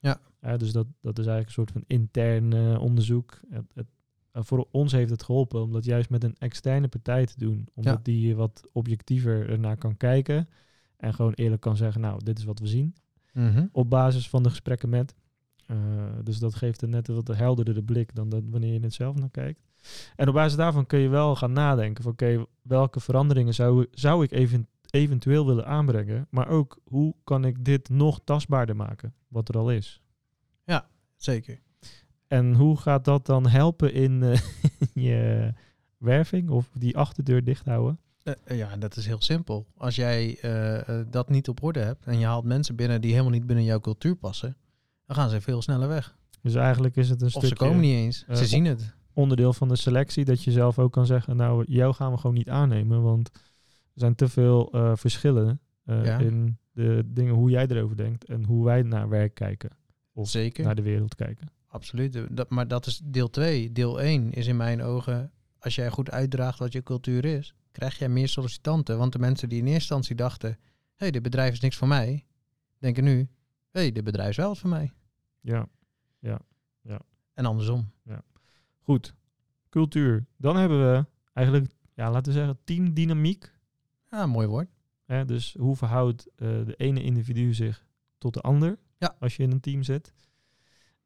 Ja. 0.00 0.56
dus 0.56 0.72
dat, 0.72 0.86
dat 1.00 1.18
is 1.18 1.26
eigenlijk 1.26 1.46
een 1.46 1.52
soort 1.52 1.70
van 1.70 1.84
intern 1.86 2.52
eh, 2.52 2.80
onderzoek. 2.82 3.40
Het, 3.50 3.64
het, 3.74 3.86
eh, 4.32 4.42
voor 4.44 4.68
ons 4.70 4.92
heeft 4.92 5.10
het 5.10 5.22
geholpen 5.22 5.62
om 5.62 5.72
dat 5.72 5.84
juist 5.84 6.10
met 6.10 6.24
een 6.24 6.36
externe 6.38 6.88
partij 6.88 7.26
te 7.26 7.34
doen. 7.38 7.68
Omdat 7.74 7.96
Ja. 7.96 8.00
die 8.02 8.36
wat 8.36 8.68
objectiever 8.72 9.50
ernaar 9.50 9.76
kan 9.76 9.96
kijken. 9.96 10.48
En 10.96 11.14
gewoon 11.14 11.32
eerlijk 11.32 11.60
kan 11.60 11.76
zeggen, 11.76 12.00
nou, 12.00 12.24
dit 12.24 12.38
is 12.38 12.44
wat 12.44 12.58
we 12.58 12.66
zien 12.66 12.94
Mhm. 13.32 13.66
op 13.72 13.90
basis 13.90 14.28
van 14.28 14.42
de 14.42 14.48
gesprekken 14.50 14.88
met. 14.88 15.14
Eh, 15.66 15.76
dus 16.24 16.38
dat 16.38 16.54
geeft 16.54 16.82
een 16.82 16.90
net 16.90 17.08
een 17.08 17.14
wat 17.14 17.28
helderdere 17.36 17.82
blik 17.82 18.14
dan 18.14 18.28
dat 18.28 18.42
wanneer 18.50 18.72
je 18.72 18.80
het 18.80 18.94
zelf 18.94 19.16
naar 19.16 19.30
kijkt. 19.30 19.60
En 20.16 20.28
op 20.28 20.34
basis 20.34 20.56
daarvan 20.56 20.86
kun 20.86 20.98
je 20.98 21.08
wel 21.08 21.36
gaan 21.36 21.52
nadenken 21.52 22.02
van 22.02 22.12
oké, 22.12 22.44
welke 22.62 23.00
veranderingen 23.00 23.54
zou, 23.54 23.86
zou 23.90 24.24
ik 24.24 24.30
even, 24.32 24.68
eventueel 24.90 25.46
willen 25.46 25.66
aanbrengen, 25.66 26.26
maar 26.30 26.48
ook 26.48 26.78
hoe 26.84 27.14
kan 27.24 27.44
ik 27.44 27.64
dit 27.64 27.88
nog 27.88 28.20
tastbaarder 28.24 28.76
maken, 28.76 29.14
wat 29.28 29.48
er 29.48 29.58
al 29.58 29.70
is. 29.70 30.02
Zeker. 31.16 31.58
En 32.28 32.54
hoe 32.54 32.76
gaat 32.76 33.04
dat 33.04 33.26
dan 33.26 33.46
helpen 33.48 33.92
in 33.92 34.22
eh, 34.22 34.38
je 35.08 35.52
werving 35.98 36.50
of 36.50 36.68
die 36.78 36.96
achterdeur 36.96 37.44
dicht 37.44 37.64
houden? 37.66 37.98
Eh, 38.22 38.58
ja, 38.58 38.76
dat 38.76 38.96
is 38.96 39.06
heel 39.06 39.20
simpel. 39.20 39.66
Als 39.76 39.96
jij 39.96 40.38
dat 41.10 41.28
niet 41.28 41.48
op 41.48 41.62
orde 41.62 41.80
hebt 41.80 42.06
en 42.06 42.18
je 42.18 42.26
haalt 42.26 42.44
mensen 42.44 42.76
binnen 42.76 43.00
die 43.00 43.10
helemaal 43.10 43.32
niet 43.32 43.46
binnen 43.46 43.64
jouw 43.64 43.80
cultuur 43.80 44.16
passen, 44.16 44.56
dan 45.06 45.16
gaan 45.16 45.30
ze 45.30 45.40
veel 45.40 45.62
sneller 45.62 45.88
weg. 45.88 46.16
Dus 46.42 46.54
eigenlijk 46.54 46.96
is 46.96 47.08
het 47.08 47.20
een 47.20 47.26
Of 47.26 47.32
stukje 47.32 47.48
ze 47.48 47.54
komen 47.54 47.80
niet 47.80 47.94
eens. 47.94 48.24
ze 48.32 48.46
zien 48.46 48.64
het. 48.64 48.94
onderdeel 49.12 49.52
van 49.52 49.68
de 49.68 49.76
selectie 49.76 50.24
dat 50.24 50.42
je 50.42 50.50
zelf 50.52 50.78
ook 50.78 50.92
kan 50.92 51.06
zeggen, 51.06 51.36
nou, 51.36 51.64
jou 51.68 51.94
gaan 51.94 52.12
we 52.12 52.18
gewoon 52.18 52.36
niet 52.36 52.48
aannemen, 52.50 53.02
want 53.02 53.30
er 53.34 53.40
zijn 53.94 54.14
te 54.14 54.28
veel 54.28 54.68
verschillen 54.94 55.60
Ja. 55.84 56.18
in 56.18 56.58
de 56.72 57.02
dingen 57.06 57.34
hoe 57.34 57.50
jij 57.50 57.66
erover 57.66 57.96
denkt 57.96 58.24
en 58.24 58.44
hoe 58.44 58.64
wij 58.64 58.82
naar 58.82 59.08
werk 59.08 59.34
kijken, 59.34 59.70
of 60.12 60.28
Zeker. 60.28 60.64
naar 60.64 60.74
de 60.74 60.82
wereld 60.82 61.14
kijken. 61.14 61.48
Absoluut. 61.70 62.36
Dat, 62.36 62.50
maar 62.50 62.68
dat 62.68 62.86
is 62.86 63.00
deel 63.04 63.30
2. 63.30 63.72
Deel 63.72 64.00
1 64.00 64.32
is 64.32 64.46
in 64.46 64.56
mijn 64.56 64.82
ogen, 64.82 65.32
als 65.58 65.74
jij 65.74 65.90
goed 65.90 66.10
uitdraagt 66.10 66.58
wat 66.58 66.72
je 66.72 66.82
cultuur 66.82 67.24
is, 67.24 67.54
krijg 67.72 67.98
jij 67.98 68.08
meer 68.08 68.28
sollicitanten. 68.28 68.98
Want 68.98 69.12
de 69.12 69.18
mensen 69.18 69.48
die 69.48 69.58
in 69.58 69.64
eerste 69.64 69.78
instantie 69.80 70.14
dachten, 70.16 70.50
hé, 70.50 70.56
hey, 70.96 71.10
dit 71.10 71.22
bedrijf 71.22 71.52
is 71.52 71.60
niks 71.60 71.76
voor 71.76 71.88
mij, 71.88 72.24
denken 72.78 73.04
nu, 73.04 73.18
hé, 73.70 73.80
hey, 73.80 73.92
dit 73.92 74.04
bedrijf 74.04 74.30
is 74.30 74.36
wel 74.36 74.48
wat 74.48 74.58
voor 74.58 74.70
mij. 74.70 74.92
Ja, 75.40 75.68
En 77.34 77.46
andersom. 77.46 77.90
goed. 78.80 79.14
Cultuur. 79.68 80.26
Dan 80.36 80.56
hebben 80.56 80.92
we 80.92 81.06
eigenlijk, 81.32 81.72
ja, 81.94 82.10
laten 82.10 82.32
we 82.32 82.38
zeggen, 82.38 82.58
teamdynamiek. 82.64 83.52
Ja, 84.10 84.26
mooi 84.26 84.46
woord. 84.46 84.68
Dus 85.26 85.54
hoe 85.58 85.76
verhoudt 85.76 86.26
eh, 86.36 86.36
de 86.64 86.74
ene 86.76 87.02
individu 87.02 87.54
zich 87.54 87.86
tot 88.18 88.34
de 88.34 88.40
ander 88.40 88.78
Ja. 88.98 89.16
als 89.18 89.36
je 89.36 89.42
in 89.42 89.50
een 89.50 89.60
team 89.60 89.82
zit? 89.82 90.12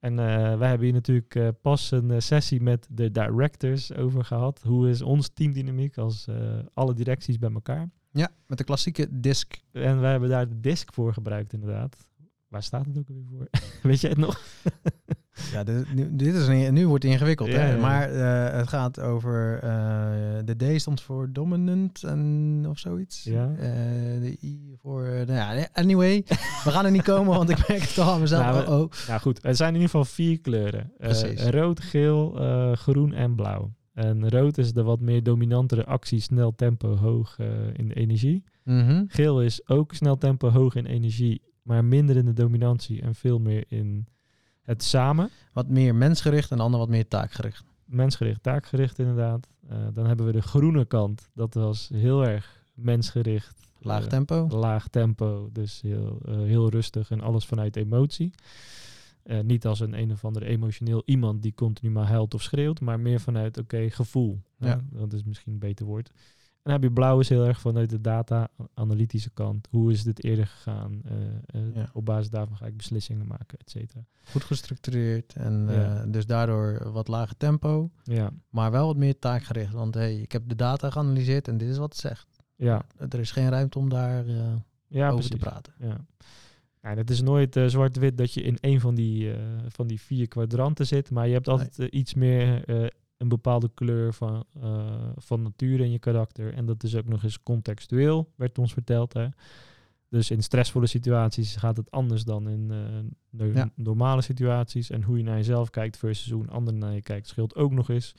En 0.02 0.18
eh, 0.18 0.58
wij 0.58 0.68
hebben 0.68 0.86
hier 0.86 0.92
natuurlijk 0.92 1.34
eh, 1.34 1.48
pas 1.60 1.90
een 1.90 2.10
eh, 2.10 2.20
sessie 2.20 2.60
met 2.60 2.86
de 2.90 3.10
directors 3.10 3.94
over 3.94 4.24
gehad. 4.24 4.62
Hoe 4.62 4.88
is 4.88 5.02
ons 5.02 5.28
teamdynamiek 5.28 5.98
als 5.98 6.28
alle 6.74 6.94
directies 6.94 7.38
bij 7.38 7.52
elkaar? 7.52 7.90
Ja, 8.10 8.30
met 8.46 8.58
de 8.58 8.64
klassieke 8.64 9.20
disc. 9.20 9.62
En 9.72 10.00
wij 10.00 10.10
hebben 10.10 10.28
daar 10.28 10.48
de 10.48 10.60
disk 10.60 10.92
voor 10.92 11.12
gebruikt 11.12 11.52
inderdaad. 11.52 12.08
Waar 12.48 12.62
staat 12.62 12.86
het 12.86 12.98
ook 12.98 13.08
weer 13.08 13.24
voor? 13.28 13.48
Weet 13.90 14.00
jij 14.00 14.10
het 14.10 14.18
nog? 14.18 14.40
Ja, 15.52 15.64
dit, 15.64 15.94
nu, 15.94 16.08
dit 16.16 16.34
is 16.34 16.46
een, 16.46 16.74
nu 16.74 16.86
wordt 16.88 17.02
het 17.02 17.12
ingewikkeld. 17.12 17.48
Ja, 17.48 17.58
hè? 17.58 17.72
ja. 17.72 17.80
Maar 17.80 18.10
eh, 18.10 18.58
het 18.58 18.68
gaat 18.68 19.00
over, 19.00 19.58
eh, 19.62 19.70
de 20.44 20.74
D 20.76 20.80
stond 20.80 21.00
voor 21.00 21.32
dominant 21.32 22.02
en, 22.04 22.64
of 22.68 22.78
zoiets. 22.78 23.24
Ja. 23.24 23.50
Eh, 23.58 23.70
de 24.20 24.36
I 24.42 24.74
voor, 24.82 25.02
nou 25.02 25.32
ja, 25.32 25.68
anyway, 25.72 26.22
we 26.64 26.70
gaan 26.70 26.84
er 26.84 26.90
niet 26.90 27.02
komen, 27.02 27.36
want 27.36 27.50
ik 27.50 27.68
merk 27.68 27.80
het 27.80 27.98
al 27.98 28.12
aan 28.12 28.20
mezelf. 28.20 28.42
Nou, 28.44 28.64
we- 28.64 28.70
oh, 28.70 28.80
oh. 28.80 28.90
Nou 29.08 29.20
goed, 29.20 29.44
er 29.44 29.56
zijn 29.56 29.68
in 29.68 29.80
ieder 29.80 29.90
geval 29.90 30.04
vier 30.04 30.40
kleuren. 30.40 30.92
Rood, 31.50 31.80
geel, 31.80 32.30
groen 32.74 33.12
en 33.12 33.34
blauw. 33.34 33.72
En 33.92 34.28
rood 34.28 34.58
is 34.58 34.72
de 34.72 34.82
wat 34.82 35.00
meer 35.00 35.22
dominantere 35.22 35.84
actie, 35.84 36.20
snel 36.20 36.54
tempo, 36.54 36.96
hoog 36.96 37.36
in 37.72 37.88
de 37.88 37.94
energie. 37.94 38.44
Mhm. 38.64 39.04
Geel 39.06 39.42
is 39.42 39.68
ook 39.68 39.94
snel 39.94 40.18
tempo, 40.18 40.48
hoog 40.50 40.74
in 40.74 40.86
energie, 40.86 41.42
maar 41.62 41.84
minder 41.84 42.16
in 42.16 42.24
de 42.24 42.32
dominantie 42.32 43.02
en 43.02 43.14
veel 43.14 43.38
meer 43.38 43.64
in 43.68 44.06
het 44.62 44.82
samen. 44.82 45.30
Wat 45.52 45.68
meer 45.68 45.94
mensgericht 45.94 46.50
en 46.50 46.56
de 46.56 46.62
ander 46.62 46.80
wat 46.80 46.88
meer 46.88 47.08
taakgericht. 47.08 47.64
Mensgericht, 47.84 48.42
taakgericht 48.42 48.98
inderdaad. 48.98 49.48
Eh, 49.68 49.76
dan 49.92 50.06
hebben 50.06 50.26
we 50.26 50.32
de 50.32 50.42
groene 50.42 50.84
kant. 50.84 51.30
Dat 51.34 51.54
was 51.54 51.90
heel 51.92 52.26
erg 52.26 52.64
mensgericht. 52.74 53.60
Laag 53.78 54.02
eh, 54.04 54.08
tempo. 54.08 54.48
laag 54.50 54.88
tempo, 54.88 55.48
dus 55.52 55.80
heel, 55.80 56.20
eh, 56.24 56.34
heel 56.34 56.70
rustig 56.70 57.10
en 57.10 57.20
alles 57.20 57.44
vanuit 57.44 57.76
emotie. 57.76 58.32
Niet 59.42 59.66
als 59.66 59.80
een 59.80 59.98
een 59.98 60.12
of 60.12 60.24
ander 60.24 60.42
emotioneel 60.42 61.02
iemand 61.04 61.42
die 61.42 61.54
continu 61.54 61.90
maar 61.90 62.06
huilt 62.06 62.34
of 62.34 62.42
schreeuwt, 62.42 62.80
maar 62.80 63.00
meer 63.00 63.20
vanuit, 63.20 63.58
oké, 63.58 63.90
gevoel. 63.90 64.40
Ja. 64.58 64.68
Ja. 64.68 64.80
Dat 64.90 65.12
is 65.12 65.22
misschien 65.22 65.52
een 65.52 65.58
beter 65.58 65.86
woord. 65.86 66.10
En 66.62 66.70
dan 66.70 66.80
heb 66.80 66.82
je 66.90 66.92
blauw 66.94 67.20
is 67.20 67.28
heel 67.28 67.46
erg 67.46 67.60
vanuit 67.60 67.90
de 67.90 68.00
data-analytische 68.00 69.30
kant. 69.30 69.68
Hoe 69.70 69.92
is 69.92 70.02
dit 70.02 70.24
eerder 70.24 70.46
gegaan? 70.46 71.00
Eh, 71.04 71.14
eh, 71.60 71.74
Ja. 71.74 71.90
Op 71.92 72.04
basis 72.04 72.30
daarvan 72.30 72.56
ga 72.56 72.66
ik 72.66 72.76
beslissingen 72.76 73.26
maken, 73.26 73.58
et 73.58 73.70
cetera. 73.70 74.04
Goed 74.30 74.44
gestructureerd 74.44 75.32
en 75.36 75.68
eh, 75.68 76.02
dus 76.12 76.26
daardoor 76.26 76.92
wat 76.92 77.08
lager 77.08 77.36
tempo, 77.36 77.90
Ja, 78.02 78.30
maar 78.50 78.70
wel 78.70 78.86
wat 78.86 78.96
meer 78.96 79.18
taakgericht. 79.18 79.72
Want 79.72 79.94
hey, 79.94 80.16
ik 80.20 80.32
heb 80.32 80.42
de 80.48 80.54
data 80.54 80.90
geanalyseerd 80.90 81.48
en 81.48 81.56
dit 81.58 81.68
is 81.68 81.76
wat 81.78 81.92
het 81.92 82.00
zegt. 82.00 82.26
ja, 82.56 82.82
Er 82.98 83.18
is 83.18 83.30
geen 83.30 83.48
ruimte 83.48 83.78
om 83.78 83.88
daar 83.88 84.24
ja 84.86 85.04
over 85.06 85.12
precies. 85.12 85.28
te 85.30 85.36
praten. 85.36 85.72
Ja. 85.78 85.96
En 86.80 86.96
het 86.98 87.10
is 87.10 87.22
nooit 87.22 87.60
zwart-wit 87.66 88.18
dat 88.18 88.32
je 88.34 88.42
in 88.42 88.58
een 88.60 88.80
van 88.80 88.94
die, 88.94 89.32
van 89.68 89.86
die 89.86 90.00
vier 90.00 90.28
kwadranten 90.28 90.86
zit, 90.86 91.10
maar 91.10 91.26
je 91.26 91.32
hebt 91.32 91.48
altijd 91.48 91.76
iets 91.78 92.14
meer 92.14 92.64
een 93.22 93.28
bepaalde 93.28 93.70
kleur 93.74 94.12
van, 94.14 94.44
eh, 94.60 95.10
van 95.16 95.42
nature 95.42 95.84
in 95.84 95.90
je 95.90 95.98
karakter. 95.98 96.54
En 96.54 96.66
dat 96.66 96.82
is 96.82 96.96
ook 96.96 97.06
nog 97.08 97.22
eens 97.22 97.42
contextueel, 97.42 98.32
werd 98.36 98.58
ons 98.58 98.72
verteld. 98.72 99.12
Hè. 99.12 99.26
Dus 100.08 100.30
in 100.30 100.42
stressvolle 100.42 100.86
situaties 100.86 101.56
gaat 101.56 101.76
het 101.76 101.90
anders 101.90 102.24
dan 102.24 102.48
in 102.48 102.70
eh, 102.70 102.78
no- 103.30 103.52
Ja. 103.54 103.70
normale 103.74 104.22
situaties. 104.22 104.90
En 104.90 105.02
hoe 105.02 105.16
je 105.18 105.24
naar 105.24 105.36
jezelf 105.36 105.70
kijkt 105.70 105.96
versus 105.96 106.30
hoe 106.30 106.42
een 106.42 106.50
ander 106.50 106.74
naar 106.74 106.94
je 106.94 107.02
kijkt, 107.02 107.26
scheelt 107.28 107.54
ook 107.56 107.72
nog 107.72 107.88
eens. 107.88 108.14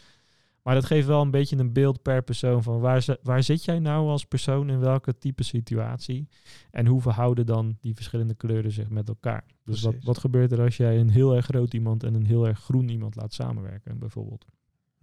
Maar 0.64 0.76
dat 0.76 0.86
geeft 0.86 1.08
wel 1.08 1.22
een 1.22 1.32
beetje 1.32 1.58
een 1.58 1.74
beeld 1.74 2.02
per 2.02 2.22
persoon 2.24 2.64
van 2.64 2.80
waar, 2.80 3.06
waar 3.24 3.44
zit 3.44 3.64
jij 3.66 3.80
nou 3.80 4.08
als 4.10 4.26
persoon 4.26 4.70
in 4.70 4.80
welke 4.80 5.18
type 5.18 5.44
situatie. 5.44 6.28
En 6.72 6.86
hoe 6.88 7.02
verhouden 7.02 7.46
dan 7.46 7.78
die 7.82 7.96
verschillende 7.96 8.34
kleuren 8.36 8.72
zich 8.72 8.90
met 8.90 9.08
elkaar. 9.08 9.44
Dus 9.66 9.82
wat, 9.82 9.90
Precies. 9.92 10.08
wat 10.08 10.18
gebeurt 10.18 10.52
er 10.52 10.62
als 10.62 10.78
jij 10.78 11.00
een 11.00 11.10
heel 11.10 11.36
erg 11.36 11.46
groot 11.46 11.74
iemand 11.74 12.04
en 12.04 12.14
een 12.14 12.26
heel 12.26 12.48
erg 12.48 12.60
groen 12.60 12.90
iemand 12.90 13.16
laat 13.16 13.34
samenwerken, 13.34 14.00
bijvoorbeeld. 14.00 14.46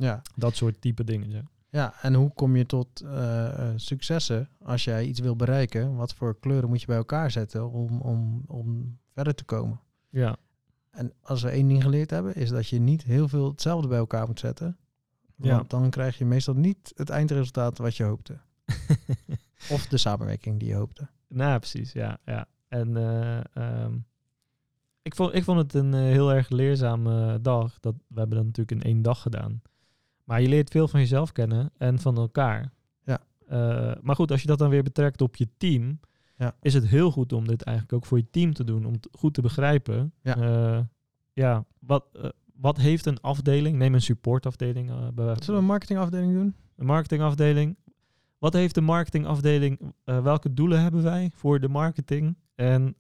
Ja. 0.00 0.22
Dat 0.36 0.56
soort 0.56 0.80
type 0.80 1.04
dingen. 1.04 1.30
Zeg. 1.30 1.42
ja, 1.70 1.94
en 2.02 2.14
hoe 2.14 2.32
kom 2.34 2.56
je 2.56 2.66
tot 2.66 3.00
eh, 3.00 3.46
eh, 3.46 3.72
successen 3.76 4.48
als 4.62 4.84
jij 4.84 5.04
iets 5.04 5.20
wil 5.20 5.36
bereiken? 5.36 5.96
Wat 5.96 6.14
voor 6.14 6.38
kleuren 6.38 6.68
moet 6.68 6.80
je 6.80 6.86
bij 6.86 6.96
elkaar 6.96 7.30
zetten 7.30 7.70
om, 7.70 8.00
om, 8.00 8.44
om 8.46 8.98
verder 9.12 9.34
te 9.34 9.44
komen? 9.44 9.80
Ja, 10.08 10.36
En 10.90 11.12
als 11.22 11.42
we 11.42 11.50
één 11.50 11.68
ding 11.68 11.82
geleerd 11.82 12.10
hebben, 12.10 12.34
is 12.34 12.48
dat 12.48 12.68
je 12.68 12.78
niet 12.78 13.02
heel 13.02 13.28
veel 13.28 13.50
hetzelfde 13.50 13.88
bij 13.88 13.98
elkaar 13.98 14.26
moet 14.26 14.40
zetten. 14.40 14.76
Ja. 15.36 15.56
Want 15.56 15.70
dan 15.70 15.90
krijg 15.90 16.18
je 16.18 16.24
meestal 16.24 16.54
niet 16.54 16.92
het 16.94 17.10
eindresultaat 17.10 17.78
wat 17.78 17.96
je 17.96 18.04
hoopte. 18.04 18.38
Of 19.70 19.86
de 19.86 19.96
samenwerking 19.96 20.58
die 20.58 20.68
je 20.68 20.74
hoopte. 20.74 21.08
nou 21.28 21.58
precies, 21.58 21.92
ja. 21.92 22.18
ja. 22.24 22.46
En 22.68 22.96
eh, 22.96 23.40
ehm, 23.54 23.94
ik, 25.02 25.14
vond, 25.14 25.34
ik 25.34 25.44
vond 25.44 25.58
het 25.58 25.74
een 25.74 25.94
heel 25.94 26.32
erg 26.32 26.48
leerzame 26.48 27.40
dag. 27.40 27.80
Dat, 27.80 27.94
we 28.06 28.18
hebben 28.18 28.36
dat 28.36 28.46
natuurlijk 28.46 28.84
in 28.84 28.90
één 28.90 29.02
dag 29.02 29.22
gedaan. 29.22 29.62
Maar 30.30 30.40
je 30.42 30.48
leert 30.48 30.70
veel 30.70 30.88
van 30.88 31.00
jezelf 31.00 31.32
kennen 31.32 31.70
en 31.78 31.98
van 31.98 32.16
elkaar. 32.16 32.72
Ja. 33.04 33.18
Eh, 33.48 33.92
maar 34.02 34.14
goed, 34.14 34.30
als 34.30 34.40
je 34.40 34.46
dat 34.46 34.58
dan 34.58 34.70
weer 34.70 34.82
betrekt 34.82 35.20
op 35.20 35.36
je 35.36 35.48
team, 35.56 36.00
Ja. 36.36 36.54
is 36.60 36.74
het 36.74 36.86
heel 36.86 37.10
goed 37.10 37.32
om 37.32 37.46
dit 37.46 37.62
eigenlijk 37.62 37.96
ook 37.96 38.06
voor 38.06 38.18
je 38.18 38.30
team 38.30 38.52
te 38.54 38.64
doen. 38.64 38.84
Om 38.86 38.94
goed 39.12 39.34
te 39.34 39.40
begrijpen. 39.42 40.12
Ja. 40.22 40.36
Eh, 40.36 40.80
ja, 41.32 41.64
wat, 41.78 42.04
eh, 42.12 42.28
wat 42.54 42.76
heeft 42.76 43.06
een 43.06 43.20
afdeling? 43.20 43.76
Neem 43.78 43.94
een 43.94 44.00
supportafdeling. 44.00 44.86
bij- 45.14 45.24
Zullen 45.26 45.38
we 45.46 45.52
een 45.52 45.64
marketingafdeling 45.64 46.32
doen? 46.32 46.54
een 46.76 46.86
marketingafdeling. 46.86 47.76
Wat 48.38 48.52
heeft 48.52 48.74
de 48.74 48.80
marketingafdeling? 48.80 49.92
welke 50.04 50.54
doelen 50.54 50.82
hebben 50.82 51.02
wij 51.02 51.30
voor 51.34 51.60
de 51.60 51.68
marketing? 51.68 52.36
En 52.54 52.94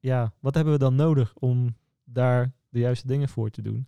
ja, 0.00 0.32
wat 0.40 0.54
hebben 0.54 0.72
we 0.72 0.78
dan 0.78 0.94
nodig 0.94 1.34
om 1.34 1.76
daar 2.04 2.52
de 2.68 2.78
juiste 2.78 3.06
dingen 3.06 3.28
voor 3.28 3.50
te 3.50 3.62
doen? 3.62 3.86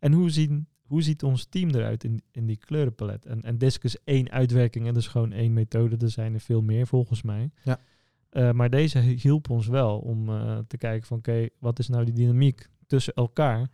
En 0.00 0.12
hoe, 0.12 0.30
zien, 0.30 0.66
hoe 0.82 1.02
ziet 1.02 1.22
ons 1.22 1.44
team 1.44 1.70
eruit 1.70 2.04
in, 2.04 2.22
in 2.30 2.46
die 2.46 2.56
kleurenpalet? 2.56 3.26
En, 3.26 3.42
en 3.42 3.58
DISC 3.58 3.84
is 3.84 3.96
één 4.04 4.30
uitwerking 4.30 4.86
en 4.86 4.94
dus 4.94 5.06
gewoon 5.06 5.32
één 5.32 5.52
methode. 5.52 5.96
Er 5.96 6.10
zijn 6.10 6.34
er 6.34 6.40
veel 6.40 6.62
meer 6.62 6.86
volgens 6.86 7.22
mij. 7.22 7.50
Ja. 7.64 7.78
Eh, 8.30 8.50
maar 8.50 8.70
deze 8.70 8.98
hielp 8.98 9.50
ons 9.50 9.66
wel 9.66 9.98
om 9.98 10.28
eh, 10.28 10.58
te 10.66 10.76
kijken 10.76 11.06
van 11.06 11.18
oké, 11.18 11.48
wat 11.58 11.78
is 11.78 11.88
nou 11.88 12.04
die 12.04 12.14
dynamiek 12.14 12.68
tussen 12.86 13.14
elkaar? 13.14 13.70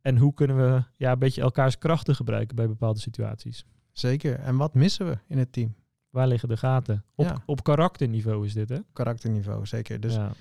En 0.00 0.16
hoe 0.16 0.34
kunnen 0.34 0.56
we 0.56 0.84
ja, 0.96 1.12
een 1.12 1.18
beetje 1.18 1.40
elkaars 1.40 1.78
krachten 1.78 2.14
gebruiken 2.14 2.56
bij 2.56 2.68
bepaalde 2.68 3.00
situaties? 3.00 3.64
Zeker. 3.92 4.38
En 4.38 4.56
wat 4.56 4.74
missen 4.74 5.06
we 5.06 5.18
in 5.26 5.38
het 5.38 5.52
team? 5.52 5.74
Waar 6.10 6.28
liggen 6.28 6.48
de 6.48 6.56
gaten? 6.56 7.04
Op, 7.14 7.24
Ja. 7.24 7.42
op 7.46 7.62
karakterniveau 7.62 8.46
is 8.46 8.52
dit, 8.52 8.68
hè? 8.68 8.78
Karakterniveau, 8.92 9.66
zeker. 9.66 10.00
Dus 10.00 10.14
ja. 10.14 10.32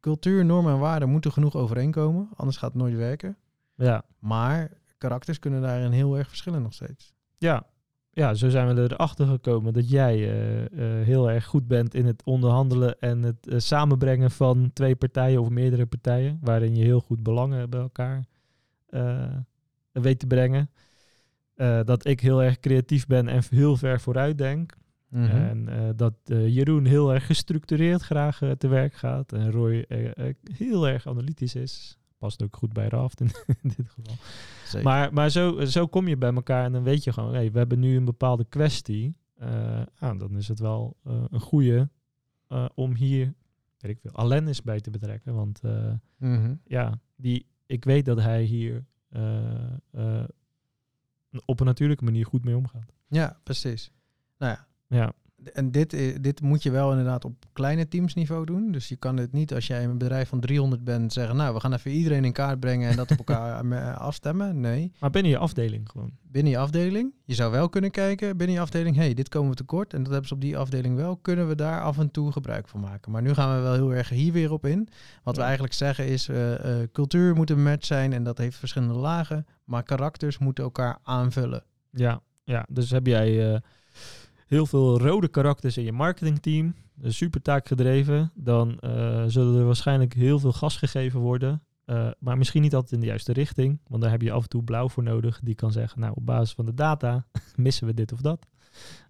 cultuur, 0.00 0.44
normen 0.44 0.72
en 0.72 0.78
waarden 0.78 1.08
moeten 1.08 1.32
genoeg 1.32 1.56
overeenkomen. 1.56 2.28
Anders 2.34 2.56
gaat 2.56 2.72
het 2.72 2.82
nooit 2.82 2.94
werken. 2.94 3.36
Ja. 3.78 4.04
Maar 4.18 4.70
karakters 4.98 5.38
kunnen 5.38 5.62
daarin 5.62 5.90
heel 5.90 6.18
erg 6.18 6.28
verschillen 6.28 6.62
nog 6.62 6.74
steeds. 6.74 7.14
Ja. 7.38 7.66
ja, 8.10 8.34
zo 8.34 8.48
zijn 8.48 8.74
we 8.74 8.82
erachter 8.82 9.26
gekomen 9.26 9.72
dat 9.72 9.90
jij 9.90 10.14
eh, 10.14 10.64
eh, 10.64 11.06
heel 11.06 11.30
erg 11.30 11.44
goed 11.44 11.66
bent 11.66 11.94
in 11.94 12.06
het 12.06 12.22
onderhandelen 12.24 12.98
en 13.00 13.22
het 13.22 13.48
eh, 13.48 13.58
samenbrengen 13.58 14.30
van 14.30 14.70
twee 14.72 14.96
partijen 14.96 15.40
of 15.40 15.48
meerdere 15.48 15.86
partijen, 15.86 16.38
waarin 16.42 16.76
je 16.76 16.84
heel 16.84 17.00
goed 17.00 17.22
belangen 17.22 17.70
bij 17.70 17.80
elkaar 17.80 18.24
weet 19.92 20.18
te 20.18 20.26
brengen. 20.26 20.70
Dat 21.84 22.06
ik 22.06 22.20
heel 22.20 22.42
erg 22.42 22.60
creatief 22.60 23.06
ben 23.06 23.28
en 23.28 23.42
heel 23.50 23.76
ver 23.76 24.00
vooruit 24.00 24.38
denk. 24.38 24.76
Mhm. 25.08 25.24
En 25.24 25.68
dat 25.96 26.14
Jeroen 26.24 26.84
heel 26.84 27.14
erg 27.14 27.26
gestructureerd 27.26 28.02
graag 28.02 28.40
te 28.58 28.68
werk 28.68 28.94
gaat. 28.94 29.32
En 29.32 29.50
Roy 29.50 29.84
heel 30.56 30.88
erg 30.88 31.06
analytisch 31.06 31.54
is. 31.54 31.97
Past 32.18 32.42
ook 32.42 32.56
goed 32.56 32.72
bij 32.72 32.88
Raft 32.88 33.20
in, 33.20 33.30
in 33.62 33.72
dit 33.76 33.88
geval. 33.88 34.14
Zeker. 34.64 34.82
Maar, 34.88 35.12
maar 35.12 35.30
zo, 35.30 35.64
zo 35.64 35.86
kom 35.86 36.08
je 36.08 36.16
bij 36.16 36.32
elkaar 36.34 36.64
en 36.64 36.72
dan 36.72 36.82
weet 36.82 37.04
je 37.04 37.12
gewoon, 37.12 37.34
hey, 37.34 37.52
we 37.52 37.58
hebben 37.58 37.78
nu 37.78 37.96
een 37.96 38.04
bepaalde 38.04 38.44
kwestie. 38.44 39.16
Eh, 39.34 39.82
ah, 39.98 40.18
dan 40.18 40.36
is 40.36 40.48
het 40.48 40.58
wel 40.58 40.96
eh, 41.04 41.24
een 41.30 41.40
goede 41.40 41.88
eh, 42.48 42.66
om 42.74 42.94
hier, 42.94 43.34
weet 43.78 43.90
ik 43.90 43.98
veel, 44.00 44.12
bij 44.62 44.80
te 44.80 44.90
betrekken. 44.90 45.34
Want 45.34 45.60
Mhm. 46.16 46.54
ja, 46.64 47.00
die, 47.16 47.46
ik 47.66 47.84
weet 47.84 48.04
dat 48.04 48.18
hij 48.20 48.42
hier 48.42 48.84
op 51.44 51.60
een 51.60 51.66
natuurlijke 51.66 52.04
manier 52.04 52.26
goed 52.26 52.44
mee 52.44 52.56
omgaat. 52.56 52.92
Ja, 53.08 53.40
precies. 53.42 53.92
Nou 54.38 54.52
ja, 54.52 54.66
Ja, 54.96 55.12
en 55.52 55.70
dit, 55.70 55.92
i- 55.92 56.20
dit 56.20 56.40
moet 56.40 56.62
je 56.62 56.70
wel 56.70 56.90
inderdaad 56.90 57.24
op 57.24 57.44
kleine 57.52 57.88
teamsniveau 57.88 58.44
doen. 58.44 58.72
Dus 58.72 58.88
je 58.88 58.96
kan 58.96 59.16
het 59.16 59.32
niet 59.32 59.54
als 59.54 59.66
jij 59.66 59.84
een 59.84 59.98
bedrijf 59.98 60.28
van 60.28 60.40
300 60.40 60.84
bent 60.84 61.12
zeggen... 61.12 61.36
nou, 61.36 61.54
we 61.54 61.60
gaan 61.60 61.72
even 61.72 61.90
iedereen 61.90 62.24
in 62.24 62.32
kaart 62.32 62.60
brengen 62.60 62.90
en 62.90 62.96
dat 62.96 63.10
op 63.10 63.18
elkaar 63.18 63.64
eh, 63.70 63.96
afstemmen. 63.96 64.60
Nee, 64.60 64.92
maar 65.00 65.10
binnen 65.10 65.30
je 65.32 65.38
afdeling 65.38 65.88
gewoon. 65.90 66.10
binnen 66.22 66.52
je 66.52 66.58
afdeling. 66.58 67.14
Je 67.24 67.34
zou 67.34 67.50
wel 67.52 67.68
kunnen 67.68 67.90
kijken 67.90 68.36
binnen 68.36 68.56
je 68.56 68.62
afdeling... 68.62 68.96
hey, 68.96 69.14
dit 69.14 69.28
komen 69.28 69.50
we 69.50 69.56
tekort 69.56 69.92
en 69.94 69.98
dat 70.02 70.10
hebben 70.10 70.28
ze 70.28 70.34
op 70.34 70.40
die 70.40 70.58
afdeling 70.58 70.96
wel. 70.96 71.16
Kunnen 71.16 71.48
we 71.48 71.54
daar 71.54 71.82
af 71.82 71.98
en 71.98 72.10
toe 72.10 72.32
gebruik 72.32 72.68
van 72.68 72.80
maken? 72.80 73.12
Maar 73.12 73.22
nu 73.22 73.34
gaan 73.34 73.56
we 73.56 73.62
wel 73.62 73.74
heel 73.74 73.94
erg 73.94 74.08
hier 74.08 74.32
weer 74.32 74.52
op 74.52 74.66
in. 74.66 74.88
Wat 75.22 75.36
we 75.36 75.42
eigenlijk 75.42 75.72
zeggen 75.72 76.06
is... 76.06 76.28
eh, 76.28 76.80
eh, 76.82 76.88
cultuur 76.92 77.34
moet 77.34 77.50
een 77.50 77.62
match 77.62 77.86
zijn 77.86 78.12
en 78.12 78.22
dat 78.22 78.38
heeft 78.38 78.56
verschillende 78.56 78.94
lagen. 78.94 79.46
Maar 79.64 79.82
karakters 79.82 80.38
moeten 80.38 80.64
elkaar 80.64 80.98
aanvullen. 81.02 81.64
Ja, 81.90 82.20
ja, 82.44 82.66
dus 82.70 82.90
heb 82.90 83.06
jij 83.06 83.52
eh, 83.54 83.60
heel 84.48 84.66
veel 84.66 84.98
rode 85.00 85.28
karakters 85.28 85.76
in 85.76 85.84
je 85.84 85.92
marketingteam, 85.92 86.74
super 87.02 87.42
taakgedreven, 87.42 88.32
dan 88.34 88.78
eh, 88.78 89.24
zullen 89.26 89.58
er 89.58 89.64
waarschijnlijk 89.66 90.14
heel 90.14 90.38
veel 90.38 90.52
gas 90.52 90.76
gegeven 90.76 91.20
worden. 91.20 91.62
Eh, 91.84 92.10
maar 92.18 92.38
misschien 92.38 92.62
niet 92.62 92.74
altijd 92.74 92.92
in 92.92 93.00
de 93.00 93.06
juiste 93.06 93.32
richting, 93.32 93.80
want 93.86 94.02
daar 94.02 94.10
heb 94.10 94.22
je 94.22 94.32
af 94.32 94.42
en 94.42 94.48
toe 94.48 94.62
blauw 94.64 94.88
voor 94.88 95.02
nodig. 95.02 95.40
Die 95.42 95.54
kan 95.54 95.72
zeggen, 95.72 96.00
nou 96.00 96.12
op 96.16 96.26
basis 96.26 96.54
van 96.54 96.64
de 96.64 96.74
data 96.74 97.26
missen 97.56 97.86
we 97.86 97.94
dit 97.94 98.12
of 98.12 98.20
dat. 98.20 98.46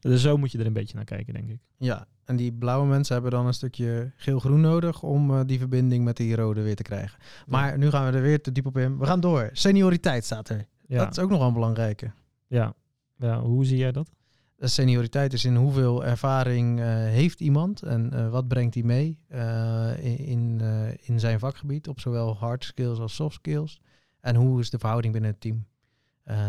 Dus 0.01 0.23
zo 0.23 0.37
moet 0.37 0.53
je 0.53 0.59
er 0.59 0.67
een 0.67 0.73
beetje 0.73 0.97
naar 0.97 1.05
kijken, 1.05 1.35
denk 1.35 1.51
ik. 1.51 1.61
Ja, 1.77 2.07
en 2.25 2.37
die 2.37 2.53
blauwe 2.53 2.87
mensen 2.87 3.15
hebben 3.15 3.33
dan 3.33 3.47
een 3.47 3.55
stukje 3.55 4.13
geel-groen 4.17 4.61
nodig 4.61 5.03
om 5.03 5.31
eh, 5.31 5.41
die 5.47 5.59
verbinding 5.59 6.05
met 6.05 6.17
die 6.17 6.37
rode 6.37 6.63
weer 6.63 6.77
te 6.77 6.83
krijgen. 6.83 7.19
Maar 7.47 7.79
nu 7.79 7.91
gaan 7.91 8.11
we 8.11 8.17
er 8.17 8.23
weer 8.23 8.41
te 8.43 8.53
diep 8.53 8.67
op 8.67 8.77
in. 8.79 8.99
We 8.99 9.07
gaan 9.07 9.21
door. 9.21 9.51
Senioriteit 9.53 10.25
staat 10.25 10.49
er. 10.49 10.67
Ja, 10.87 10.99
Dat 10.99 11.11
is 11.11 11.19
ook 11.19 11.31
nog 11.31 11.39
wel 11.39 11.49
een 11.49 11.55
belangrijke. 11.55 12.11
ja. 12.47 12.75
ja 13.17 13.41
hoe 13.41 13.65
zie 13.65 13.77
jij 13.79 13.93
dat? 13.93 14.11
De 14.59 14.69
senioriteit 14.69 15.33
is 15.33 15.45
in 15.45 15.57
hoeveel 15.57 16.05
ervaring 16.05 16.81
eh, 16.81 16.87
heeft 16.87 17.41
iemand 17.41 17.83
en 17.83 18.13
eh, 18.13 18.31
wat 18.31 18.49
brengt 18.49 18.75
hij 18.75 18.83
mee 18.83 19.19
eh, 19.29 20.05
in, 20.05 20.19
in, 20.19 20.61
in 21.01 21.21
zijn 21.21 21.39
vakgebied 21.39 21.89
op 21.89 22.01
zowel 22.01 22.37
hard 22.37 22.65
skills 22.65 22.99
als 22.99 23.15
soft 23.15 23.35
skills. 23.35 23.81
En 24.21 24.35
hoe 24.35 24.61
is 24.61 24.71
de 24.71 24.79
verhouding 24.79 25.13
binnen 25.13 25.31
het 25.31 25.41
team? 25.41 25.67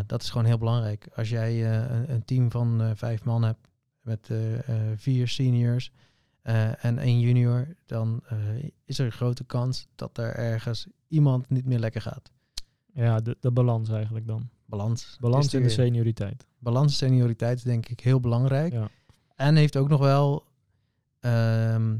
Dat 0.06 0.22
is 0.22 0.30
gewoon 0.30 0.46
heel 0.46 0.58
belangrijk. 0.58 1.08
Als 1.14 1.28
jij 1.28 1.80
een, 1.90 2.12
een 2.12 2.24
team 2.24 2.50
van 2.50 2.92
vijf 2.96 3.24
man 3.24 3.42
hebt 3.42 3.68
met 4.00 4.30
vier 4.96 5.28
seniors 5.28 5.92
en 6.78 6.98
één 6.98 7.20
junior, 7.20 7.76
dan 7.86 8.22
is 8.84 8.98
er 8.98 9.06
een 9.06 9.12
grote 9.12 9.44
kans 9.44 9.86
dat 9.94 10.18
er 10.18 10.34
ergens 10.34 10.86
iemand 11.08 11.50
niet 11.50 11.66
meer 11.66 11.78
lekker 11.78 12.00
gaat. 12.00 12.30
Ja, 12.92 13.20
de, 13.20 13.36
de 13.40 13.50
balans 13.50 13.88
eigenlijk 13.88 14.26
dan. 14.26 14.48
Balans. 14.64 15.16
Balans 15.20 15.54
in 15.54 15.62
de 15.62 15.68
senioriteit. 15.68 16.46
Balans 16.60 16.96
senioriteit 16.96 17.56
is 17.56 17.62
denk 17.62 17.88
ik 17.88 18.00
heel 18.00 18.20
belangrijk. 18.20 18.72
Ja. 18.72 18.88
En 19.34 19.56
heeft 19.56 19.76
ook 19.76 19.88
nog 19.88 20.00
wel 20.00 20.44
ehm, 21.20 21.96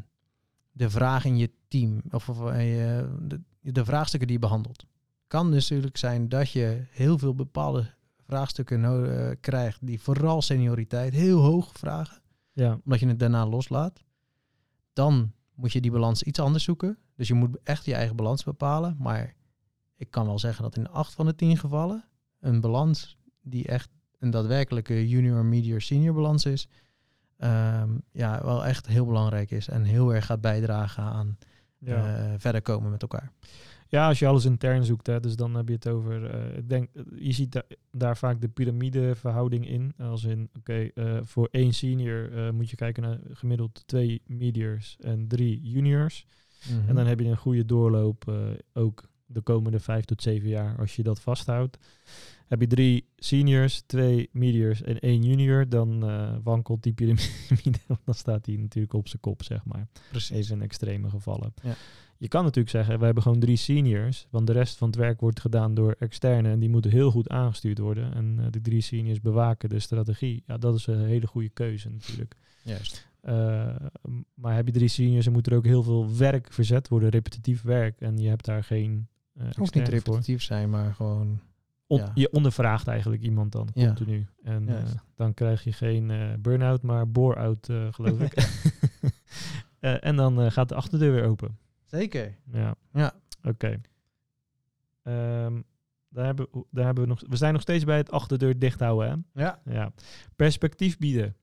de 0.72 0.90
vraag 0.90 1.24
in 1.24 1.36
je 1.36 1.50
team, 1.68 2.02
of, 2.10 2.28
of 2.28 2.46
eh, 2.50 2.76
je- 2.76 3.16
de, 3.20 3.40
de 3.72 3.84
vraagstukken 3.84 4.28
die 4.28 4.36
je 4.38 4.42
behandelt. 4.46 4.84
Kan 5.26 5.50
dus 5.50 5.68
natuurlijk 5.68 5.96
zijn 5.96 6.28
dat 6.28 6.50
je 6.50 6.84
heel 6.90 7.18
veel 7.18 7.34
bepaalde 7.34 7.90
vraagstukken 8.26 8.84
eh, 8.84 9.30
krijgt 9.40 9.86
die 9.86 10.00
vooral 10.00 10.42
senioriteit 10.42 11.12
heel 11.12 11.40
hoog 11.40 11.72
vragen, 11.72 12.22
Ja, 12.52 12.80
omdat 12.84 13.00
je 13.00 13.06
het 13.06 13.18
daarna 13.18 13.46
loslaat. 13.46 14.02
Dan 14.92 15.32
moet 15.54 15.72
je 15.72 15.80
die 15.80 15.90
balans 15.90 16.22
iets 16.22 16.38
anders 16.40 16.64
zoeken. 16.64 16.98
Dus 17.16 17.28
je 17.28 17.34
moet 17.34 17.58
echt 17.62 17.84
je 17.84 17.94
eigen 17.94 18.16
balans 18.16 18.44
bepalen. 18.44 18.96
Maar 18.98 19.34
ik 19.96 20.10
kan 20.10 20.26
wel 20.26 20.38
zeggen 20.38 20.62
dat 20.62 20.76
in 20.76 20.88
acht 20.88 21.14
van 21.14 21.26
de 21.26 21.34
tien 21.34 21.56
gevallen 21.58 22.04
een 22.40 22.60
balans 22.60 23.18
die 23.42 23.66
echt 23.66 23.90
een 24.20 24.30
daadwerkelijke 24.30 25.08
junior, 25.08 25.44
medior, 25.44 25.80
senior 25.80 26.14
balans 26.14 26.44
is, 26.44 26.68
ehm, 27.36 27.90
ja, 28.12 28.40
wel 28.44 28.64
echt 28.64 28.86
heel 28.86 29.06
belangrijk 29.06 29.50
is 29.50 29.68
en 29.68 29.82
heel 29.84 30.14
erg 30.14 30.26
gaat 30.26 30.40
bijdragen 30.40 31.02
aan 31.02 31.38
ja. 31.78 32.16
eh, 32.16 32.34
verder 32.38 32.62
komen 32.62 32.90
met 32.90 33.02
elkaar. 33.02 33.32
Ja, 33.88 34.08
als 34.08 34.18
je 34.18 34.26
alles 34.26 34.44
intern 34.44 34.84
zoekt, 34.84 35.06
hè, 35.06 35.20
dus 35.20 35.36
dan 35.36 35.54
heb 35.54 35.68
je 35.68 35.74
het 35.74 35.88
over. 35.88 36.30
eh, 36.30 36.56
ik 36.58 36.68
denk, 36.68 36.88
eh, 36.94 37.02
je 37.18 37.32
ziet 37.32 37.52
da- 37.52 37.62
daar 37.90 38.16
vaak 38.16 38.40
de 38.40 38.48
piramideverhouding 38.48 39.68
in. 39.68 39.92
Als 39.98 40.24
in, 40.24 40.50
oké, 40.58 40.90
voor 41.22 41.48
één 41.50 41.72
senior 41.72 42.54
moet 42.54 42.70
je 42.70 42.76
kijken 42.76 43.02
naar 43.02 43.18
gemiddeld 43.32 43.82
twee 43.86 44.22
mediors 44.26 44.96
en 45.00 45.28
drie 45.28 45.60
juniors. 45.62 46.26
Mhm. 46.70 46.88
En 46.88 46.94
dan 46.94 47.06
heb 47.06 47.20
je 47.20 47.26
een 47.26 47.36
goede 47.36 47.64
doorloop 47.64 48.32
ook 48.72 49.08
de 49.26 49.40
komende 49.40 49.80
vijf 49.80 50.04
tot 50.04 50.22
zeven 50.22 50.48
jaar, 50.48 50.78
als 50.78 50.96
je 50.96 51.02
dat 51.02 51.20
vasthoudt. 51.20 51.78
Heb 52.50 52.60
je 52.60 52.66
drie 52.66 53.08
seniors, 53.16 53.80
twee 53.86 54.28
mediors 54.32 54.82
en 54.82 54.98
één 54.98 55.22
junior, 55.22 55.68
dan 55.68 56.04
eh, 56.04 56.36
wankelt 56.42 56.82
die 56.82 56.92
piramide. 56.92 57.78
dan 58.04 58.14
staat 58.14 58.44
die 58.44 58.58
natuurlijk 58.58 58.94
op 58.94 59.08
zijn 59.08 59.20
kop, 59.20 59.42
zeg 59.42 59.64
maar. 59.64 59.86
Precies. 60.10 60.36
Even 60.36 60.56
in 60.56 60.62
extreme 60.62 61.10
gevallen. 61.10 61.54
Ja. 61.62 61.74
Je 62.18 62.28
kan 62.28 62.42
natuurlijk 62.42 62.70
zeggen, 62.70 62.98
we 62.98 63.04
hebben 63.04 63.22
gewoon 63.22 63.40
drie 63.40 63.56
seniors, 63.56 64.26
want 64.30 64.46
de 64.46 64.52
rest 64.52 64.78
van 64.78 64.88
het 64.88 64.96
werk 64.96 65.20
wordt 65.20 65.40
gedaan 65.40 65.74
door 65.74 65.96
externe 65.98 66.50
en 66.50 66.58
die 66.58 66.68
moeten 66.68 66.90
heel 66.90 67.10
goed 67.10 67.28
aangestuurd 67.28 67.78
worden. 67.78 68.14
En 68.14 68.38
eh, 68.38 68.46
de 68.50 68.60
drie 68.60 68.80
seniors 68.80 69.20
bewaken 69.20 69.68
de 69.68 69.78
strategie. 69.78 70.42
Ja, 70.46 70.58
dat 70.58 70.74
is 70.74 70.86
een 70.86 71.04
hele 71.04 71.26
goede 71.26 71.48
keuze 71.48 71.88
natuurlijk. 71.90 72.36
Juist. 72.62 73.08
Uh, 73.24 73.76
maar 74.34 74.54
heb 74.54 74.66
je 74.66 74.72
drie 74.72 74.88
seniors, 74.88 75.24
dan 75.24 75.32
moet 75.32 75.46
er 75.46 75.56
ook 75.56 75.64
heel 75.64 75.82
veel 75.82 76.16
werk 76.16 76.52
verzet 76.52 76.88
worden, 76.88 77.08
repetitief 77.08 77.62
werk. 77.62 78.00
En 78.00 78.18
je 78.18 78.28
hebt 78.28 78.44
daar 78.44 78.64
geen 78.64 79.08
uh, 79.34 79.44
hoeft 79.52 79.74
niet 79.74 79.88
repetitief 79.88 80.42
zijn, 80.42 80.70
maar 80.70 80.94
gewoon... 80.94 81.40
On, 81.90 81.98
ja. 81.98 82.10
Je 82.14 82.30
ondervraagt 82.30 82.86
eigenlijk 82.86 83.22
iemand 83.22 83.52
dan, 83.52 83.68
Ja. 83.74 83.86
continu. 83.86 84.26
En 84.42 84.62
uh, 84.62 84.68
Juist. 84.68 84.94
dan 85.14 85.34
krijg 85.34 85.64
je 85.64 85.72
geen 85.72 86.10
uh, 86.10 86.32
burn-out, 86.38 86.82
maar 86.82 87.10
bore-out, 87.10 87.68
geloof 87.90 88.20
ik. 88.20 88.34
Eh, 89.80 90.04
en 90.04 90.16
dan 90.16 90.52
gaat 90.52 90.68
de 90.68 90.74
achterdeur 90.74 91.12
weer 91.12 91.24
open. 91.24 91.58
Zeker. 91.84 92.36
Ja. 92.52 92.74
Ja. 92.92 93.12
Oké. 93.42 93.48
Okay. 93.48 95.44
Um, 95.44 95.64
daar, 96.08 96.24
hebben, 96.24 96.48
daar 96.70 96.84
hebben 96.84 97.04
we 97.04 97.08
nog... 97.08 97.22
We 97.28 97.36
zijn 97.36 97.52
nog 97.52 97.62
steeds 97.62 97.84
bij 97.84 97.96
het 97.96 98.10
achterdeur 98.10 98.58
dicht 98.58 98.80
houden, 98.80 99.24
hè? 99.32 99.42
Ja. 99.42 99.60
Ja. 99.64 99.92
Perspectief 100.36 100.98
bieden. 100.98 101.36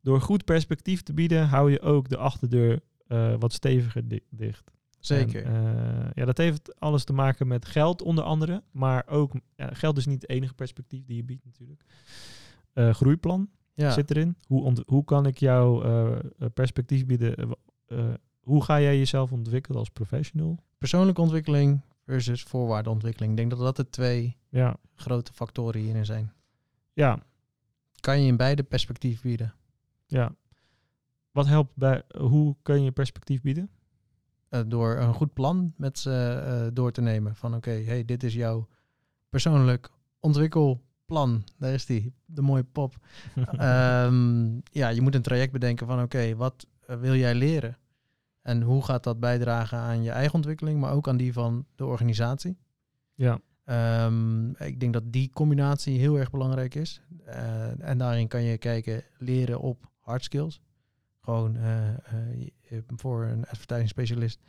Door 0.00 0.20
goed 0.20 0.44
perspectief 0.44 1.02
te 1.02 1.12
bieden, 1.12 1.48
hou 1.48 1.70
je 1.70 1.80
ook 1.80 2.08
de 2.08 2.16
achterdeur 2.16 2.80
uh, 3.08 3.34
wat 3.38 3.52
steviger 3.52 4.08
di 4.08 4.20
dicht. 4.30 4.72
Zeker. 5.06 5.44
En, 5.44 5.52
uh, 5.52 6.10
ja, 6.14 6.24
dat 6.24 6.38
heeft 6.38 6.80
alles 6.80 7.04
te 7.04 7.12
maken 7.12 7.46
met 7.46 7.66
geld 7.66 8.02
onder 8.02 8.24
andere. 8.24 8.62
Maar 8.70 9.06
ook, 9.06 9.32
ja, 9.56 9.74
geld 9.74 9.96
is 9.96 10.06
niet 10.06 10.22
het 10.22 10.30
enige 10.30 10.54
perspectief 10.54 11.04
die 11.04 11.16
je 11.16 11.24
biedt 11.24 11.44
natuurlijk. 11.44 11.84
Uh, 12.74 12.94
groeiplan 12.94 13.48
ja. 13.74 13.90
zit 13.90 14.10
erin. 14.10 14.36
Hoe, 14.46 14.84
hoe 14.86 15.04
kan 15.04 15.26
ik 15.26 15.38
jou 15.38 15.86
uh, 15.86 16.16
perspectief 16.54 17.06
bieden? 17.06 17.56
hoe 18.40 18.64
ga 18.64 18.80
jij 18.80 18.98
jezelf 18.98 19.32
ontwikkelen 19.32 19.78
als 19.78 19.90
professional? 19.90 20.58
Persoonlijke 20.78 21.20
ontwikkeling 21.20 21.80
versus 22.04 22.42
voorwaardeontwikkeling. 22.42 23.32
Ik 23.32 23.38
denk 23.38 23.50
dat 23.50 23.58
dat 23.58 23.76
de 23.76 23.90
twee 23.90 24.36
ja. 24.48 24.76
grote 24.94 25.32
factoren 25.32 25.80
hierin 25.80 26.06
zijn. 26.06 26.32
Ja. 26.92 27.18
Kan 28.00 28.20
je 28.20 28.26
in 28.26 28.36
beide 28.36 28.62
perspectief 28.62 29.22
bieden? 29.22 29.54
Ja. 30.06 30.34
Wat 31.30 31.46
helpt 31.46 31.76
bij, 31.76 32.02
hoe 32.18 32.56
kun 32.62 32.82
je 32.82 32.92
perspectief 32.92 33.40
bieden? 33.40 33.70
Uh, 34.54 34.60
door 34.66 34.96
een 34.96 35.14
goed 35.14 35.32
plan 35.32 35.72
met 35.76 35.98
ze 35.98 36.42
uh, 36.46 36.70
door 36.72 36.92
te 36.92 37.00
nemen. 37.00 37.36
Van 37.36 37.54
oké, 37.54 37.70
okay, 37.70 37.84
hey, 37.84 38.04
dit 38.04 38.22
is 38.22 38.34
jouw 38.34 38.68
persoonlijk 39.28 39.90
ontwikkelplan. 40.20 41.44
Daar 41.58 41.72
is 41.72 41.86
die, 41.86 42.14
de 42.24 42.42
mooie 42.42 42.64
pop. 42.64 42.94
um, 43.60 44.62
ja, 44.80 44.88
je 44.88 45.00
moet 45.00 45.14
een 45.14 45.22
traject 45.22 45.52
bedenken 45.52 45.86
van 45.86 45.96
oké, 45.96 46.04
okay, 46.04 46.36
wat 46.36 46.66
uh, 46.90 46.96
wil 46.96 47.14
jij 47.14 47.34
leren? 47.34 47.78
En 48.42 48.62
hoe 48.62 48.84
gaat 48.84 49.04
dat 49.04 49.20
bijdragen 49.20 49.78
aan 49.78 50.02
je 50.02 50.10
eigen 50.10 50.34
ontwikkeling, 50.34 50.80
maar 50.80 50.92
ook 50.92 51.08
aan 51.08 51.16
die 51.16 51.32
van 51.32 51.66
de 51.74 51.84
organisatie? 51.84 52.58
Ja. 53.14 53.38
Um, 54.06 54.56
ik 54.56 54.80
denk 54.80 54.92
dat 54.92 55.12
die 55.12 55.30
combinatie 55.30 55.98
heel 55.98 56.18
erg 56.18 56.30
belangrijk 56.30 56.74
is. 56.74 57.02
Uh, 57.26 57.88
en 57.88 57.98
daarin 57.98 58.28
kan 58.28 58.42
je 58.42 58.58
kijken, 58.58 59.02
leren 59.18 59.60
op 59.60 59.90
hard 60.00 60.24
skills. 60.24 60.60
Gewoon 61.24 61.56
uh, 61.56 61.88
uh, 62.70 62.78
voor 62.96 63.24
een 63.24 63.46
advertising 63.46 63.88
specialist. 63.88 64.40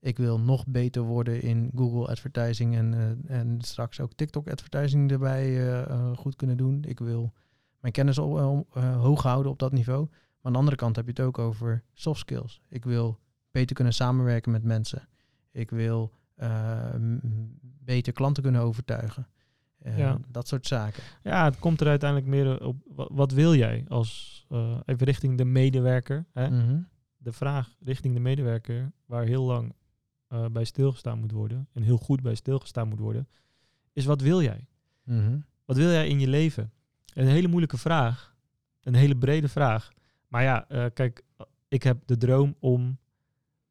Ik 0.00 0.16
wil 0.16 0.40
nog 0.40 0.66
beter 0.66 1.02
worden 1.02 1.42
in 1.42 1.70
Google 1.74 2.06
advertising 2.06 2.74
en, 2.74 3.20
en 3.26 3.60
straks 3.60 4.00
ook 4.00 4.12
TikTok 4.12 4.50
advertising 4.50 5.10
erbij 5.10 5.84
goed 6.16 6.36
kunnen 6.36 6.56
doen. 6.56 6.84
Ik 6.84 6.98
wil 6.98 7.32
mijn 7.80 7.92
kennis 7.92 8.18
op, 8.18 8.38
hoog 8.78 9.22
houden 9.22 9.52
op 9.52 9.58
dat 9.58 9.72
niveau. 9.72 10.06
Maar 10.10 10.18
aan 10.42 10.52
de 10.52 10.58
andere 10.58 10.76
kant 10.76 10.96
heb 10.96 11.04
je 11.04 11.10
het 11.10 11.20
ook 11.20 11.38
over 11.38 11.82
soft 11.92 12.20
skills. 12.20 12.60
Ik 12.68 12.84
wil 12.84 13.18
beter 13.50 13.74
kunnen 13.74 13.94
samenwerken 13.94 14.52
met 14.52 14.62
mensen. 14.64 15.08
Ik 15.50 15.70
wil 15.70 16.12
beter 17.84 18.12
klanten 18.12 18.42
kunnen 18.42 18.60
overtuigen. 18.60 19.26
Uh, 19.84 19.98
ja. 19.98 20.18
Dat 20.28 20.48
soort 20.48 20.66
zaken. 20.66 21.02
Ja, 21.22 21.44
het 21.44 21.58
komt 21.58 21.80
er 21.80 21.86
uiteindelijk 21.86 22.30
meer 22.30 22.64
op. 22.64 22.76
Wat, 22.86 23.08
wat 23.12 23.32
wil 23.32 23.54
jij 23.54 23.84
als 23.88 24.44
uh, 24.50 24.78
even 24.84 25.06
richting 25.06 25.38
de 25.38 25.44
medewerker? 25.44 26.26
Hè? 26.32 26.48
Mm 26.48 26.60
-hmm. 26.60 26.88
De 27.16 27.32
vraag 27.32 27.74
richting 27.80 28.14
de 28.14 28.20
medewerker, 28.20 28.92
waar 29.06 29.24
heel 29.24 29.44
lang 29.44 29.74
uh, 30.28 30.46
bij 30.46 30.64
stilgestaan 30.64 31.18
moet 31.18 31.32
worden 31.32 31.68
en 31.72 31.82
heel 31.82 31.96
goed 31.96 32.22
bij 32.22 32.34
stilgestaan 32.34 32.88
moet 32.88 32.98
worden, 32.98 33.28
is 33.92 34.04
wat 34.04 34.20
wil 34.20 34.42
jij? 34.42 34.66
Mm 35.02 35.20
-hmm. 35.20 35.44
Wat 35.64 35.76
wil 35.76 35.90
jij 35.90 36.08
in 36.08 36.20
je 36.20 36.28
leven? 36.28 36.72
Een 37.14 37.26
hele 37.26 37.48
moeilijke 37.48 37.78
vraag, 37.78 38.34
een 38.82 38.94
hele 38.94 39.16
brede 39.16 39.48
vraag. 39.48 39.92
Maar 40.28 40.42
ja, 40.42 40.64
uh, 40.68 40.84
kijk, 40.94 41.22
ik 41.68 41.82
heb 41.82 41.98
de 42.06 42.16
droom 42.16 42.54
om 42.58 42.98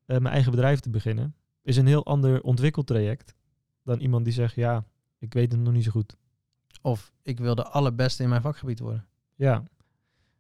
mijn 0.06 0.28
eigen 0.28 0.52
bedrijf 0.52 0.80
te 0.80 0.90
beginnen 0.90 1.36
is 1.64 1.78
een 1.78 1.88
heel 1.88 2.06
ander 2.06 2.42
ontwikkeltraject 2.42 3.36
dan 3.84 4.00
iemand 4.00 4.24
die 4.26 4.34
zegt, 4.34 4.56
ja, 4.56 4.86
ik 5.24 5.34
weet 5.34 5.52
het 5.52 5.62
nog 5.62 5.74
niet 5.74 5.84
zo 5.84 5.92
goed. 5.92 6.16
Of 6.82 7.14
ik 7.22 7.40
wil 7.40 7.56
de 7.56 7.64
allerbeste 7.64 8.24
in 8.24 8.30
mijn 8.30 8.42
vakgebied 8.42 8.80
worden. 8.80 9.08
Ja. 9.36 9.64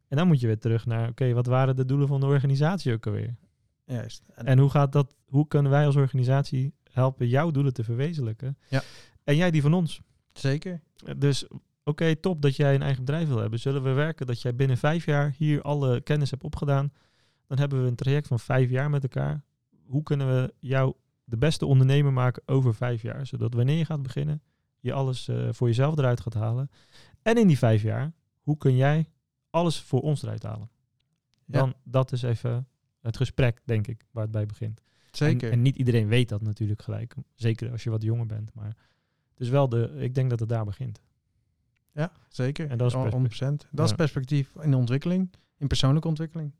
En 0.07 0.17
dan 0.17 0.27
moet 0.27 0.39
je 0.39 0.47
weer 0.47 0.59
terug 0.59 0.85
naar, 0.85 1.01
oké, 1.01 1.09
okay, 1.09 1.33
wat 1.33 1.45
waren 1.45 1.75
de 1.75 1.85
doelen 1.85 2.07
van 2.07 2.19
de 2.19 2.25
organisatie 2.25 2.93
ook 2.93 3.07
alweer? 3.07 3.35
Juist. 3.85 4.23
En, 4.33 4.45
en 4.45 4.59
hoe 4.59 4.69
gaat 4.69 4.91
dat, 4.91 5.15
hoe 5.25 5.47
kunnen 5.47 5.71
wij 5.71 5.85
als 5.85 5.95
organisatie 5.95 6.73
helpen 6.91 7.27
jouw 7.27 7.51
doelen 7.51 7.73
te 7.73 7.83
verwezenlijken? 7.83 8.57
Ja. 8.69 8.81
En 9.23 9.35
jij 9.35 9.51
die 9.51 9.61
van 9.61 9.73
ons. 9.73 10.01
Zeker. 10.33 10.81
Dus 11.17 11.47
oké, 11.47 11.59
okay, 11.83 12.15
top 12.15 12.41
dat 12.41 12.55
jij 12.55 12.75
een 12.75 12.81
eigen 12.81 13.05
bedrijf 13.05 13.27
wil 13.27 13.39
hebben. 13.39 13.59
Zullen 13.59 13.83
we 13.83 13.91
werken 13.91 14.25
dat 14.25 14.41
jij 14.41 14.55
binnen 14.55 14.77
vijf 14.77 15.05
jaar 15.05 15.33
hier 15.37 15.61
alle 15.61 16.01
kennis 16.01 16.31
hebt 16.31 16.43
opgedaan? 16.43 16.93
Dan 17.47 17.59
hebben 17.59 17.81
we 17.81 17.87
een 17.87 17.95
traject 17.95 18.27
van 18.27 18.39
vijf 18.39 18.69
jaar 18.69 18.89
met 18.89 19.03
elkaar. 19.03 19.43
Hoe 19.85 20.03
kunnen 20.03 20.27
we 20.27 20.53
jou 20.59 20.93
de 21.23 21.37
beste 21.37 21.65
ondernemer 21.65 22.13
maken 22.13 22.43
over 22.45 22.75
vijf 22.75 23.01
jaar. 23.01 23.27
Zodat 23.27 23.53
wanneer 23.53 23.77
je 23.77 23.85
gaat 23.85 24.03
beginnen, 24.03 24.41
je 24.83 24.93
alles 24.93 25.27
uh, 25.27 25.47
voor 25.51 25.67
jezelf 25.67 25.97
eruit 25.97 26.19
gaat 26.21 26.33
halen. 26.33 26.69
En 27.21 27.37
in 27.37 27.47
die 27.47 27.57
vijf 27.57 27.81
jaar, 27.81 28.13
hoe 28.41 28.57
kun 28.57 28.75
jij 28.75 29.09
alles 29.49 29.81
voor 29.81 30.01
ons 30.01 30.23
eruit 30.23 30.43
halen? 30.43 30.69
Dan, 31.45 31.67
ja. 31.67 31.73
dat 31.83 32.11
is 32.11 32.21
even 32.21 32.67
het 33.01 33.17
gesprek, 33.17 33.61
denk 33.65 33.87
ik, 33.87 34.05
waar 34.11 34.23
het 34.23 34.31
bij 34.31 34.45
begint. 34.45 34.81
Zeker. 35.11 35.47
En, 35.47 35.53
en, 35.53 35.61
niet 35.61 35.75
iedereen 35.75 36.07
weet 36.07 36.29
dat 36.29 36.41
natuurlijk 36.41 36.81
gelijk. 36.81 37.15
Zeker 37.33 37.71
als 37.71 37.83
je 37.83 37.89
wat 37.89 38.03
jonger 38.03 38.25
bent. 38.25 38.53
Maar 38.53 38.75
het 39.29 39.39
is 39.39 39.49
wel 39.49 39.69
de, 39.69 39.93
ik 39.97 40.15
denk 40.15 40.29
dat 40.29 40.39
het 40.39 40.49
daar 40.49 40.65
begint. 40.65 41.01
Ja, 41.93 42.11
zeker. 42.29 42.69
En 42.69 42.77
dat 42.77 42.87
is 42.87 42.97
100%. 42.97 42.99
Dat 43.39 43.65
ja. 43.71 43.83
is 43.83 43.93
perspectief 43.93 44.55
in 44.61 44.73
ontwikkeling, 44.73 45.33
in 45.57 45.67
persoonlijke 45.67 46.07
ontwikkeling. 46.07 46.53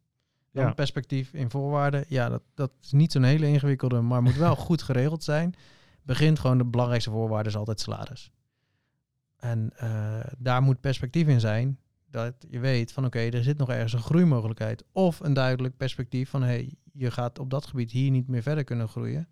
Dan 0.51 0.65
ja. 0.65 0.73
perspectief 0.73 1.33
in 1.33 1.49
voorwaarden. 1.49 2.05
Ja, 2.07 2.29
dat, 2.29 2.43
dat 2.53 2.71
is 2.81 2.91
niet 2.91 3.11
zo'n 3.11 3.23
hele 3.23 3.47
ingewikkelde, 3.47 4.01
maar 4.01 4.21
moet 4.21 4.35
wel 4.35 4.55
goed 4.67 4.81
geregeld 4.81 5.23
zijn. 5.23 5.55
Begint 6.03 6.39
gewoon 6.39 6.57
de 6.57 6.65
belangrijkste 6.65 7.11
voorwaarde 7.11 7.49
is 7.49 7.55
altijd 7.55 7.79
salaris. 7.79 8.31
En 9.37 9.73
uh, 9.83 10.19
daar 10.37 10.61
moet 10.61 10.79
perspectief 10.79 11.27
in 11.27 11.39
zijn 11.39 11.79
dat 12.09 12.33
je 12.49 12.59
weet 12.59 12.91
van 12.91 13.05
oké, 13.05 13.17
okay, 13.17 13.29
er 13.29 13.43
zit 13.43 13.57
nog 13.57 13.69
ergens 13.69 13.93
een 13.93 13.99
groeimogelijkheid. 13.99 14.83
Of 14.91 15.19
een 15.19 15.33
duidelijk 15.33 15.77
perspectief 15.77 16.29
van 16.29 16.41
hé, 16.41 16.47
hey, 16.47 16.75
je 16.93 17.11
gaat 17.11 17.39
op 17.39 17.49
dat 17.49 17.65
gebied 17.65 17.91
hier 17.91 18.11
niet 18.11 18.27
meer 18.27 18.41
verder 18.41 18.63
kunnen 18.63 18.87
groeien. 18.87 19.27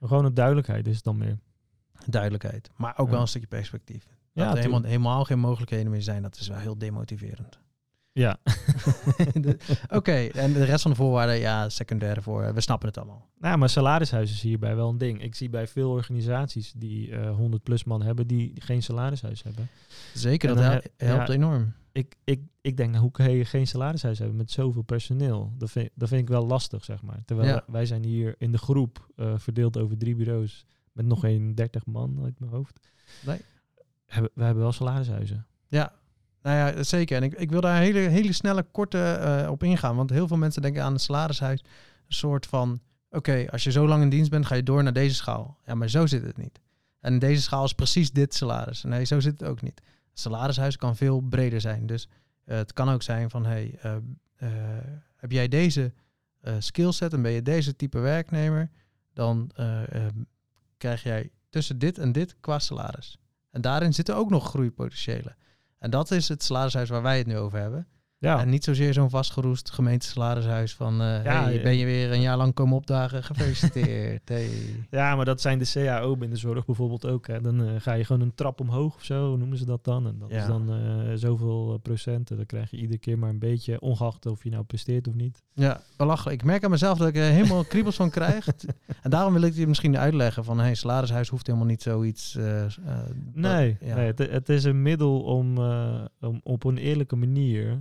Gewoon 0.00 0.24
een 0.24 0.34
duidelijkheid 0.34 0.86
is 0.86 0.94
het 0.94 1.04
dan 1.04 1.18
meer. 1.18 1.38
Duidelijkheid, 2.06 2.70
maar 2.76 2.98
ook 2.98 3.06
ja. 3.06 3.12
wel 3.12 3.20
een 3.20 3.28
stukje 3.28 3.48
perspectief. 3.48 4.04
Dat 4.04 4.44
ja, 4.44 4.50
er 4.50 4.56
helemaal, 4.56 4.82
helemaal 4.82 5.24
geen 5.24 5.38
mogelijkheden 5.38 5.90
meer 5.90 6.02
zijn, 6.02 6.22
dat 6.22 6.36
is 6.36 6.48
wel 6.48 6.58
heel 6.58 6.78
demotiverend. 6.78 7.58
Ja. 8.12 8.38
Oké, 9.34 9.56
okay, 9.88 10.28
en 10.28 10.52
de 10.52 10.64
rest 10.64 10.82
van 10.82 10.90
de 10.90 10.96
voorwaarden, 10.96 11.36
ja, 11.36 11.68
secundaire 11.68 12.22
voor. 12.22 12.54
We 12.54 12.60
snappen 12.60 12.88
het 12.88 12.98
allemaal. 12.98 13.28
Nou, 13.38 13.58
maar 13.58 13.68
salarishuis 13.68 14.30
is 14.30 14.42
hierbij 14.42 14.76
wel 14.76 14.88
een 14.88 14.98
ding. 14.98 15.22
Ik 15.22 15.34
zie 15.34 15.48
bij 15.48 15.66
veel 15.66 15.90
organisaties 15.90 16.72
die 16.76 17.08
uh, 17.08 17.30
100 17.30 17.62
plus 17.62 17.84
man 17.84 18.02
hebben, 18.02 18.26
die 18.26 18.52
geen 18.58 18.82
salarishuis 18.82 19.42
hebben. 19.42 19.68
Zeker, 20.14 20.48
en 20.48 20.54
dat 20.54 20.64
helpt, 20.64 20.90
helpt 20.96 21.26
ja, 21.26 21.34
enorm. 21.34 21.72
Ik, 21.92 22.16
ik, 22.24 22.40
ik 22.60 22.76
denk, 22.76 22.96
hoe 22.96 23.10
kun 23.10 23.30
je 23.30 23.44
geen 23.44 23.66
salarishuis 23.66 24.18
hebben 24.18 24.36
met 24.36 24.50
zoveel 24.50 24.82
personeel? 24.82 25.52
Dat 25.56 25.70
vind, 25.70 25.90
dat 25.94 26.08
vind 26.08 26.20
ik 26.20 26.28
wel 26.28 26.46
lastig, 26.46 26.84
zeg 26.84 27.02
maar. 27.02 27.22
Terwijl 27.24 27.48
ja. 27.48 27.64
wij 27.66 27.86
zijn 27.86 28.04
hier 28.04 28.34
in 28.38 28.52
de 28.52 28.58
groep 28.58 29.08
uh, 29.16 29.32
verdeeld 29.36 29.78
over 29.78 29.98
drie 29.98 30.14
bureaus 30.14 30.66
met 30.92 31.06
nog 31.06 31.20
geen 31.20 31.54
30 31.54 31.86
man 31.86 32.20
uit 32.24 32.40
mijn 32.40 32.52
hoofd. 32.52 32.80
Nee. 33.26 33.40
Hebben, 34.06 34.30
we 34.34 34.44
hebben 34.44 34.62
wel 34.62 34.72
salarishuizen. 34.72 35.46
Ja, 35.68 35.92
nou 36.42 36.56
ja, 36.56 36.82
zeker. 36.82 37.16
En 37.16 37.22
ik, 37.22 37.34
ik 37.34 37.50
wil 37.50 37.60
daar 37.60 37.80
hele, 37.80 37.98
hele 37.98 38.32
snelle, 38.32 38.62
korte 38.62 39.20
uh, 39.44 39.50
op 39.50 39.62
ingaan. 39.62 39.96
Want 39.96 40.10
heel 40.10 40.28
veel 40.28 40.36
mensen 40.36 40.62
denken 40.62 40.82
aan 40.82 40.92
een 40.92 41.00
salarishuis. 41.00 41.60
Een 41.60 42.14
soort 42.14 42.46
van, 42.46 42.80
oké, 43.10 43.46
als 43.50 43.64
je 43.64 43.70
zo 43.70 43.88
lang 43.88 44.02
in 44.02 44.08
dienst 44.08 44.30
bent, 44.30 44.46
ga 44.46 44.54
je 44.54 44.62
door 44.62 44.82
naar 44.82 44.92
deze 44.92 45.14
schaal. 45.14 45.58
Ja, 45.66 45.74
maar 45.74 45.88
zo 45.88 46.06
zit 46.06 46.22
het 46.22 46.36
niet. 46.36 46.60
En 47.00 47.18
deze 47.18 47.42
schaal 47.42 47.64
is 47.64 47.72
precies 47.72 48.10
dit 48.10 48.34
salaris. 48.34 48.82
Nee, 48.82 49.04
zo 49.04 49.20
zit 49.20 49.40
het 49.40 49.48
ook 49.48 49.62
niet. 49.62 49.80
Het 50.10 50.20
salarishuis 50.20 50.76
kan 50.76 50.96
veel 50.96 51.20
breder 51.20 51.60
zijn. 51.60 51.86
Dus 51.86 52.08
uh, 52.44 52.56
het 52.56 52.72
kan 52.72 52.88
ook 52.88 53.02
zijn 53.02 53.30
van, 53.30 53.46
hey, 53.46 53.78
uh, 53.84 53.96
heb 55.16 55.32
jij 55.32 55.48
deze 55.48 55.92
skillset 56.58 57.12
en 57.12 57.22
ben 57.22 57.30
je 57.32 57.42
deze 57.42 57.76
type 57.76 57.98
werknemer, 57.98 58.70
dan 59.12 59.50
krijg 60.76 61.02
jij 61.02 61.30
tussen 61.50 61.78
dit 61.78 61.98
en 61.98 62.12
dit 62.12 62.36
qua 62.40 62.58
salaris. 62.58 63.18
En 63.50 63.60
daarin 63.60 63.94
zitten 63.94 64.16
ook 64.16 64.30
nog 64.30 64.48
groeipotentiëlen. 64.48 65.36
En 65.78 65.90
dat 65.90 66.10
is 66.10 66.28
het 66.28 66.42
salarishuis 66.42 66.88
waar 66.88 67.02
wij 67.02 67.18
het 67.18 67.26
nu 67.26 67.36
over 67.36 67.58
hebben. 67.58 67.86
Ja, 68.20 68.40
En 68.40 68.48
niet 68.48 68.64
zozeer 68.64 68.92
zo'n 68.92 69.10
vastgeroest 69.10 69.70
gemeentesalarishuis 69.70 70.74
van... 70.74 71.00
eh 71.02 71.24
Ja, 71.24 71.42
hey, 71.44 71.62
ben 71.62 71.76
je 71.76 71.84
weer 71.84 72.12
een 72.12 72.20
jaar 72.20 72.36
lang 72.36 72.54
komen 72.54 72.76
opdagen? 72.76 73.22
Gefeliciteerd. 73.24 74.28
hey. 74.28 74.48
ja, 74.90 75.16
maar 75.16 75.24
dat 75.24 75.40
zijn 75.40 75.58
de 75.58 75.70
CAO 75.72 76.16
in 76.20 76.30
de 76.30 76.36
zorg 76.36 76.64
bijvoorbeeld 76.64 77.06
ook. 77.06 77.26
Hè. 77.26 77.40
Dan 77.40 77.62
eh, 77.64 77.70
ga 77.78 77.92
je 77.92 78.04
gewoon 78.04 78.22
een 78.22 78.34
trap 78.34 78.60
omhoog 78.60 78.94
of 78.94 79.04
zo, 79.04 79.36
noemen 79.36 79.58
ze 79.58 79.64
dat 79.64 79.84
dan? 79.84 80.06
En 80.06 80.16
dat 80.18 80.30
Ja. 80.30 80.40
is 80.40 80.46
dan 80.46 80.70
eh, 80.72 81.12
zoveel 81.14 81.78
procenten. 81.82 82.36
Dan 82.36 82.46
krijg 82.46 82.70
je 82.70 82.76
iedere 82.76 82.98
keer 82.98 83.18
maar 83.18 83.30
een 83.30 83.38
beetje, 83.38 83.80
ongeacht 83.80 84.26
of 84.26 84.44
je 84.44 84.50
nou 84.50 84.64
presteert 84.64 85.08
of 85.08 85.14
niet. 85.14 85.42
Ja, 85.54 85.80
belachelijk. 85.96 86.40
Ik 86.40 86.46
merk 86.46 86.64
aan 86.64 86.70
mezelf 86.70 86.98
dat 86.98 87.08
ik 87.08 87.16
er 87.16 87.22
helemaal 87.22 87.64
kriebels 87.64 87.96
van 87.96 88.10
krijg. 88.10 88.46
en 89.02 89.10
daarom 89.10 89.32
wil 89.32 89.42
ik 89.42 89.54
je 89.54 89.66
misschien 89.66 89.98
uitleggen 89.98 90.44
van... 90.44 90.58
Hey, 90.58 90.74
salarishuis 90.74 91.28
hoeft 91.28 91.46
helemaal 91.46 91.68
niet 91.68 91.82
zoiets... 91.82 92.32
dat- 92.32 92.78
Nee, 93.32 93.76
ja. 93.80 93.94
nee 93.94 94.06
het, 94.06 94.18
het 94.18 94.48
is 94.48 94.64
een 94.64 94.82
middel 94.82 95.20
om, 95.22 95.58
om 96.20 96.40
op 96.42 96.64
een 96.64 96.76
eerlijke 96.78 97.16
manier 97.16 97.78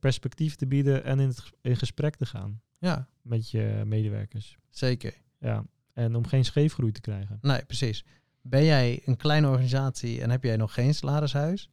perspectief 0.00 0.54
te 0.54 0.66
bieden 0.66 1.04
en 1.04 1.20
in, 1.20 1.28
het, 1.28 1.42
in 1.60 1.76
gesprek 1.76 2.16
te 2.16 2.26
gaan 2.26 2.60
ja, 2.78 3.08
met 3.22 3.50
je 3.50 3.82
medewerkers. 3.86 4.56
zeker. 4.70 5.14
Ja, 5.38 5.64
en 5.92 6.16
om 6.16 6.26
geen 6.26 6.44
scheefgroei 6.44 6.92
te 6.92 7.00
krijgen. 7.00 7.38
Nee, 7.40 7.64
precies. 7.64 8.04
Ben 8.40 8.64
jij 8.64 9.00
een 9.04 9.16
kleine 9.16 9.48
organisatie 9.48 10.22
en 10.22 10.30
heb 10.30 10.42
jij 10.42 10.56
nog 10.56 10.74
geen 10.74 10.94
salarishuis? 10.94 11.70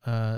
eh, 0.00 0.36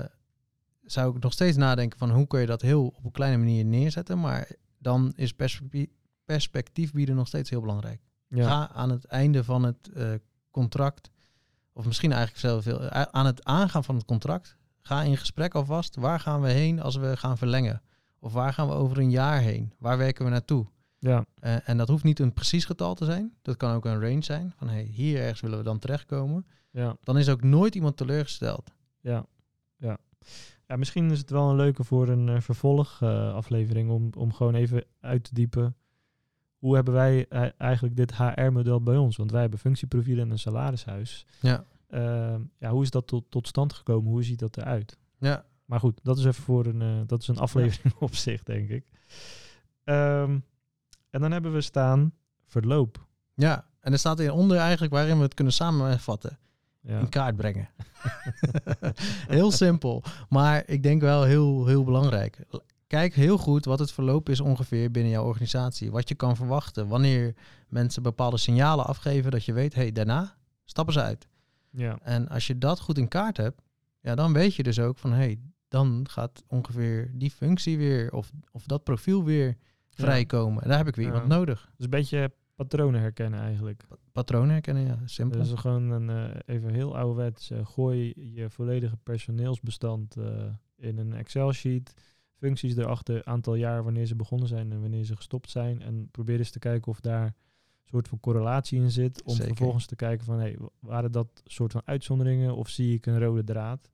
zou 0.81 1.15
ik 1.15 1.23
nog 1.23 1.33
steeds 1.33 1.57
nadenken 1.57 1.99
van 1.99 2.11
hoe 2.11 2.27
kun 2.27 2.39
je 2.39 2.45
dat 2.45 2.61
heel 2.61 2.87
op 2.87 3.05
een 3.05 3.11
kleine 3.11 3.37
manier 3.37 3.65
neerzetten. 3.65 4.19
Maar 4.19 4.51
dan 4.77 5.13
is 5.15 5.33
perspectief, 5.33 5.87
perspectief 6.25 6.91
bieden 6.91 7.15
nog 7.15 7.27
steeds 7.27 7.49
heel 7.49 7.61
belangrijk. 7.61 8.01
Ja, 8.27 8.47
Ga 8.47 8.73
aan 8.73 8.89
het 8.89 9.05
einde 9.05 9.43
van 9.43 9.63
het 9.63 9.89
eh, 9.93 10.13
contract, 10.51 11.09
of 11.73 11.85
misschien 11.85 12.11
eigenlijk 12.11 12.41
zelf 12.41 12.63
veel, 12.63 12.81
eh, 12.89 13.01
aan 13.01 13.25
het 13.25 13.43
aangaan 13.43 13.83
van 13.83 13.95
het 13.95 14.05
contract, 14.05 14.57
ga 14.81 15.01
in 15.03 15.17
gesprek 15.17 15.55
alvast. 15.55 15.95
Waar 15.95 16.19
gaan 16.19 16.41
we 16.41 16.49
heen 16.49 16.81
als 16.81 16.95
we 16.95 17.17
gaan 17.17 17.37
verlengen? 17.37 17.81
Of 18.19 18.33
waar 18.33 18.53
gaan 18.53 18.67
we 18.67 18.73
over 18.73 18.97
een 18.97 19.09
jaar 19.11 19.39
heen? 19.39 19.73
Waar 19.79 19.97
werken 19.97 20.25
we 20.25 20.31
naartoe? 20.31 20.65
ja, 20.99 21.25
Eh, 21.39 21.69
en 21.69 21.77
dat 21.77 21.87
hoeft 21.87 22.03
niet 22.03 22.19
een 22.19 22.33
precies 22.33 22.65
getal 22.65 22.93
te 22.95 23.05
zijn. 23.05 23.33
Dat 23.41 23.57
kan 23.57 23.73
ook 23.75 23.85
een 23.85 24.01
range 24.01 24.23
zijn. 24.23 24.53
Van 24.57 24.69
hey, 24.69 24.83
hier 24.83 25.19
ergens 25.19 25.41
willen 25.41 25.57
we 25.57 25.63
dan 25.63 25.79
terechtkomen. 25.79 26.45
ja, 26.71 26.95
Dan 27.03 27.17
is 27.17 27.29
ook 27.29 27.43
nooit 27.43 27.75
iemand 27.75 27.97
teleurgesteld. 27.97 28.71
ja, 28.99 29.25
ja. 29.77 29.97
Ja, 30.67 30.77
misschien 30.77 31.11
is 31.11 31.17
het 31.19 31.29
wel 31.29 31.49
een 31.49 31.55
leuke 31.55 31.83
voor 31.83 32.07
een 32.07 32.29
eh, 32.29 32.41
vervolgaflevering 32.41 33.89
om, 33.89 34.09
om 34.17 34.33
gewoon 34.33 34.53
even 34.55 34.83
uit 34.99 35.23
te 35.23 35.33
diepen. 35.33 35.75
Hoe 36.57 36.75
hebben 36.75 36.93
wij 36.93 37.25
eh, 37.29 37.47
eigenlijk 37.57 37.95
dit 37.95 38.15
HR-model 38.15 38.81
bij 38.81 38.97
ons? 38.97 39.17
Want 39.17 39.31
wij 39.31 39.41
hebben 39.41 39.59
functieprofielen 39.59 40.25
en 40.25 40.31
een 40.31 40.39
salarishuis. 40.39 41.25
Ja. 41.39 41.63
Eh, 41.91 42.35
ja, 42.57 42.69
hoe 42.69 42.83
is 42.83 42.89
dat 42.89 43.07
tot, 43.07 43.23
tot 43.29 43.47
stand 43.47 43.73
gekomen? 43.73 44.11
Hoe 44.11 44.23
ziet 44.23 44.39
dat 44.39 44.57
eruit? 44.57 44.97
Ja, 45.17 45.45
Maar 45.65 45.79
goed, 45.79 45.99
dat 46.03 46.17
is 46.17 46.25
even 46.25 46.43
voor 46.43 46.65
een, 46.65 46.81
eh, 46.81 47.01
dat 47.07 47.21
is 47.21 47.27
een 47.27 47.37
aflevering 47.37 47.95
op 48.07 48.15
zich, 48.15 48.43
denk 48.43 48.69
ik. 48.69 48.85
Ehm, 49.83 50.39
en 51.09 51.21
dan 51.21 51.31
hebben 51.31 51.53
we 51.53 51.61
staan 51.61 52.13
verloop. 52.45 53.07
ja. 53.33 53.69
En 53.81 53.91
er 53.91 53.99
staat 53.99 54.19
hieronder 54.19 54.57
eigenlijk 54.57 54.93
waarin 54.93 55.17
we 55.17 55.23
het 55.23 55.33
kunnen 55.33 55.53
samenvatten. 55.53 56.37
Ja, 56.81 56.99
In 56.99 57.09
kaart 57.09 57.35
brengen. 57.35 57.69
heel 59.27 59.51
simpel. 59.51 60.03
Maar 60.29 60.63
ik 60.65 60.83
denk 60.83 61.01
wel 61.01 61.23
heel, 61.23 61.65
heel 61.65 61.83
belangrijk. 61.83 62.39
Kijk 62.87 63.13
heel 63.13 63.37
goed 63.37 63.65
wat 63.65 63.79
het 63.79 63.91
verloop 63.91 64.29
is 64.29 64.39
ongeveer 64.39 64.91
binnen 64.91 65.11
jouw 65.11 65.25
organisatie. 65.25 65.91
Wat 65.91 66.09
je 66.09 66.15
kan 66.15 66.35
verwachten. 66.35 66.87
Wanneer 66.87 67.35
mensen 67.67 68.03
bepaalde 68.03 68.37
signalen 68.37 68.85
afgeven 68.85 69.31
dat 69.31 69.45
je 69.45 69.53
weet, 69.53 69.73
hé, 69.73 69.81
hey, 69.81 69.91
daarna 69.91 70.35
stappen 70.65 70.93
ze 70.93 71.01
uit. 71.01 71.27
Ja, 71.71 71.99
En 72.01 72.27
als 72.27 72.47
je 72.47 72.57
dat 72.57 72.79
goed 72.79 72.97
in 72.97 73.07
kaart 73.07 73.37
hebt, 73.37 73.61
ja, 74.01 74.15
dan 74.15 74.33
weet 74.33 74.55
je 74.55 74.63
dus 74.63 74.79
ook 74.79 74.97
van 74.97 75.11
hé, 75.11 75.17
hey, 75.17 75.39
dan 75.67 76.05
gaat 76.09 76.43
ongeveer 76.47 77.11
die 77.13 77.31
functie 77.31 77.77
weer 77.77 78.11
of, 78.11 78.31
of 78.51 78.65
dat 78.65 78.83
profiel 78.83 79.23
weer 79.23 79.57
vrijkomen. 79.89 80.63
En 80.63 80.69
daar 80.69 80.77
heb 80.77 80.87
ik 80.87 80.95
weer 80.95 81.05
iemand 81.05 81.27
nodig. 81.27 81.71
dus 81.75 81.85
een 81.85 81.91
beetje 81.91 82.31
patronen 82.55 83.01
herkennen 83.01 83.39
eigenlijk. 83.39 83.87
Patronen 84.11 84.49
herkennen, 84.49 84.83
ja, 84.83 84.99
simpel. 85.05 85.39
Dus 85.39 85.51
gewoon 85.53 85.89
een, 85.89 86.09
eh, 86.09 86.55
even 86.55 86.73
heel 86.73 86.97
ouderwets. 86.97 87.49
eh, 87.49 87.65
gooi 87.65 88.13
je 88.33 88.49
volledige 88.49 88.97
personeelsbestand 88.97 90.15
eh, 90.15 90.45
in 90.77 90.97
een 90.97 91.13
Excel-sheet. 91.13 91.93
Functies 92.33 92.75
erachter, 92.75 93.25
aantal 93.25 93.55
jaar 93.55 93.83
wanneer 93.83 94.05
ze 94.05 94.15
begonnen 94.15 94.47
zijn 94.47 94.71
en 94.71 94.81
wanneer 94.81 95.03
ze 95.03 95.15
gestopt 95.15 95.49
zijn. 95.49 95.81
En 95.81 96.09
probeer 96.11 96.37
eens 96.37 96.51
te 96.51 96.59
kijken 96.59 96.91
of 96.91 96.99
daar 96.99 97.35
soort 97.85 98.07
van 98.07 98.19
correlatie 98.19 98.79
in 98.81 98.91
zit. 98.91 99.23
Om 99.23 99.33
Zeker. 99.35 99.47
vervolgens 99.47 99.85
te 99.85 99.95
kijken 99.95 100.25
van, 100.25 100.39
hey, 100.39 100.55
wa- 100.59 100.69
waren 100.79 101.11
dat 101.11 101.41
soort 101.45 101.71
van 101.71 101.81
uitzonderingen 101.85 102.55
of 102.55 102.69
zie 102.69 102.93
ik 102.95 103.05
een 103.05 103.19
rode 103.19 103.43
draad? 103.43 103.89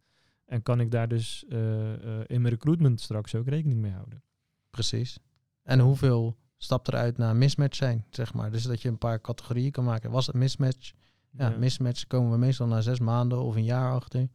En 0.45 0.63
kan 0.63 0.79
ik 0.79 0.91
daar 0.91 1.07
dus 1.07 1.45
eh, 1.49 1.93
eh, 1.93 2.23
in 2.27 2.41
mijn 2.41 2.53
recruitment 2.53 3.01
straks 3.01 3.35
ook 3.35 3.47
rekening 3.47 3.79
mee 3.81 3.91
houden? 3.91 4.21
Precies. 4.69 5.19
En 5.63 5.79
hoeveel 5.79 6.38
stapt 6.57 6.88
eruit 6.88 7.17
naar 7.17 7.35
mismatch 7.35 7.75
zijn, 7.75 8.05
zeg 8.09 8.33
maar. 8.33 8.51
Dus 8.51 8.63
dat 8.63 8.81
je 8.81 8.89
een 8.89 8.97
paar 8.97 9.21
categorieën 9.21 9.71
kan 9.71 9.83
maken. 9.83 10.11
Was 10.11 10.27
het 10.27 10.35
mismatch? 10.35 10.91
Ja, 11.31 11.49
mismatch 11.49 12.07
komen 12.07 12.31
we 12.31 12.38
meestal 12.38 12.67
na 12.67 12.81
zes 12.81 12.99
maanden 12.99 13.41
of 13.41 13.55
een 13.55 13.63
jaar 13.63 13.91
achter. 13.93 14.27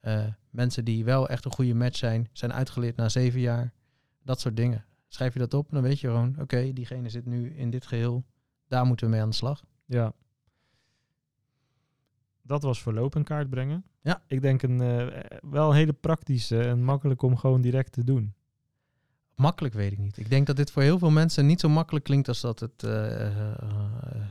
Eh, 0.00 0.26
mensen 0.50 0.84
die 0.84 1.04
wel 1.04 1.28
echt 1.28 1.44
een 1.44 1.52
goede 1.52 1.74
match 1.74 1.96
zijn, 1.96 2.28
zijn 2.32 2.52
uitgeleerd 2.52 2.96
na 2.96 3.08
zeven 3.08 3.40
jaar. 3.40 3.72
Dat 4.22 4.40
soort 4.40 4.56
dingen. 4.56 4.84
Schrijf 5.08 5.32
je 5.32 5.38
dat 5.38 5.54
op, 5.54 5.70
dan 5.70 5.82
weet 5.82 6.00
je 6.00 6.06
gewoon, 6.06 6.36
oké, 6.40 6.72
diegene 6.72 7.08
zit 7.08 7.26
nu 7.26 7.50
in 7.54 7.70
dit 7.70 7.86
geheel. 7.86 8.24
Daar 8.68 8.86
moeten 8.86 9.06
we 9.06 9.12
mee 9.12 9.22
aan 9.22 9.30
de 9.30 9.34
slag. 9.34 9.64
Ja. 9.84 10.12
Dat 12.42 12.62
was 12.62 12.82
voorlopig 12.82 13.18
in 13.18 13.24
kaart 13.24 13.50
brengen. 13.50 13.84
Ja. 14.00 14.22
Ik 14.26 14.42
denk 14.42 14.62
een 14.62 14.80
eh, 14.80 15.20
wel 15.40 15.70
een 15.70 15.76
hele 15.76 15.92
praktische 15.92 16.62
en 16.62 16.82
makkelijk 16.82 17.22
om 17.22 17.36
gewoon 17.36 17.60
direct 17.60 17.92
te 17.92 18.04
doen. 18.04 18.34
Makkelijk 19.34 19.74
weet 19.74 19.92
ik 19.92 19.98
niet. 19.98 20.18
Ik 20.18 20.30
denk 20.30 20.46
dat 20.46 20.56
dit 20.56 20.70
voor 20.70 20.82
heel 20.82 20.98
veel 20.98 21.10
mensen 21.10 21.46
niet 21.46 21.60
zo 21.60 21.68
makkelijk 21.68 22.04
klinkt 22.04 22.28
als 22.28 22.40
dat 22.40 22.60
het, 22.60 22.82
eh, 22.82 22.90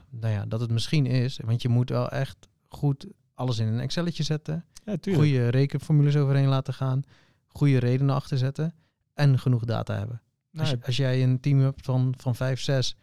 nou 0.10 0.34
ja, 0.34 0.46
dat 0.46 0.60
het 0.60 0.72
misschien 0.72 1.06
is. 1.06 1.40
Want 1.46 1.62
je 1.62 1.70
moet 1.70 1.90
wel 1.90 2.10
echt 2.10 2.48
goed 2.68 3.08
alles 3.34 3.60
in 3.60 3.68
een 3.68 3.80
Excelletje 3.80 4.24
zetten. 4.24 4.66
Ja. 4.84 5.14
Goede 5.14 5.50
rekenformules 5.50 6.16
overheen 6.16 6.48
laten 6.48 6.74
gaan. 6.74 7.02
Goede 7.48 7.78
redenen 7.78 8.16
achter 8.16 8.38
zetten. 8.38 8.74
En 9.14 9.40
genoeg 9.40 9.66
data 9.66 9.98
hebben. 9.98 10.22
Als, 10.54 10.70
Nou, 10.72 10.82
als 10.86 10.98
jij 10.98 11.24
een 11.24 11.40
team 11.40 11.60
hebt 11.60 11.86
van, 11.86 12.14
van 12.18 12.36
5, 12.36 12.60
6 12.60 12.96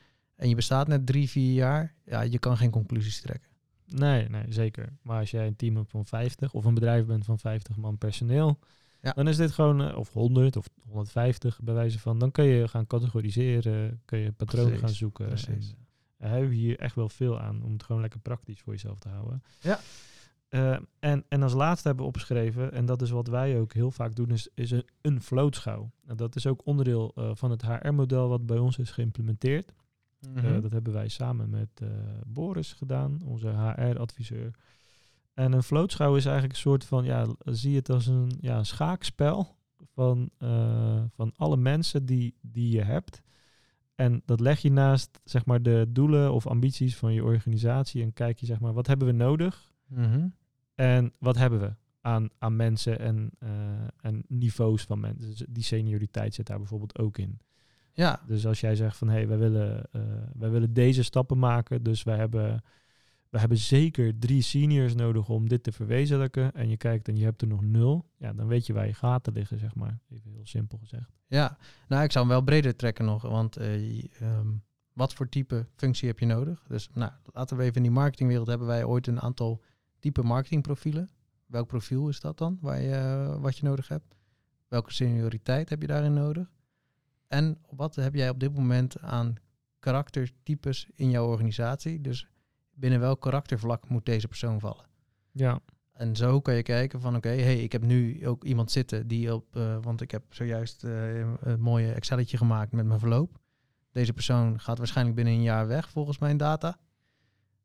en 0.42 0.48
je 0.48 0.54
bestaat 0.54 0.88
net 0.88 1.06
drie, 1.06 1.28
vier 1.30 1.52
jaar, 1.52 1.94
ja, 2.04 2.20
je 2.20 2.38
kan 2.38 2.56
geen 2.56 2.70
conclusies 2.70 3.20
trekken. 3.20 3.50
nee, 3.86 4.28
nee, 4.28 4.44
zeker. 4.48 4.92
Maar 5.02 5.18
als 5.20 5.30
jij 5.30 5.46
een 5.46 5.56
team 5.56 5.76
hebt 5.76 5.90
van 5.90 6.06
50 6.06 6.52
of 6.52 6.64
een 6.64 6.74
bedrijf 6.74 7.06
bent 7.06 7.24
van 7.24 7.38
50 7.38 7.76
man 7.76 7.98
personeel, 7.98 8.58
Ja. 9.02 9.12
dan 9.12 9.28
is 9.28 9.36
dit 9.36 9.52
gewoon, 9.52 9.82
eh, 9.82 9.96
of 9.98 10.12
100 10.12 10.56
of 10.56 10.68
150 10.88 11.60
bij 11.62 11.74
wijze 11.74 11.98
van, 11.98 12.18
dan 12.18 12.30
kun 12.30 12.44
je 12.44 12.68
gaan 12.68 12.86
categoriseren, 12.86 14.00
kun 14.04 14.18
je 14.18 14.32
patronen 14.32 14.78
gaan 14.78 14.88
zoeken. 14.88 15.26
precies. 15.26 15.48
En, 15.48 15.76
eh, 16.16 16.30
hebben 16.30 16.48
we 16.48 16.54
hier 16.54 16.78
echt 16.78 16.94
wel 16.94 17.08
veel 17.08 17.40
aan 17.40 17.62
om 17.62 17.72
het 17.72 17.82
gewoon 17.82 18.00
lekker 18.00 18.20
praktisch 18.20 18.60
voor 18.60 18.72
jezelf 18.72 18.98
te 18.98 19.08
houden. 19.08 19.42
Ja. 19.60 19.80
Eh, 20.48 20.76
en, 20.98 21.24
en 21.28 21.42
als 21.42 21.52
laatste 21.52 21.86
hebben 21.88 22.04
we 22.04 22.10
opgeschreven, 22.10 22.72
en 22.72 22.86
dat 22.86 23.02
is 23.02 23.10
wat 23.10 23.26
wij 23.28 23.58
ook 23.58 23.72
heel 23.72 23.90
vaak 23.90 24.14
doen, 24.14 24.30
is, 24.30 24.48
is 24.54 24.70
een, 24.70 24.84
een 25.00 25.22
floatschouw. 25.22 25.90
En 26.06 26.16
dat 26.16 26.36
is 26.36 26.46
ook 26.46 26.66
onderdeel 26.66 27.12
van 27.34 27.50
het 27.50 27.62
HR-model 27.62 28.28
wat 28.28 28.46
bij 28.46 28.58
ons 28.58 28.78
is 28.78 28.90
geïmplementeerd. 28.90 29.72
Mhm. 30.30 30.46
Eh, 30.46 30.62
dat 30.62 30.70
hebben 30.70 30.92
wij 30.92 31.08
samen 31.08 31.50
met 31.50 31.68
eh, 31.74 31.88
Boris 32.26 32.72
gedaan, 32.72 33.20
onze 33.24 33.48
HR-adviseur. 33.48 34.50
En 35.34 35.52
een 35.52 35.62
floatschouw 35.62 36.16
is 36.16 36.24
eigenlijk 36.24 36.54
een 36.54 36.60
soort 36.60 36.84
van, 36.84 37.04
ja, 37.04 37.26
zie 37.44 37.76
het 37.76 37.90
als 37.90 38.06
een 38.06 38.32
ja, 38.40 38.64
schaakspel 38.64 39.56
van, 39.92 40.30
eh, 40.38 41.02
van 41.10 41.32
alle 41.36 41.56
mensen 41.56 42.06
die, 42.06 42.34
die 42.40 42.70
je 42.76 42.82
hebt. 42.82 43.22
En 43.94 44.22
dat 44.24 44.40
leg 44.40 44.58
je 44.58 44.70
naast 44.70 45.20
zeg 45.24 45.44
maar, 45.46 45.62
de 45.62 45.86
doelen 45.88 46.32
of 46.32 46.46
ambities 46.46 46.96
van 46.96 47.12
je 47.12 47.24
organisatie 47.24 48.02
en 48.02 48.12
kijk 48.12 48.38
je 48.38 48.46
zeg 48.46 48.60
maar, 48.60 48.72
wat 48.72 48.86
hebben 48.86 49.06
we 49.06 49.12
nodig 49.12 49.70
Mhm. 49.86 50.28
en 50.74 51.12
wat 51.18 51.36
hebben 51.36 51.60
we 51.60 51.74
aan, 52.00 52.28
aan 52.38 52.56
mensen 52.56 52.98
en, 52.98 53.30
en 54.00 54.24
niveaus 54.28 54.82
van 54.82 55.00
mensen. 55.00 55.28
Dus 55.28 55.44
die 55.48 55.62
senioriteit 55.62 56.34
zit 56.34 56.46
daar 56.46 56.58
bijvoorbeeld 56.58 56.98
ook 56.98 57.18
in. 57.18 57.38
Ja, 57.94 58.20
Dus 58.26 58.46
als 58.46 58.60
jij 58.60 58.74
zegt 58.74 58.96
van 58.96 59.08
hé, 59.08 59.14
hey, 59.14 59.28
wij, 59.28 59.38
willen, 59.38 59.84
eh, 59.92 60.02
wij 60.34 60.50
willen 60.50 60.72
deze 60.72 61.02
stappen 61.02 61.38
maken, 61.38 61.82
dus 61.82 62.02
wij 62.02 62.16
hebben, 62.16 62.62
wij 63.28 63.40
hebben 63.40 63.58
zeker 63.58 64.18
drie 64.18 64.42
seniors 64.42 64.94
nodig 64.94 65.28
om 65.28 65.48
dit 65.48 65.62
te 65.62 65.72
verwezenlijken. 65.72 66.52
En 66.52 66.68
je 66.68 66.76
kijkt 66.76 67.08
en 67.08 67.16
je 67.16 67.24
hebt 67.24 67.42
er 67.42 67.48
nog 67.48 67.62
nul, 67.62 68.06
ja, 68.16 68.32
dan 68.32 68.46
weet 68.46 68.66
je 68.66 68.72
waar 68.72 68.86
je 68.86 68.94
gaten 68.94 69.32
liggen, 69.32 69.58
zeg 69.58 69.74
maar. 69.74 69.98
Even 70.10 70.30
heel 70.30 70.46
simpel 70.46 70.78
gezegd. 70.78 71.10
ja. 71.26 71.56
Nou, 71.88 72.04
ik 72.04 72.12
zou 72.12 72.24
hem 72.24 72.34
wel 72.34 72.44
breder 72.44 72.76
trekken 72.76 73.04
nog, 73.04 73.22
want 73.22 73.56
eh, 73.56 74.04
ehm, 74.20 74.48
wat 74.92 75.14
voor 75.14 75.28
type 75.28 75.66
functie 75.76 76.08
heb 76.08 76.18
je 76.18 76.26
nodig? 76.26 76.62
Dus 76.68 76.88
nou, 76.94 77.12
laten 77.32 77.56
we 77.56 77.62
even 77.62 77.76
in 77.76 77.82
die 77.82 77.90
marketingwereld 77.90 78.48
hebben 78.48 78.66
wij 78.66 78.84
ooit 78.84 79.06
een 79.06 79.20
aantal 79.20 79.62
type 79.98 80.22
marketingprofielen. 80.22 81.08
Welk 81.46 81.66
profiel 81.66 82.08
is 82.08 82.20
dat 82.20 82.38
dan, 82.38 82.58
waar 82.60 82.80
je, 82.82 82.94
eh, 82.94 83.40
wat 83.40 83.56
je 83.58 83.64
nodig 83.64 83.88
hebt? 83.88 84.16
Welke 84.68 84.92
senioriteit 84.92 85.68
heb 85.68 85.80
je 85.80 85.86
daarin 85.86 86.12
nodig? 86.12 86.50
En 87.32 87.58
wat 87.70 87.94
heb 87.94 88.14
jij 88.14 88.28
op 88.28 88.40
dit 88.40 88.54
moment 88.54 89.00
aan 89.00 89.34
karaktertypes 89.78 90.88
in 90.94 91.10
jouw 91.10 91.26
organisatie? 91.26 92.00
Dus 92.00 92.28
binnen 92.74 93.00
welk 93.00 93.20
karaktervlak 93.20 93.88
moet 93.88 94.06
deze 94.06 94.28
persoon 94.28 94.60
vallen. 94.60 94.86
Ja, 95.30 95.60
En 95.92 96.16
zo 96.16 96.40
kan 96.40 96.54
je 96.54 96.62
kijken 96.62 97.00
van 97.00 97.16
oké, 97.16 97.28
hey, 97.28 97.62
ik 97.62 97.72
heb 97.72 97.82
nu 97.82 98.26
ook 98.26 98.44
iemand 98.44 98.70
zitten 98.70 99.08
die 99.08 99.34
op, 99.34 99.56
eh, 99.56 99.76
want 99.82 100.00
ik 100.00 100.10
heb 100.10 100.22
zojuist 100.34 100.84
eh, 100.84 101.18
een 101.18 101.60
mooie 101.60 101.92
Excelletje 101.92 102.36
gemaakt 102.36 102.72
met 102.72 102.86
mijn 102.86 102.98
verloop. 102.98 103.38
Deze 103.92 104.12
persoon 104.12 104.60
gaat 104.60 104.78
waarschijnlijk 104.78 105.16
binnen 105.16 105.34
een 105.34 105.42
jaar 105.42 105.66
weg 105.66 105.90
volgens 105.90 106.18
mijn 106.18 106.36
data. 106.36 106.78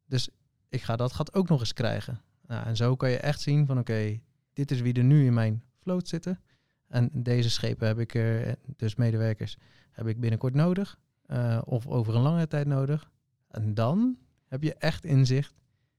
Dus 0.06 0.30
ik 0.70 0.82
ga 0.82 0.96
dat 0.96 1.14
gat 1.14 1.34
ook 1.34 1.50
nog 1.50 1.60
eens 1.60 1.74
krijgen. 1.74 2.22
Nou, 2.46 2.66
en 2.66 2.76
zo 2.76 2.96
kan 2.96 3.10
je 3.10 3.18
echt 3.18 3.42
zien 3.42 3.66
van 3.66 3.80
oké, 3.80 4.20
dit 4.54 4.72
is 4.72 4.82
wie 4.82 4.94
er 4.94 5.04
nu 5.04 5.26
in 5.26 5.34
mijn 5.34 5.64
vloot 5.80 6.08
zitten. 6.08 6.40
En 6.88 7.10
deze 7.14 7.50
schepen 7.50 7.88
heb 7.88 8.00
ik 8.00 8.16
er, 8.16 8.56
dus 8.76 8.96
medewerkers, 8.96 9.58
heb 9.92 10.08
ik 10.08 10.20
binnenkort 10.20 10.54
nodig. 10.54 10.98
eh, 11.26 11.62
of 11.66 11.88
over 11.88 12.16
een 12.16 12.22
lange 12.22 12.48
tijd 12.48 12.68
nodig. 12.68 13.12
En 13.48 13.74
dan 13.74 14.18
heb 14.48 14.64
je 14.64 14.74
echt 14.74 15.06
inzicht 15.06 15.54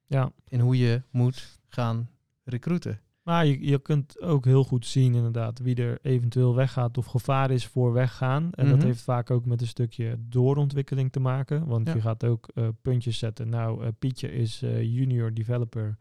ja. 0.07 0.33
in 0.49 0.61
hoe 0.61 0.79
je 0.79 1.03
moet 1.11 1.61
gaan 1.69 2.09
recruiten. 2.45 3.01
Maar 3.23 3.47
je, 3.47 3.67
je 3.67 3.79
kunt 3.79 4.21
ook 4.21 4.45
heel 4.45 4.65
goed 4.65 4.87
zien 4.87 5.15
inderdaad 5.15 5.59
wie 5.59 5.75
er 5.77 5.99
eventueel 6.03 6.55
weggaat 6.55 6.99
of 6.99 7.07
gevaar 7.07 7.51
is 7.51 7.67
voor 7.67 7.93
weggaan. 7.93 8.53
En 8.53 8.69
dat 8.69 8.77
Mhm. 8.77 8.87
heeft 8.87 9.01
vaak 9.03 9.31
ook 9.31 9.45
met 9.47 9.61
een 9.61 9.67
stukje 9.67 10.17
doorontwikkeling 10.19 11.13
te 11.13 11.21
maken. 11.21 11.67
Want 11.67 11.87
Ja. 11.89 11.95
je 11.95 12.01
gaat 12.01 12.25
ook 12.25 12.49
eh, 12.55 12.69
puntjes 12.83 13.19
zetten. 13.19 13.49
Nou, 13.49 13.85
eh, 13.85 13.89
Pietje 13.99 14.33
is 14.33 14.59
junior 14.81 15.35
developer 15.35 15.97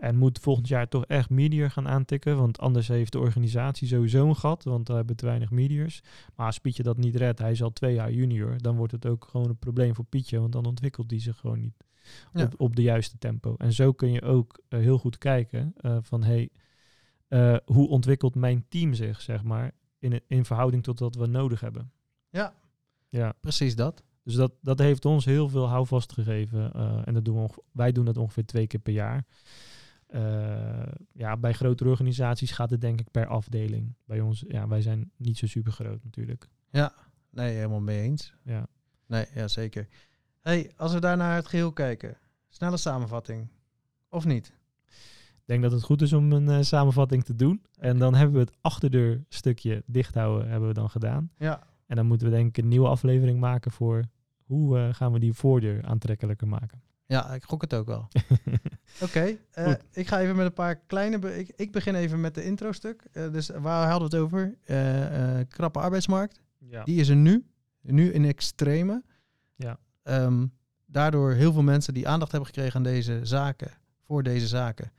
en 0.00 0.16
moet 0.16 0.38
volgend 0.38 0.68
jaar 0.68 0.88
toch 0.88 1.04
echt 1.06 1.30
meteor 1.30 1.70
gaan 1.70 1.88
aantikken. 1.88 2.36
Want 2.36 2.58
anders 2.58 2.88
heeft 2.88 3.12
de 3.12 3.18
organisatie 3.18 3.88
sowieso 3.88 4.28
een 4.28 4.36
gat, 4.36 4.64
want 4.64 4.88
we 4.88 4.94
hebben 4.94 5.16
te 5.16 5.26
weinig 5.26 5.50
meteors. 5.50 6.00
Maar 6.34 6.46
als 6.46 6.58
Pietje 6.58 6.82
dat 6.82 6.96
niet 6.96 7.16
redt, 7.16 7.38
hij 7.38 7.50
is 7.50 7.62
al 7.62 7.72
twee 7.72 7.94
jaar 7.94 8.12
junior, 8.12 8.58
dan 8.58 8.76
wordt 8.76 8.92
het 8.92 9.06
ook 9.06 9.24
gewoon 9.30 9.48
een 9.48 9.58
probleem 9.58 9.94
voor 9.94 10.04
Pietje. 10.04 10.40
Want 10.40 10.52
dan 10.52 10.64
ontwikkelt 10.66 11.10
hij 11.10 11.20
zich 11.20 11.36
gewoon 11.38 11.60
niet 11.60 11.84
Ja. 12.32 12.44
op, 12.44 12.54
op 12.60 12.76
de 12.76 12.82
juiste 12.82 13.18
tempo. 13.18 13.54
En 13.58 13.72
zo 13.72 13.92
kun 13.92 14.12
je 14.12 14.22
ook 14.22 14.60
eh, 14.68 14.80
heel 14.80 14.98
goed 14.98 15.18
kijken 15.18 15.72
eh, 15.76 15.96
van 16.00 16.22
hey, 16.24 16.48
eh, 17.28 17.56
hoe 17.64 17.88
ontwikkelt 17.88 18.34
mijn 18.34 18.64
team 18.68 18.94
zich, 18.94 19.20
zeg 19.20 19.42
maar, 19.42 19.72
in, 19.98 20.20
in 20.26 20.44
verhouding 20.44 20.82
tot 20.82 20.98
wat 20.98 21.14
we 21.14 21.26
nodig 21.26 21.60
hebben. 21.60 21.92
Ja. 22.30 22.54
Ja, 23.08 23.32
Precies 23.40 23.76
dat. 23.76 24.02
dus 24.22 24.34
dat, 24.34 24.52
dat 24.60 24.78
heeft 24.78 25.04
ons 25.04 25.24
heel 25.24 25.48
veel 25.48 25.68
houvast 25.68 26.12
gegeven. 26.12 26.72
en 27.04 27.14
dat 27.14 27.24
doen 27.24 27.42
we 27.42 27.62
wij 27.72 27.92
doen 27.92 28.04
dat 28.04 28.16
ongeveer 28.16 28.44
twee 28.46 28.66
keer 28.66 28.80
per 28.80 28.92
jaar. 28.92 29.26
Eh, 30.10 30.92
ja, 31.12 31.36
bij 31.36 31.52
grotere 31.52 31.90
organisaties 31.90 32.50
gaat 32.50 32.70
het 32.70 32.80
denk 32.80 33.00
ik 33.00 33.10
per 33.10 33.26
afdeling. 33.26 33.94
Bij 34.04 34.20
ons, 34.20 34.44
ja, 34.48 34.68
wij 34.68 34.82
zijn 34.82 35.10
niet 35.16 35.38
zo 35.38 35.46
super 35.46 35.72
groot 35.72 36.04
natuurlijk. 36.04 36.48
Nee, 37.30 37.54
helemaal 37.54 37.80
mee 37.80 38.00
eens. 38.00 38.34
Ja. 38.44 38.66
Nee, 39.06 39.26
ja, 39.34 39.48
zeker. 39.48 39.88
hey, 40.40 40.72
als 40.76 40.92
we 40.92 41.00
daar 41.00 41.16
naar 41.16 41.34
het 41.34 41.46
geheel 41.46 41.72
kijken. 41.72 42.16
Snelle 42.48 42.76
samenvatting. 42.76 43.48
Of 44.08 44.24
niet? 44.24 44.52
Ik 45.50 45.56
denk 45.56 45.62
dat 45.62 45.72
het 45.72 45.82
goed 45.82 46.02
is 46.02 46.12
om 46.12 46.32
een 46.32 46.48
eh, 46.48 46.62
samenvatting 46.62 47.24
te 47.24 47.34
doen. 47.34 47.62
En 47.78 47.98
dan 47.98 48.14
hebben 48.14 48.34
we 48.34 48.40
het 48.40 48.56
achterdeurstukje 48.60 49.82
dicht 49.86 50.14
houden 50.14 50.48
hebben 50.48 50.68
we 50.68 50.74
dan 50.74 50.90
gedaan. 50.90 51.30
Ja. 51.36 51.62
En 51.86 51.96
dan 51.96 52.06
moeten 52.06 52.26
we 52.26 52.34
denk 52.34 52.48
ik 52.48 52.62
een 52.62 52.68
nieuwe 52.68 52.88
aflevering 52.88 53.40
maken 53.40 53.70
voor 53.70 54.04
hoe 54.42 54.78
eh, 54.78 54.94
gaan 54.94 55.12
we 55.12 55.18
die 55.18 55.32
voordeur 55.32 55.84
aantrekkelijker 55.84 56.48
maken. 56.48 56.82
Ja, 57.10 57.34
ik 57.34 57.44
gok 57.44 57.60
het 57.60 57.74
ook 57.74 57.86
wel. 57.86 58.08
Oké, 59.02 59.36
eh, 59.50 59.72
ik 59.92 60.08
ga 60.08 60.20
even 60.20 60.36
met 60.36 60.46
een 60.46 60.52
paar 60.52 60.76
kleine... 60.76 61.18
be- 61.18 61.38
ik, 61.38 61.52
ik 61.56 61.72
begin 61.72 61.94
even 61.94 62.20
met 62.20 62.34
de 62.34 62.44
intro-stuk. 62.44 63.04
Eh, 63.12 63.32
dus 63.32 63.48
waar 63.48 63.90
hadden 63.90 64.10
we 64.10 64.16
het 64.16 64.24
over? 64.24 64.54
Eh, 64.64 65.40
krappe 65.48 65.78
arbeidsmarkt. 65.78 66.40
ja. 66.58 66.84
Die 66.84 67.00
is 67.00 67.08
er 67.08 67.16
nu. 67.16 67.46
Nu 67.80 68.12
in 68.12 68.24
extreme. 68.24 69.02
Ja. 69.56 69.78
Ehm, 70.02 70.46
daardoor 70.86 71.32
heel 71.32 71.52
veel 71.52 71.62
mensen 71.62 71.94
die 71.94 72.08
aandacht 72.08 72.30
hebben 72.30 72.48
gekregen 72.48 72.76
aan 72.76 72.82
deze 72.82 73.20
zaken, 73.22 73.70
voor 74.06 74.22
deze 74.22 74.46
zaken. 74.46 74.92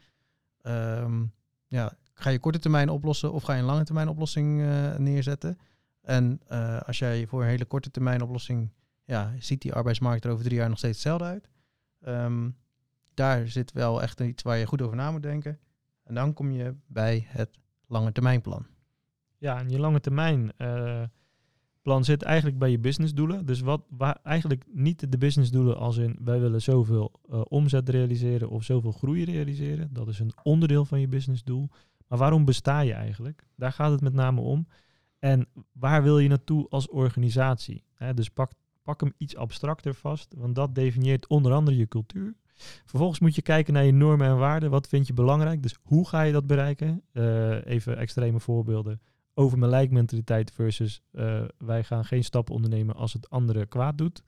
Ehm, 0.62 1.24
ja, 1.68 1.93
ga 2.14 2.30
je 2.30 2.39
korte 2.39 2.59
termijn 2.59 2.89
oplossen 2.89 3.32
of 3.34 3.43
ga 3.43 3.53
je 3.53 3.59
een 3.59 3.66
lange 3.66 3.84
termijn 3.84 4.07
oplossing 4.07 4.62
neerzetten? 4.97 5.57
En 6.01 6.41
als 6.86 6.99
jij 6.99 7.28
voor 7.28 7.41
een 7.41 7.47
hele 7.47 7.66
korte 7.66 7.91
termijn 7.91 8.22
oplossing, 8.22 8.72
ja, 9.03 9.34
ziet 9.39 9.62
die 9.62 9.74
arbeidsmarkt 9.74 10.26
er 10.26 10.32
over 10.32 10.43
drie 10.43 10.57
jaar 10.57 10.70
nog 10.70 10.78
steeds 10.78 10.93
hetzelfde 10.97 11.26
uit. 11.26 11.49
Ehm, 12.01 12.49
daar 13.13 13.47
zit 13.47 13.71
wel 13.71 14.01
echt 14.01 14.19
iets 14.19 14.43
waar 14.43 14.57
je 14.57 14.65
goed 14.65 14.81
over 14.81 14.95
na 14.95 15.11
moet 15.11 15.23
denken. 15.23 15.59
En 16.03 16.13
dan 16.15 16.33
kom 16.33 16.51
je 16.51 16.75
bij 16.87 17.25
het 17.27 17.59
lange 17.87 18.11
termijnplan. 18.11 18.65
Ja, 19.37 19.59
en 19.59 19.69
je 19.69 19.79
lange 19.79 19.99
termijn 19.99 20.53
eh, 20.57 21.03
plan 21.81 22.03
zit 22.03 22.23
eigenlijk 22.23 22.57
bij 22.57 22.71
je 22.71 22.79
businessdoelen. 22.79 23.45
Dus 23.45 23.59
wat 23.59 23.81
waar 23.89 24.19
eigenlijk 24.23 24.63
niet 24.73 25.11
de 25.11 25.17
businessdoelen 25.17 25.77
als 25.77 25.97
in 25.97 26.17
wij 26.23 26.39
willen 26.39 26.61
zoveel 26.61 27.11
eh, 27.29 27.41
omzet 27.47 27.89
realiseren 27.89 28.49
of 28.49 28.63
zoveel 28.63 28.91
groei 28.91 29.25
realiseren. 29.25 29.93
Dat 29.93 30.07
is 30.07 30.19
een 30.19 30.33
onderdeel 30.43 30.85
van 30.85 30.99
je 30.99 31.07
businessdoel. 31.07 31.69
Maar 32.07 32.17
waarom 32.19 32.45
besta 32.45 32.79
je 32.79 32.93
eigenlijk? 32.93 33.47
Daar 33.55 33.71
gaat 33.71 33.91
het 33.91 34.01
met 34.01 34.13
name 34.13 34.41
om. 34.41 34.67
En 35.19 35.47
waar 35.71 36.03
wil 36.03 36.19
je 36.19 36.29
naartoe 36.29 36.69
als 36.69 36.89
organisatie? 36.89 37.83
Dus 38.13 38.29
pak, 38.29 38.51
pak 38.84 39.01
hem 39.01 39.13
iets 39.17 39.36
abstracter 39.36 39.93
vast, 39.93 40.34
want 40.38 40.55
dat 40.55 40.75
definieert 40.75 41.27
onder 41.27 41.53
andere 41.53 41.77
je 41.77 41.88
cultuur. 41.88 42.36
Vervolgens 42.86 43.19
moet 43.19 43.36
je 43.36 43.41
kijken 43.41 43.73
naar 43.73 43.84
je 43.84 43.91
normen 43.91 44.27
en 44.27 44.38
waarden. 44.38 44.69
Wat 44.69 44.88
vind 44.88 45.07
je 45.07 45.13
belangrijk? 45.13 45.63
Dus 45.63 45.75
hoe 45.82 46.07
ga 46.07 46.21
je 46.21 46.32
dat 46.32 46.47
bereiken? 46.47 47.03
Eh, 47.11 47.65
even 47.65 47.97
extreme 47.97 48.39
voorbeelden. 48.39 49.01
Over 49.34 49.57
mijn 49.57 49.71
lijkmentaliteit 49.71 50.51
versus 50.51 51.01
eh, 51.11 51.43
wij 51.57 51.84
gaan 51.84 52.05
geen 52.05 52.23
stappen 52.23 52.55
ondernemen 52.55 52.95
als 52.95 53.13
het 53.13 53.29
andere 53.29 53.65
kwaad 53.65 53.97
doet. 53.97 54.23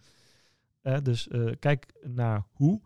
Eh, 0.82 0.98
dus 1.04 1.28
kijk 1.60 1.94
naar 2.04 2.46
hoe. 2.52 2.82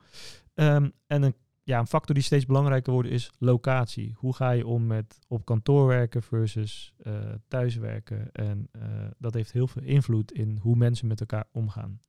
Ehm, 0.54 0.90
en 1.08 1.24
een, 1.24 1.36
ja, 1.68 1.80
een 1.80 1.88
factor 1.88 2.16
die 2.16 2.24
steeds 2.24 2.46
belangrijker 2.46 2.94
wordt 2.94 3.10
is 3.10 3.32
locatie. 3.38 4.14
Hoe 4.16 4.36
ga 4.36 4.52
je 4.52 4.68
om 4.68 4.88
met 4.88 5.20
op 5.28 5.46
kantoor 5.46 5.88
werken 5.88 6.24
versus 6.24 6.94
eh, 6.98 7.14
thuiswerken? 7.48 8.32
En 8.32 8.68
eh, 8.72 8.82
dat 9.18 9.34
heeft 9.34 9.52
heel 9.52 9.68
veel 9.68 9.82
invloed 9.82 10.32
in 10.32 10.58
hoe 10.62 10.76
mensen 10.76 11.08
met 11.08 11.20
elkaar 11.20 11.46
omgaan. 11.52 12.02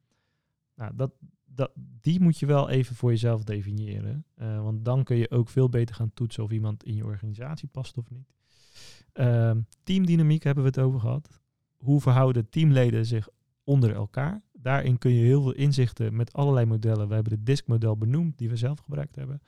Nou, 0.74 0.92
dat, 0.94 1.12
dat, 1.44 1.70
die 2.00 2.20
moet 2.20 2.38
je 2.38 2.46
wel 2.46 2.68
even 2.68 2.96
voor 2.96 3.11
jezelf 3.11 3.44
definiëren. 3.44 4.24
Eh, 4.34 4.62
want 4.62 4.84
dan 4.84 5.04
kun 5.04 5.16
je 5.16 5.30
ook 5.30 5.48
veel 5.48 5.68
beter 5.68 5.94
gaan 5.94 6.14
toetsen 6.14 6.42
of 6.42 6.50
iemand 6.50 6.84
in 6.84 6.94
je 6.94 7.04
organisatie 7.04 7.68
past 7.68 7.98
of 7.98 8.11
niet. 8.11 8.32
Ehm, 9.12 9.61
teamdynamiek 9.82 10.42
hebben 10.42 10.64
we 10.64 10.70
het 10.70 10.80
over 10.80 11.00
gehad. 11.00 11.40
Hoe 11.76 12.00
verhouden 12.00 12.48
teamleden 12.48 13.06
zich 13.06 13.28
onder 13.68 13.94
elkaar? 13.94 14.42
Daarin 14.52 14.98
kun 14.98 15.12
je 15.12 15.24
heel 15.24 15.42
veel 15.42 15.52
inzichten 15.52 16.16
met 16.16 16.32
allerlei 16.32 16.66
modellen. 16.66 17.08
We 17.08 17.14
hebben 17.14 17.32
het 17.32 17.46
DISC-model 17.46 17.96
benoemd, 17.96 18.38
die 18.38 18.48
we 18.48 18.56
zelf 18.56 18.78
gebruikt 18.78 19.16
hebben. 19.16 19.42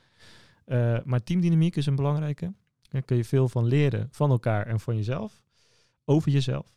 Eh, 0.64 0.98
maar 1.04 1.22
teamdynamiek 1.22 1.76
is 1.76 1.86
een 1.86 1.96
belangrijke. 1.96 2.52
Daar 2.88 3.02
kun 3.02 3.16
je 3.16 3.24
veel 3.24 3.48
van 3.48 3.64
leren 3.64 4.08
van 4.10 4.30
elkaar 4.30 4.66
en 4.66 4.80
van 4.80 4.96
jezelf. 4.96 5.42
Over 6.04 6.30
jezelf. 6.30 6.74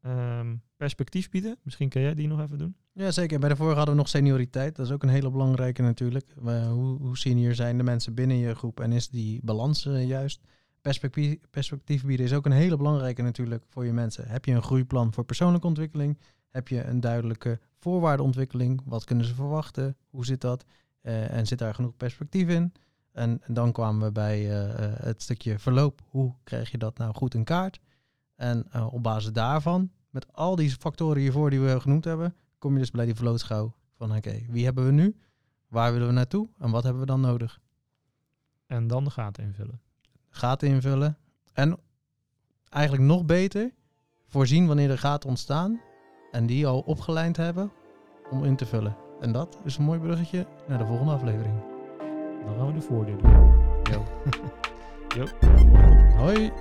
Ehm, 0.00 0.54
perspectief 0.76 1.30
bieden. 1.30 1.58
Misschien 1.62 1.88
kan 1.88 2.02
jij 2.02 2.14
die 2.14 2.28
nog 2.28 2.40
even 2.40 2.58
doen. 2.58 2.76
Ja, 2.92 3.10
zeker. 3.10 3.38
Bij 3.38 3.48
de 3.48 3.56
vorige 3.56 3.76
hadden 3.76 3.94
we 3.94 4.00
nog 4.00 4.10
senioriteit. 4.10 4.76
Dat 4.76 4.86
is 4.86 4.92
ook 4.92 5.02
een 5.02 5.08
hele 5.08 5.30
belangrijke 5.30 5.82
natuurlijk. 5.82 6.34
Hoe, 6.44 6.98
hoe 6.98 7.18
senior 7.18 7.54
zijn 7.54 7.76
de 7.76 7.82
mensen 7.82 8.14
binnen 8.14 8.36
je 8.36 8.54
groep 8.54 8.80
en 8.80 8.92
is 8.92 9.08
die 9.08 9.40
balans 9.42 9.86
eh, 9.86 10.06
juist? 10.06 10.40
Perspectief, 10.80 11.36
perspectief 11.50 12.04
bieden 12.04 12.26
is 12.26 12.32
ook 12.32 12.46
een 12.46 12.52
hele 12.52 12.76
belangrijke 12.76 13.22
natuurlijk 13.22 13.64
voor 13.68 13.84
je 13.84 13.92
mensen. 13.92 14.28
Heb 14.28 14.44
je 14.44 14.52
een 14.52 14.62
groeiplan 14.62 15.12
voor 15.12 15.24
persoonlijke 15.24 15.66
ontwikkeling? 15.66 16.18
Heb 16.52 16.68
je 16.68 16.84
een 16.84 17.00
duidelijke 17.00 17.60
voorwaardeontwikkeling? 17.78 18.82
Wat 18.84 19.04
kunnen 19.04 19.26
ze 19.26 19.34
verwachten? 19.34 19.96
Hoe 20.10 20.24
zit 20.24 20.40
dat? 20.40 20.64
Eh, 21.00 21.30
en 21.30 21.46
zit 21.46 21.58
daar 21.58 21.74
genoeg 21.74 21.96
perspectief 21.96 22.48
in? 22.48 22.72
En, 23.12 23.40
en 23.42 23.54
dan 23.54 23.72
kwamen 23.72 24.06
we 24.06 24.12
bij 24.12 24.38
eh, 24.38 24.84
eh, 24.84 25.00
het 25.04 25.22
stukje 25.22 25.58
verloop. 25.58 26.00
Hoe 26.08 26.34
krijg 26.44 26.70
je 26.70 26.78
dat 26.78 26.98
nou 26.98 27.14
goed 27.14 27.34
in 27.34 27.44
kaart? 27.44 27.80
En 28.36 28.74
op 28.74 29.02
basis 29.02 29.32
daarvan, 29.32 29.90
met 30.10 30.32
al 30.32 30.56
die 30.56 30.70
factoren 30.70 31.22
hiervoor 31.22 31.50
die 31.50 31.60
we 31.60 31.80
genoemd 31.80 32.04
hebben, 32.04 32.34
kom 32.58 32.72
je 32.72 32.78
dus 32.78 32.90
bij 32.90 33.04
die 33.04 33.14
vlootschouw 33.14 33.74
van 33.96 34.16
oké, 34.16 34.40
wie 34.48 34.64
hebben 34.64 34.86
we 34.86 34.92
nu? 34.92 35.16
Waar 35.68 35.92
willen 35.92 36.06
we 36.06 36.12
naartoe? 36.12 36.48
En 36.58 36.70
wat 36.70 36.82
hebben 36.82 37.00
we 37.00 37.08
dan 37.08 37.20
nodig? 37.20 37.60
En 38.66 38.86
dan 38.86 39.04
de 39.04 39.10
gaten 39.10 39.44
invullen. 39.44 39.80
Gaten 40.28 40.68
invullen. 40.68 41.16
En 41.52 41.78
eigenlijk 42.68 43.04
nog 43.04 43.24
beter, 43.24 43.72
voorzien 44.26 44.66
wanneer 44.66 44.90
er 44.90 44.98
gaten 44.98 45.28
ontstaan. 45.28 45.80
En 46.32 46.46
die 46.46 46.66
al 46.66 46.82
opgelijnd 46.86 47.36
hebben 47.36 47.70
om 48.30 48.44
in 48.44 48.56
te 48.56 48.66
vullen. 48.66 48.96
En 49.20 49.32
dat 49.32 49.58
is 49.64 49.76
een 49.76 49.84
mooi 49.84 49.98
bruggetje 49.98 50.46
naar 50.66 50.78
de 50.78 50.86
volgende 50.86 51.12
aflevering. 51.12 51.54
Dan 52.44 52.54
gaan 52.56 52.66
we 52.66 52.72
de 52.72 52.80
voordeur 52.80 53.18
doen. 53.18 53.32
Yo. 53.82 54.02
Jo. 55.16 55.26
Hoi! 56.16 56.52